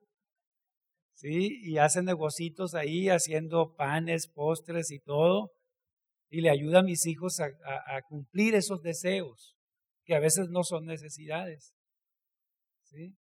¿sí? 1.19 1.61
Y 1.63 1.79
hacen 1.79 2.05
negocios 2.05 2.75
ahí 2.75 3.09
haciendo 3.09 3.75
panes, 3.75 4.29
postres 4.29 4.93
y 4.93 5.01
todo, 5.01 5.51
y 6.31 6.43
le 6.43 6.51
ayuda 6.51 6.81
a 6.81 6.85
mis 6.85 7.07
hijos 7.07 7.41
a, 7.41 7.47
a 7.47 8.03
cumplir 8.03 8.55
esos 8.55 8.83
deseos, 8.83 9.57
que 10.05 10.15
a 10.15 10.21
veces 10.21 10.49
no 10.49 10.63
son 10.63 10.85
necesidades, 10.85 11.75
¿sí? 12.85 13.17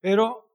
Pero 0.00 0.48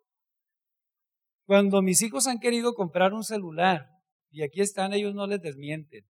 cuando 1.46 1.82
mis 1.82 2.02
hijos 2.02 2.26
han 2.28 2.40
querido 2.40 2.74
comprar 2.74 3.14
un 3.14 3.24
celular, 3.24 3.86
y 4.32 4.44
aquí 4.44 4.62
están, 4.62 4.94
ellos 4.94 5.14
no 5.14 5.28
les 5.28 5.42
desmienten, 5.42 6.06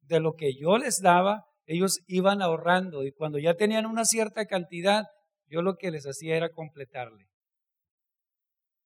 de 0.00 0.20
lo 0.20 0.34
que 0.34 0.54
yo 0.58 0.76
les 0.78 1.00
daba, 1.00 1.44
ellos 1.66 2.00
iban 2.08 2.42
ahorrando 2.42 3.04
y 3.04 3.12
cuando 3.12 3.38
ya 3.38 3.54
tenían 3.54 3.86
una 3.86 4.04
cierta 4.04 4.44
cantidad, 4.46 5.04
yo 5.46 5.62
lo 5.62 5.76
que 5.76 5.90
les 5.90 6.04
hacía 6.04 6.36
era 6.36 6.50
completarle. 6.50 7.26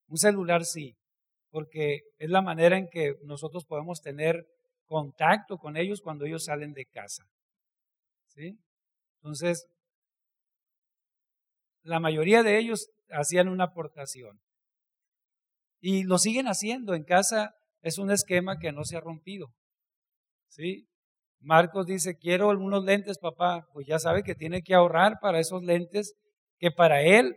Un 0.09 0.17
celular 0.17 0.65
sí, 0.65 0.97
porque 1.51 2.01
es 2.19 2.31
la 2.31 2.43
manera 2.43 2.77
en 2.79 2.89
que 2.89 3.15
nosotros 3.23 3.65
podemos 3.67 4.01
tener 4.01 4.47
contacto 4.87 5.59
con 5.59 5.77
ellos 5.77 6.01
cuando 6.01 6.25
ellos 6.25 6.45
salen 6.45 6.73
de 6.73 6.87
casa. 6.87 7.25
¿Sí? 8.29 8.59
Entonces, 9.17 9.67
la 11.83 12.01
mayoría 12.01 12.43
de 12.43 12.59
ellos 12.59 12.89
hacían 13.11 13.49
una 13.49 13.65
aportación. 13.65 14.41
Y 15.81 16.05
lo 16.05 16.19
siguen 16.19 16.47
haciendo 16.47 16.95
en 16.95 17.05
casa, 17.05 17.55
es 17.83 17.99
un 17.99 18.11
esquema 18.11 18.59
que 18.59 18.73
no 18.73 18.85
se 18.85 18.97
ha 18.97 19.01
rompido. 19.01 19.49
¿Sí? 20.49 20.89
Marcos 21.41 21.87
dice, 21.87 22.17
quiero 22.17 22.51
algunos 22.51 22.85
lentes, 22.85 23.19
papá. 23.19 23.67
Pues 23.73 23.87
ya 23.87 23.99
sabe 23.99 24.23
que 24.23 24.35
tiene 24.35 24.63
que 24.63 24.75
ahorrar 24.75 25.19
para 25.21 25.39
esos 25.39 25.63
lentes 25.63 26.15
que 26.59 26.71
para 26.73 27.03
él, 27.03 27.37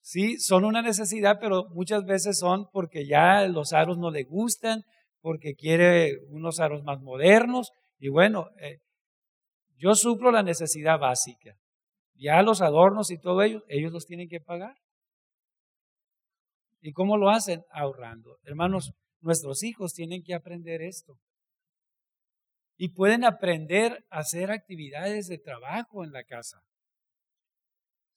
sí, 0.00 0.38
son 0.38 0.64
una 0.64 0.82
necesidad, 0.82 1.38
pero 1.40 1.66
muchas 1.70 2.04
veces 2.04 2.38
son 2.38 2.66
porque 2.72 3.06
ya 3.06 3.46
los 3.46 3.72
aros 3.72 3.98
no 3.98 4.10
le 4.10 4.24
gustan, 4.24 4.82
porque 5.20 5.54
quiere 5.54 6.18
unos 6.28 6.60
aros 6.60 6.82
más 6.84 7.00
modernos. 7.00 7.70
Y 7.98 8.08
bueno, 8.08 8.46
eh, 8.60 8.78
yo 9.76 9.94
suplo 9.94 10.30
la 10.30 10.42
necesidad 10.42 10.98
básica. 10.98 11.54
Ya 12.14 12.42
los 12.42 12.60
adornos 12.60 13.10
y 13.10 13.18
todo 13.18 13.42
ello, 13.42 13.62
ellos 13.68 13.92
los 13.92 14.06
tienen 14.06 14.28
que 14.28 14.40
pagar. 14.40 14.74
¿Y 16.80 16.92
cómo 16.92 17.16
lo 17.16 17.30
hacen? 17.30 17.62
Ahorrando. 17.70 18.38
Hermanos, 18.44 18.92
nuestros 19.20 19.62
hijos 19.62 19.92
tienen 19.92 20.22
que 20.22 20.34
aprender 20.34 20.82
esto 20.82 21.18
y 22.76 22.94
pueden 22.94 23.24
aprender 23.24 24.06
a 24.08 24.20
hacer 24.20 24.50
actividades 24.50 25.28
de 25.28 25.36
trabajo 25.36 26.02
en 26.02 26.12
la 26.12 26.24
casa. 26.24 26.62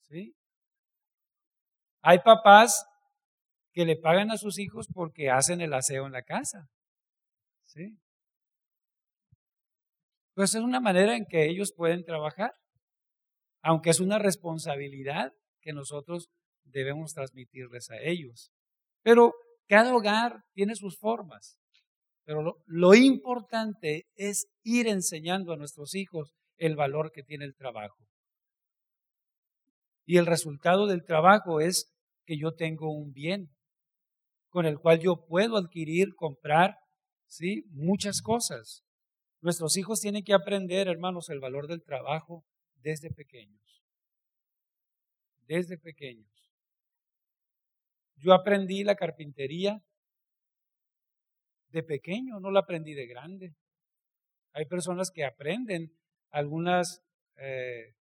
¿Sí? 0.08 0.34
Hay 2.04 2.20
papás 2.20 2.86
que 3.72 3.86
le 3.86 3.96
pagan 3.96 4.30
a 4.30 4.38
sus 4.38 4.60
hijos 4.60 4.88
porque 4.94 5.30
hacen 5.30 5.62
el 5.62 5.74
aseo 5.74 6.06
en 6.06 6.12
la 6.12 6.24
casa. 6.24 6.68
¿Sí? 7.66 7.98
Pues 10.36 10.54
es 10.54 10.62
una 10.62 10.80
manera 10.80 11.16
en 11.16 11.26
que 11.26 11.46
ellos 11.46 11.74
pueden 11.76 12.04
trabajar, 12.04 12.52
aunque 13.62 13.90
es 13.90 14.00
una 14.00 14.20
responsabilidad 14.20 15.32
que 15.62 15.74
nosotros 15.74 16.30
debemos 16.66 17.14
transmitirles 17.14 17.90
a 17.90 18.00
ellos. 18.02 18.52
Pero 19.02 19.34
cada 19.68 19.96
hogar 19.96 20.44
tiene 20.54 20.76
sus 20.76 20.98
formas. 21.00 21.58
Pero 22.26 22.58
lo, 22.66 22.94
importante 22.96 24.08
es 24.16 24.48
ir 24.64 24.88
enseñando 24.88 25.54
a 25.54 25.58
nuestros 25.58 25.96
hijos 25.96 26.34
el 26.58 26.76
valor 26.76 27.12
que 27.12 27.24
tiene 27.24 27.46
el 27.46 27.56
trabajo. 27.56 28.06
Y 30.06 30.18
el 30.18 30.26
resultado 30.26 30.88
del 30.88 31.04
trabajo 31.06 31.60
es 31.60 31.93
que 32.26 32.38
yo 32.38 32.54
tengo 32.54 32.92
un 32.92 33.12
bien 33.14 33.50
con 34.50 34.68
el 34.68 34.78
cual 34.78 35.00
yo 35.00 35.26
puedo 35.26 35.58
adquirir, 35.58 36.14
comprar, 36.16 36.78
¿sí? 37.26 37.64
Muchas 37.72 38.22
cosas. 38.22 38.84
Nuestros 39.42 39.78
hijos 39.78 40.00
tienen 40.00 40.24
que 40.24 40.34
aprender, 40.34 40.88
hermanos, 40.88 41.30
el 41.30 41.40
valor 41.40 41.68
del 41.68 41.84
trabajo 41.84 42.46
desde 42.76 43.10
pequeños. 43.10 43.84
Desde 45.48 45.78
pequeños. 45.80 46.30
Yo 48.16 48.32
aprendí 48.34 48.84
la 48.84 48.96
carpintería 48.96 49.82
de 51.70 51.84
pequeño, 51.84 52.40
no 52.40 52.52
lo 52.52 52.60
aprendí 52.60 52.94
de 52.94 53.08
grande. 53.08 53.56
Hay 54.54 54.66
personas 54.66 55.10
que 55.12 55.26
aprenden 55.26 55.92
algunos 56.30 57.02
eh, 57.38 57.96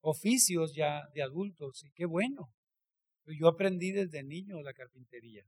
oficios 0.00 0.72
ya 0.74 1.02
de 1.14 1.22
adultos 1.22 1.82
y 1.84 1.90
qué 1.90 2.06
bueno. 2.06 2.52
Yo 3.26 3.48
aprendí 3.48 3.92
desde 3.92 4.22
niño 4.22 4.60
la 4.62 4.74
carpintería. 4.74 5.44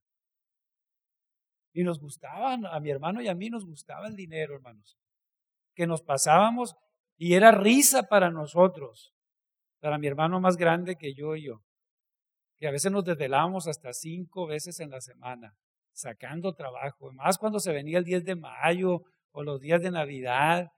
Y 1.73 1.85
nos 1.85 2.01
gustaba, 2.01 2.55
a 2.55 2.81
mi 2.81 2.91
hermano 2.91 3.21
y 3.21 3.29
a 3.29 3.35
mí 3.35 3.51
nos 3.51 3.67
gustaba 3.67 4.07
el 4.09 4.17
dinero, 4.17 4.55
hermanos. 4.55 4.97
Que 5.75 5.87
nos 5.87 6.03
pasábamos, 6.03 6.75
Y 7.19 7.35
era 7.35 7.51
risa 7.51 8.03
para 8.05 8.31
nosotros, 8.31 9.15
para 9.81 9.99
mi 9.99 10.07
hermano 10.07 10.41
más 10.41 10.57
grande 10.57 10.97
que 10.97 11.15
yo 11.15 11.35
y 11.35 11.47
yo, 11.47 11.63
que 12.59 12.67
a 12.67 12.71
veces 12.71 12.93
nos 12.93 13.05
desvelábamos 13.05 13.69
hasta 13.69 13.93
cinco 13.93 14.47
veces 14.47 14.81
en 14.81 14.91
la 14.91 15.01
semana, 15.01 15.55
sacando 15.93 16.55
trabajo, 16.55 17.13
más 17.13 17.39
cuando 17.39 17.59
se 17.59 17.73
venía 17.73 17.99
el 17.99 18.05
10 18.05 18.25
de 18.25 18.37
mayo 18.37 19.03
o 19.33 19.43
los 19.43 19.61
días 19.61 19.81
de 19.83 19.91
Navidad, 19.91 20.71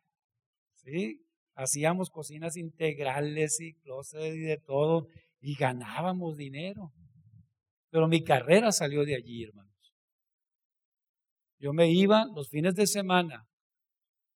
¿sí? 0.74 1.24
Hacíamos 1.54 2.10
cocinas 2.10 2.56
integrales 2.56 3.60
y 3.60 3.74
closet 3.74 4.34
y 4.34 4.40
de 4.40 4.58
todo, 4.58 5.06
y 5.40 5.54
ganábamos 5.54 6.36
dinero. 6.36 6.92
Pero 7.90 8.08
mi 8.08 8.22
carrera 8.22 8.72
salió 8.72 9.04
de 9.04 9.16
allí, 9.16 9.44
hermanos. 9.44 9.72
Yo 11.58 11.72
me 11.72 11.90
iba 11.90 12.26
los 12.34 12.48
fines 12.48 12.74
de 12.74 12.86
semana, 12.86 13.46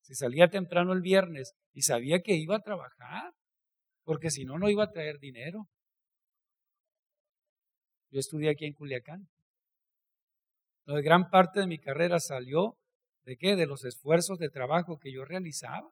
si 0.01 0.15
salía 0.15 0.49
temprano 0.49 0.91
el 0.91 1.01
viernes, 1.01 1.53
y 1.71 1.83
sabía 1.83 2.21
que 2.21 2.35
iba 2.35 2.57
a 2.57 2.61
trabajar, 2.61 3.33
porque 4.03 4.29
si 4.29 4.43
no, 4.43 4.59
no 4.59 4.69
iba 4.69 4.83
a 4.83 4.91
traer 4.91 5.19
dinero. 5.19 5.67
Yo 8.11 8.19
estudié 8.19 8.49
aquí 8.49 8.65
en 8.65 8.73
Culiacán. 8.73 9.29
Entonces, 10.85 11.05
gran 11.05 11.29
parte 11.29 11.61
de 11.61 11.67
mi 11.67 11.79
carrera 11.79 12.19
salió 12.19 12.77
de 13.23 13.37
qué? 13.37 13.55
De 13.55 13.65
los 13.65 13.85
esfuerzos 13.85 14.37
de 14.37 14.49
trabajo 14.49 14.99
que 14.99 15.13
yo 15.13 15.23
realizaba. 15.23 15.89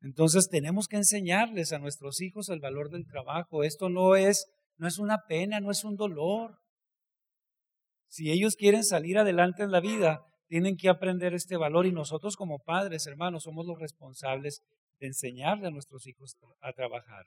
Entonces 0.00 0.48
tenemos 0.48 0.86
que 0.86 0.96
enseñarles 0.96 1.72
a 1.72 1.78
nuestros 1.78 2.20
hijos 2.20 2.48
el 2.48 2.60
valor 2.60 2.90
del 2.90 3.06
trabajo. 3.06 3.64
Esto 3.64 3.88
no 3.88 4.16
es, 4.16 4.46
no 4.76 4.86
es 4.86 4.98
una 4.98 5.18
pena, 5.28 5.60
no 5.60 5.70
es 5.70 5.84
un 5.84 5.96
dolor. 5.96 6.58
Si 8.08 8.30
ellos 8.30 8.56
quieren 8.56 8.84
salir 8.84 9.18
adelante 9.18 9.62
en 9.62 9.72
la 9.72 9.80
vida, 9.80 10.24
tienen 10.46 10.76
que 10.76 10.88
aprender 10.88 11.34
este 11.34 11.56
valor 11.56 11.86
y 11.86 11.92
nosotros 11.92 12.36
como 12.36 12.60
padres, 12.60 13.06
hermanos, 13.06 13.42
somos 13.42 13.66
los 13.66 13.78
responsables 13.78 14.62
de 14.98 15.08
enseñarle 15.08 15.68
a 15.68 15.70
nuestros 15.70 16.06
hijos 16.06 16.36
a 16.60 16.72
trabajar. 16.72 17.26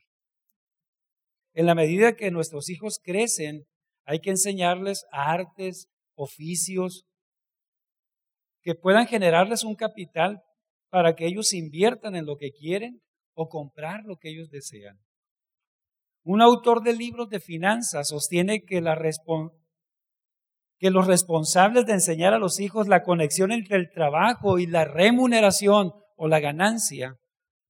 En 1.53 1.65
la 1.65 1.76
medida 1.76 2.15
que 2.15 2.32
nuestros 2.32 2.69
hijos 2.69 2.99
crecen, 3.03 3.65
hay 4.05 4.19
que 4.19 4.32
enseñarles 4.32 5.05
artes, 5.11 5.88
oficios, 6.15 7.05
que 8.63 8.76
puedan 8.76 9.07
generarles 9.07 9.63
un 9.63 9.76
capital 9.76 10.41
para 10.91 11.15
que 11.15 11.25
ellos 11.25 11.53
inviertan 11.53 12.15
en 12.15 12.25
lo 12.25 12.35
que 12.35 12.51
quieren 12.51 13.01
o 13.33 13.47
comprar 13.47 14.03
lo 14.03 14.17
que 14.17 14.29
ellos 14.29 14.49
desean. 14.49 14.99
Un 16.23 16.41
autor 16.41 16.83
de 16.83 16.93
libros 16.93 17.29
de 17.29 17.39
finanzas 17.39 18.09
sostiene 18.09 18.63
que, 18.63 18.81
los 20.91 21.07
responsables 21.07 21.85
de 21.85 21.93
enseñar 21.93 22.33
a 22.33 22.39
los 22.39 22.59
hijos 22.59 22.89
la 22.89 23.03
conexión 23.03 23.53
entre 23.53 23.77
el 23.77 23.89
trabajo 23.89 24.59
y 24.59 24.67
la 24.67 24.83
remuneración 24.85 25.93
o 26.17 26.27
la 26.27 26.41
ganancia 26.41 27.15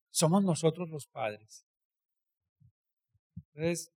somos 0.09 0.43
nosotros 0.43 0.89
los 0.89 1.07
padres. 1.07 1.63
Entonces, 3.53 3.91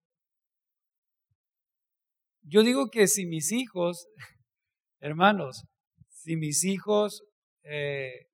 yo 2.43 2.61
digo 2.61 2.89
que 2.91 3.07
si 3.07 3.25
mis 3.25 3.51
hijos, 3.51 4.07
hermanos, 5.01 5.65
si 6.09 6.37
mis 6.37 6.63
hijos 6.63 7.23
eh, 7.63 8.27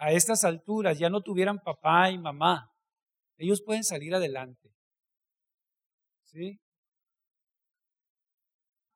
a 0.00 0.12
estas 0.12 0.44
alturas 0.44 0.98
ya 0.98 1.10
no 1.10 1.20
tuvieran 1.20 1.58
papá 1.58 2.10
y 2.10 2.16
mamá, 2.16 2.70
ellos 3.36 3.62
pueden 3.62 3.84
salir 3.84 4.14
adelante. 4.14 4.70
¿Sí? 6.24 6.58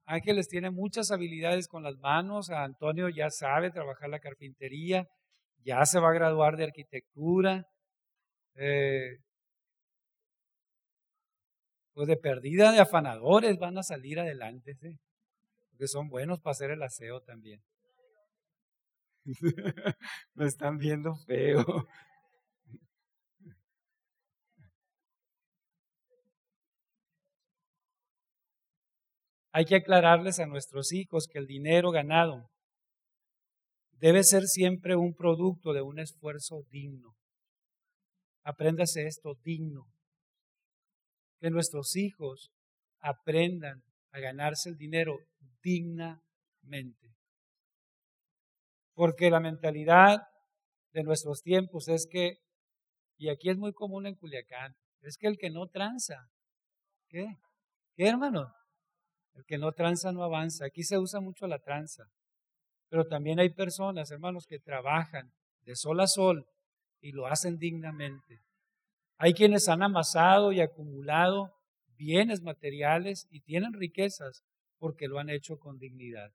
Ángeles 0.06 0.48
tiene 0.48 0.70
muchas 0.70 1.10
habilidades 1.10 1.68
con 1.68 1.82
las 1.82 1.96
manos, 1.98 2.48
a 2.48 2.64
Antonio 2.64 3.10
ya 3.10 3.28
sabe 3.28 3.70
trabajar 3.70 4.08
la 4.08 4.18
carpintería, 4.18 5.06
ya 5.62 5.84
se 5.84 6.00
va 6.00 6.08
a 6.08 6.14
graduar 6.14 6.56
de 6.56 6.64
arquitectura. 6.64 7.66
Eh, 8.54 9.18
pues 11.92 12.08
de 12.08 12.16
perdida 12.16 12.72
de 12.72 12.80
afanadores 12.80 13.58
van 13.58 13.76
a 13.76 13.82
salir 13.82 14.18
adelante, 14.20 14.74
¿sí? 14.80 14.96
porque 15.70 15.86
son 15.86 16.08
buenos 16.08 16.40
para 16.40 16.52
hacer 16.52 16.70
el 16.70 16.82
aseo 16.82 17.20
también. 17.20 17.60
Me 20.34 20.46
están 20.46 20.78
viendo 20.78 21.14
feo. 21.26 21.64
Hay 29.52 29.66
que 29.66 29.76
aclararles 29.76 30.40
a 30.40 30.46
nuestros 30.46 30.92
hijos 30.92 31.28
que 31.28 31.38
el 31.38 31.46
dinero 31.46 31.92
ganado 31.92 32.50
debe 34.00 34.24
ser 34.24 34.42
siempre 34.48 34.96
un 34.96 35.14
producto 35.14 35.72
de 35.72 35.80
un 35.80 36.00
esfuerzo 36.00 36.62
digno. 36.70 37.14
Apréndase 38.42 39.06
esto, 39.06 39.34
digno. 39.44 39.86
Que 41.40 41.50
nuestros 41.50 41.94
hijos 41.96 42.50
aprendan 43.00 43.82
a 44.10 44.18
ganarse 44.18 44.70
el 44.70 44.76
dinero 44.76 45.16
dignamente. 45.62 47.13
Porque 48.94 49.30
la 49.30 49.40
mentalidad 49.40 50.22
de 50.92 51.02
nuestros 51.02 51.42
tiempos 51.42 51.88
es 51.88 52.06
que, 52.10 52.38
y 53.18 53.28
aquí 53.28 53.50
es 53.50 53.58
muy 53.58 53.72
común 53.72 54.06
en 54.06 54.14
Culiacán, 54.14 54.74
es 55.02 55.18
que 55.18 55.26
el 55.26 55.36
que 55.36 55.50
no 55.50 55.66
tranza, 55.66 56.28
¿qué? 57.08 57.26
¿Qué 57.94 58.08
hermano? 58.08 58.52
El 59.34 59.44
que 59.44 59.58
no 59.58 59.72
tranza 59.72 60.12
no 60.12 60.22
avanza. 60.22 60.66
Aquí 60.66 60.84
se 60.84 60.98
usa 60.98 61.20
mucho 61.20 61.46
la 61.46 61.58
tranza. 61.58 62.04
Pero 62.88 63.06
también 63.06 63.40
hay 63.40 63.50
personas, 63.50 64.10
hermanos, 64.10 64.46
que 64.46 64.58
trabajan 64.60 65.32
de 65.62 65.74
sol 65.74 66.00
a 66.00 66.06
sol 66.06 66.46
y 67.00 67.12
lo 67.12 67.26
hacen 67.26 67.58
dignamente. 67.58 68.40
Hay 69.18 69.34
quienes 69.34 69.68
han 69.68 69.82
amasado 69.82 70.52
y 70.52 70.60
acumulado 70.60 71.52
bienes 71.96 72.42
materiales 72.42 73.26
y 73.30 73.40
tienen 73.40 73.72
riquezas 73.72 74.44
porque 74.78 75.08
lo 75.08 75.18
han 75.18 75.30
hecho 75.30 75.58
con 75.58 75.78
dignidad. 75.78 76.30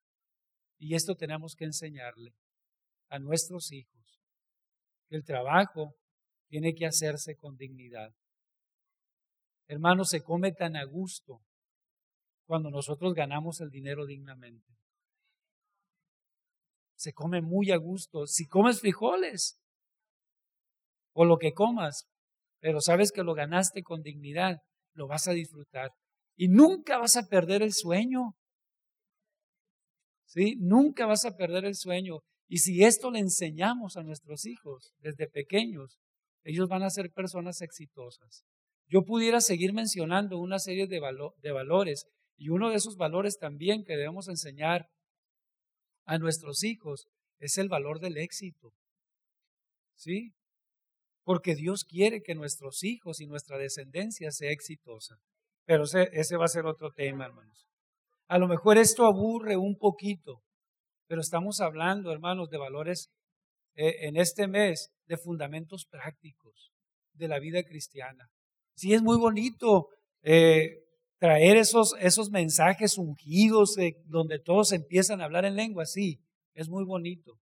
Y 0.77 0.95
esto 0.95 1.15
tenemos 1.15 1.55
que 1.55 1.65
enseñarle 1.65 2.33
a 3.09 3.19
nuestros 3.19 3.71
hijos. 3.71 4.21
El 5.09 5.23
trabajo 5.23 5.95
tiene 6.47 6.73
que 6.73 6.85
hacerse 6.85 7.35
con 7.35 7.57
dignidad. 7.57 8.13
Hermano, 9.67 10.03
se 10.03 10.21
come 10.21 10.51
tan 10.51 10.75
a 10.75 10.83
gusto 10.83 11.41
cuando 12.45 12.71
nosotros 12.71 13.13
ganamos 13.13 13.61
el 13.61 13.69
dinero 13.69 14.05
dignamente. 14.05 14.73
Se 16.95 17.13
come 17.13 17.41
muy 17.41 17.71
a 17.71 17.77
gusto. 17.77 18.25
Si 18.25 18.47
comes 18.47 18.81
frijoles 18.81 19.59
o 21.13 21.25
lo 21.25 21.37
que 21.37 21.53
comas, 21.53 22.07
pero 22.59 22.81
sabes 22.81 23.11
que 23.11 23.23
lo 23.23 23.33
ganaste 23.33 23.83
con 23.83 24.01
dignidad, 24.01 24.57
lo 24.93 25.07
vas 25.07 25.27
a 25.27 25.33
disfrutar. 25.33 25.91
Y 26.35 26.47
nunca 26.47 26.97
vas 26.97 27.15
a 27.15 27.27
perder 27.27 27.61
el 27.61 27.73
sueño. 27.73 28.35
¿Sí? 30.25 30.55
Nunca 30.59 31.05
vas 31.05 31.25
a 31.25 31.35
perder 31.35 31.65
el 31.65 31.75
sueño. 31.75 32.19
Y 32.49 32.57
si 32.57 32.83
esto 32.83 33.11
le 33.11 33.19
enseñamos 33.19 33.95
a 33.95 34.03
nuestros 34.03 34.45
hijos 34.45 34.91
desde 34.97 35.29
pequeños, 35.29 35.99
ellos 36.43 36.67
van 36.67 36.81
a 36.81 36.89
ser 36.89 37.11
personas 37.11 37.61
exitosas. 37.61 38.43
Yo 38.87 39.03
pudiera 39.03 39.39
seguir 39.39 39.71
mencionando 39.71 40.39
una 40.39 40.57
serie 40.57 40.87
de, 40.87 40.99
de 41.37 41.51
valores 41.51 42.05
y 42.37 42.49
uno 42.49 42.71
de 42.71 42.75
esos 42.75 42.95
valores 42.95 43.37
también 43.37 43.83
que 43.83 43.95
debemos 43.95 44.27
enseñar 44.29 44.87
a 46.05 46.17
nuestros 46.17 46.63
hijos 46.63 47.05
es 47.37 47.59
el 47.59 47.69
valor 47.69 47.99
del 47.99 48.17
éxito. 48.17 48.71
¿Sí? 49.95 50.31
Porque 51.23 51.53
Dios 51.53 51.83
quiere 51.83 52.21
que 52.21 52.33
nuestros 52.33 52.83
hijos 52.83 53.21
y 53.21 53.27
nuestra 53.27 53.59
descendencia 53.59 54.31
sea 54.31 54.51
exitosa. 54.51 55.17
Pero 55.65 55.83
ese, 55.83 56.09
ese 56.13 56.35
va 56.35 56.45
a 56.45 56.47
ser 56.47 56.65
otro 56.65 56.89
tema, 56.95 57.25
hermanos. 57.25 57.67
A 58.27 58.39
lo 58.39 58.47
mejor 58.47 58.79
esto 58.79 59.05
aburre 59.05 59.55
un 59.55 59.75
poquito, 59.75 60.41
pero 61.09 61.21
estamos 61.21 61.59
hablando, 61.59 62.11
hermanos, 62.11 62.51
de 62.51 62.59
valores 62.59 63.09
eh, 63.73 64.07
en 64.07 64.15
este 64.15 64.47
mes, 64.47 64.91
de 65.07 65.17
fundamentos 65.17 65.87
prácticos 65.89 66.71
de 67.13 67.27
la 67.27 67.39
vida 67.39 67.63
cristiana. 67.63 68.29
Sí, 68.75 68.93
es 68.93 69.01
muy 69.01 69.17
bonito 69.17 69.87
eh, 70.21 70.83
traer 71.17 71.57
esos, 71.57 71.95
esos 71.99 72.29
mensajes 72.29 72.99
ungidos 72.99 73.75
donde 74.05 74.37
todos 74.37 74.71
empiezan 74.71 75.19
a 75.19 75.25
hablar 75.25 75.45
en 75.45 75.55
lengua, 75.55 75.87
sí, 75.87 76.21
es 76.53 76.69
muy 76.69 76.85
bonito. 76.85 77.39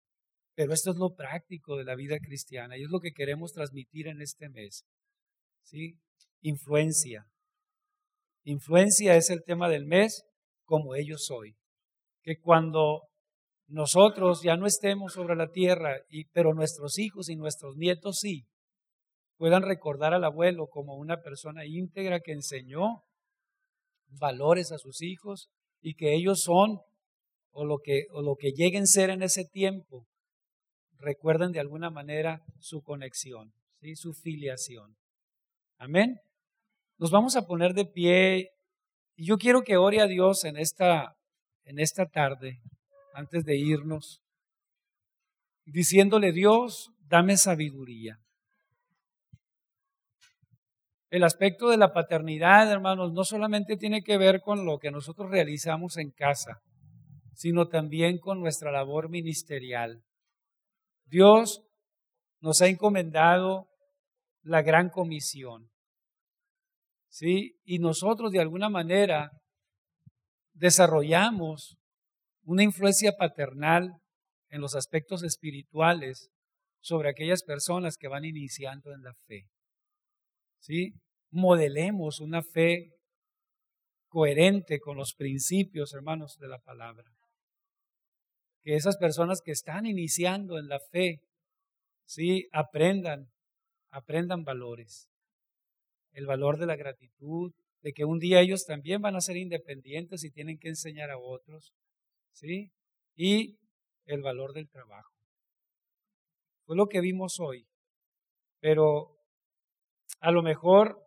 Pero 0.56 0.74
esto 0.74 0.90
es 0.90 0.96
lo 0.96 1.14
práctico 1.14 1.76
de 1.76 1.84
la 1.84 1.94
vida 1.94 2.18
cristiana 2.18 2.76
y 2.76 2.82
es 2.82 2.90
lo 2.90 2.98
que 2.98 3.12
queremos 3.12 3.52
transmitir 3.52 4.08
en 4.08 4.20
este 4.20 4.48
mes. 4.48 4.84
¿Sí? 5.62 6.00
Influencia. 6.40 7.28
Influencia 8.42 9.14
es 9.14 9.30
el 9.30 9.44
tema 9.44 9.68
del 9.68 9.86
mes 9.86 10.24
como 10.64 10.96
ellos 10.96 11.26
soy. 11.26 11.54
Que 12.24 12.40
cuando 12.40 13.02
nosotros 13.66 14.42
ya 14.42 14.56
no 14.56 14.66
estemos 14.66 15.12
sobre 15.14 15.36
la 15.36 15.48
tierra, 15.48 15.96
pero 16.32 16.54
nuestros 16.54 16.98
hijos 16.98 17.28
y 17.28 17.36
nuestros 17.36 17.76
nietos 17.76 18.18
sí, 18.20 18.44
puedan 19.36 19.62
recordar 19.62 20.14
al 20.14 20.24
abuelo 20.24 20.68
como 20.68 20.96
una 20.96 21.20
persona 21.20 21.66
íntegra 21.66 22.20
que 22.20 22.32
enseñó 22.32 23.02
valores 24.06 24.72
a 24.72 24.78
sus 24.78 25.02
hijos 25.02 25.48
y 25.80 25.94
que 25.94 26.14
ellos 26.14 26.42
son 26.42 26.80
o 27.52 27.64
lo 27.64 27.78
que, 27.78 28.04
o 28.12 28.22
lo 28.22 28.36
que 28.36 28.52
lleguen 28.52 28.84
a 28.84 28.86
ser 28.86 29.10
en 29.10 29.22
ese 29.22 29.44
tiempo 29.44 30.06
recuerden 31.02 31.52
de 31.52 31.60
alguna 31.60 31.90
manera 31.90 32.40
su 32.58 32.82
conexión, 32.82 33.52
¿sí? 33.80 33.96
su 33.96 34.14
filiación. 34.14 34.96
Amén. 35.78 36.18
Nos 36.98 37.10
vamos 37.10 37.36
a 37.36 37.42
poner 37.42 37.74
de 37.74 37.84
pie 37.84 38.50
y 39.16 39.26
yo 39.26 39.36
quiero 39.36 39.62
que 39.62 39.76
ore 39.76 40.00
a 40.00 40.06
Dios 40.06 40.44
en 40.44 40.56
esta, 40.56 41.16
en 41.64 41.78
esta 41.78 42.06
tarde, 42.06 42.60
antes 43.14 43.44
de 43.44 43.56
irnos, 43.56 44.22
diciéndole, 45.64 46.32
Dios, 46.32 46.90
dame 47.08 47.36
sabiduría. 47.36 48.18
El 51.10 51.24
aspecto 51.24 51.68
de 51.68 51.76
la 51.76 51.92
paternidad, 51.92 52.70
hermanos, 52.72 53.12
no 53.12 53.24
solamente 53.24 53.76
tiene 53.76 54.02
que 54.02 54.16
ver 54.16 54.40
con 54.40 54.64
lo 54.64 54.78
que 54.78 54.90
nosotros 54.90 55.30
realizamos 55.30 55.98
en 55.98 56.10
casa, 56.10 56.62
sino 57.34 57.68
también 57.68 58.18
con 58.18 58.40
nuestra 58.40 58.72
labor 58.72 59.10
ministerial. 59.10 60.02
Dios 61.04 61.62
nos 62.40 62.62
ha 62.62 62.66
encomendado 62.66 63.68
la 64.42 64.62
gran 64.62 64.88
comisión. 64.88 65.70
¿Sí? 67.08 67.56
Y 67.64 67.78
nosotros 67.78 68.32
de 68.32 68.40
alguna 68.40 68.70
manera 68.70 69.30
desarrollamos 70.54 71.76
una 72.44 72.62
influencia 72.62 73.12
paternal 73.12 73.92
en 74.48 74.60
los 74.60 74.74
aspectos 74.74 75.22
espirituales 75.22 76.30
sobre 76.80 77.08
aquellas 77.08 77.42
personas 77.42 77.96
que 77.96 78.08
van 78.08 78.24
iniciando 78.24 78.92
en 78.92 79.02
la 79.02 79.14
fe. 79.26 79.46
¿sí? 80.58 80.92
Modelemos 81.30 82.20
una 82.20 82.42
fe 82.42 82.90
coherente 84.08 84.78
con 84.78 84.96
los 84.96 85.14
principios, 85.14 85.94
hermanos, 85.94 86.36
de 86.38 86.48
la 86.48 86.58
palabra. 86.58 87.10
Que 88.62 88.74
esas 88.74 88.96
personas 88.98 89.40
que 89.42 89.52
están 89.52 89.86
iniciando 89.86 90.58
en 90.58 90.68
la 90.68 90.78
fe, 90.78 91.20
¿sí? 92.04 92.46
Aprendan, 92.52 93.28
aprendan 93.90 94.44
valores. 94.44 95.08
El 96.12 96.26
valor 96.26 96.58
de 96.58 96.66
la 96.66 96.76
gratitud, 96.76 97.52
de 97.80 97.92
que 97.92 98.04
un 98.04 98.18
día 98.18 98.40
ellos 98.40 98.64
también 98.66 99.00
van 99.00 99.16
a 99.16 99.20
ser 99.20 99.36
independientes 99.36 100.22
y 100.24 100.30
tienen 100.30 100.58
que 100.58 100.68
enseñar 100.68 101.10
a 101.10 101.18
otros, 101.18 101.72
¿sí? 102.32 102.72
Y 103.14 103.58
el 104.06 104.22
valor 104.22 104.52
del 104.52 104.68
trabajo. 104.68 105.12
Fue 106.64 106.76
lo 106.76 106.88
que 106.88 107.00
vimos 107.00 107.38
hoy. 107.40 107.66
Pero 108.60 109.18
a 110.20 110.30
lo 110.30 110.42
mejor 110.42 111.04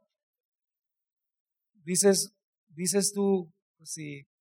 dices, 1.83 2.35
dices 2.67 3.13
tú, 3.13 3.51
si 3.81 4.23
pues 4.23 4.35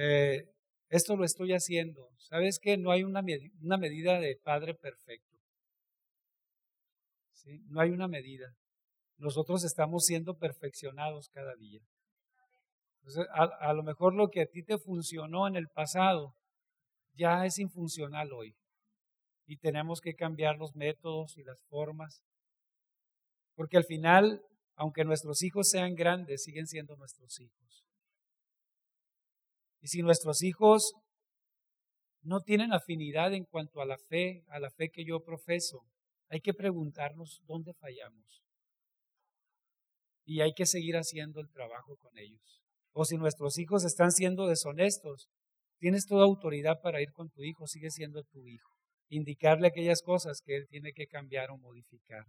eh, 0.00 0.50
esto 0.88 1.16
lo 1.16 1.24
estoy 1.24 1.52
haciendo, 1.52 2.10
¿sabes 2.18 2.58
que 2.58 2.76
no 2.76 2.90
hay 2.90 3.04
una, 3.04 3.22
una 3.60 3.76
medida 3.76 4.18
de 4.18 4.36
padre 4.42 4.74
perfecto? 4.74 5.36
¿Sí? 7.34 7.62
No 7.68 7.80
hay 7.80 7.90
una 7.90 8.08
medida. 8.08 8.56
Nosotros 9.18 9.64
estamos 9.64 10.04
siendo 10.04 10.38
perfeccionados 10.38 11.28
cada 11.28 11.54
día. 11.56 11.80
A, 13.34 13.44
a 13.68 13.72
lo 13.72 13.82
mejor 13.82 14.14
lo 14.14 14.28
que 14.28 14.42
a 14.42 14.46
ti 14.46 14.62
te 14.62 14.78
funcionó 14.78 15.46
en 15.46 15.56
el 15.56 15.68
pasado 15.68 16.34
ya 17.14 17.44
es 17.44 17.58
infuncional 17.58 18.32
hoy. 18.32 18.54
Y 19.46 19.56
tenemos 19.56 20.00
que 20.00 20.14
cambiar 20.14 20.56
los 20.56 20.74
métodos 20.74 21.36
y 21.36 21.42
las 21.42 21.58
formas 21.68 22.22
porque 23.58 23.76
al 23.76 23.84
final, 23.84 24.40
aunque 24.76 25.02
nuestros 25.02 25.42
hijos 25.42 25.68
sean 25.68 25.96
grandes, 25.96 26.44
siguen 26.44 26.68
siendo 26.68 26.94
nuestros 26.94 27.40
hijos. 27.40 27.84
Y 29.80 29.88
si 29.88 30.00
nuestros 30.00 30.44
hijos 30.44 30.92
no 32.22 32.38
tienen 32.38 32.72
afinidad 32.72 33.34
en 33.34 33.42
cuanto 33.42 33.80
a 33.80 33.84
la 33.84 33.98
fe, 33.98 34.44
a 34.46 34.60
la 34.60 34.70
fe 34.70 34.90
que 34.90 35.04
yo 35.04 35.24
profeso, 35.24 35.80
hay 36.28 36.40
que 36.40 36.54
preguntarnos 36.54 37.42
dónde 37.48 37.74
fallamos. 37.74 38.44
Y 40.24 40.40
hay 40.40 40.52
que 40.52 40.64
seguir 40.64 40.94
haciendo 40.94 41.40
el 41.40 41.50
trabajo 41.50 41.96
con 41.96 42.16
ellos. 42.16 42.57
O 43.00 43.04
si 43.04 43.16
nuestros 43.16 43.58
hijos 43.58 43.84
están 43.84 44.10
siendo 44.10 44.48
deshonestos, 44.48 45.28
tienes 45.78 46.04
toda 46.04 46.24
autoridad 46.24 46.80
para 46.82 47.00
ir 47.00 47.12
con 47.12 47.30
tu 47.30 47.44
hijo, 47.44 47.68
sigue 47.68 47.92
siendo 47.92 48.24
tu 48.24 48.44
hijo. 48.48 48.72
Indicarle 49.08 49.68
aquellas 49.68 50.02
cosas 50.02 50.40
que 50.44 50.56
él 50.56 50.66
tiene 50.68 50.92
que 50.92 51.06
cambiar 51.06 51.52
o 51.52 51.58
modificar. 51.58 52.24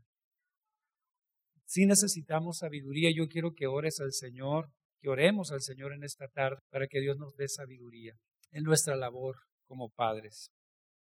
Si 1.65 1.88
necesitamos 1.88 2.59
sabiduría, 2.59 3.09
yo 3.11 3.28
quiero 3.28 3.53
que 3.55 3.65
ores 3.65 3.99
al 3.99 4.13
Señor, 4.13 4.67
que 5.01 5.09
oremos 5.09 5.51
al 5.51 5.61
Señor 5.61 5.91
en 5.91 6.03
esta 6.03 6.28
tarde 6.28 6.61
para 6.70 6.86
que 6.86 7.01
Dios 7.01 7.17
nos 7.17 7.34
dé 7.36 7.47
sabiduría 7.47 8.13
en 8.51 8.61
nuestra 8.61 8.95
labor 8.95 9.38
como 9.65 9.89
padres. 9.89 10.51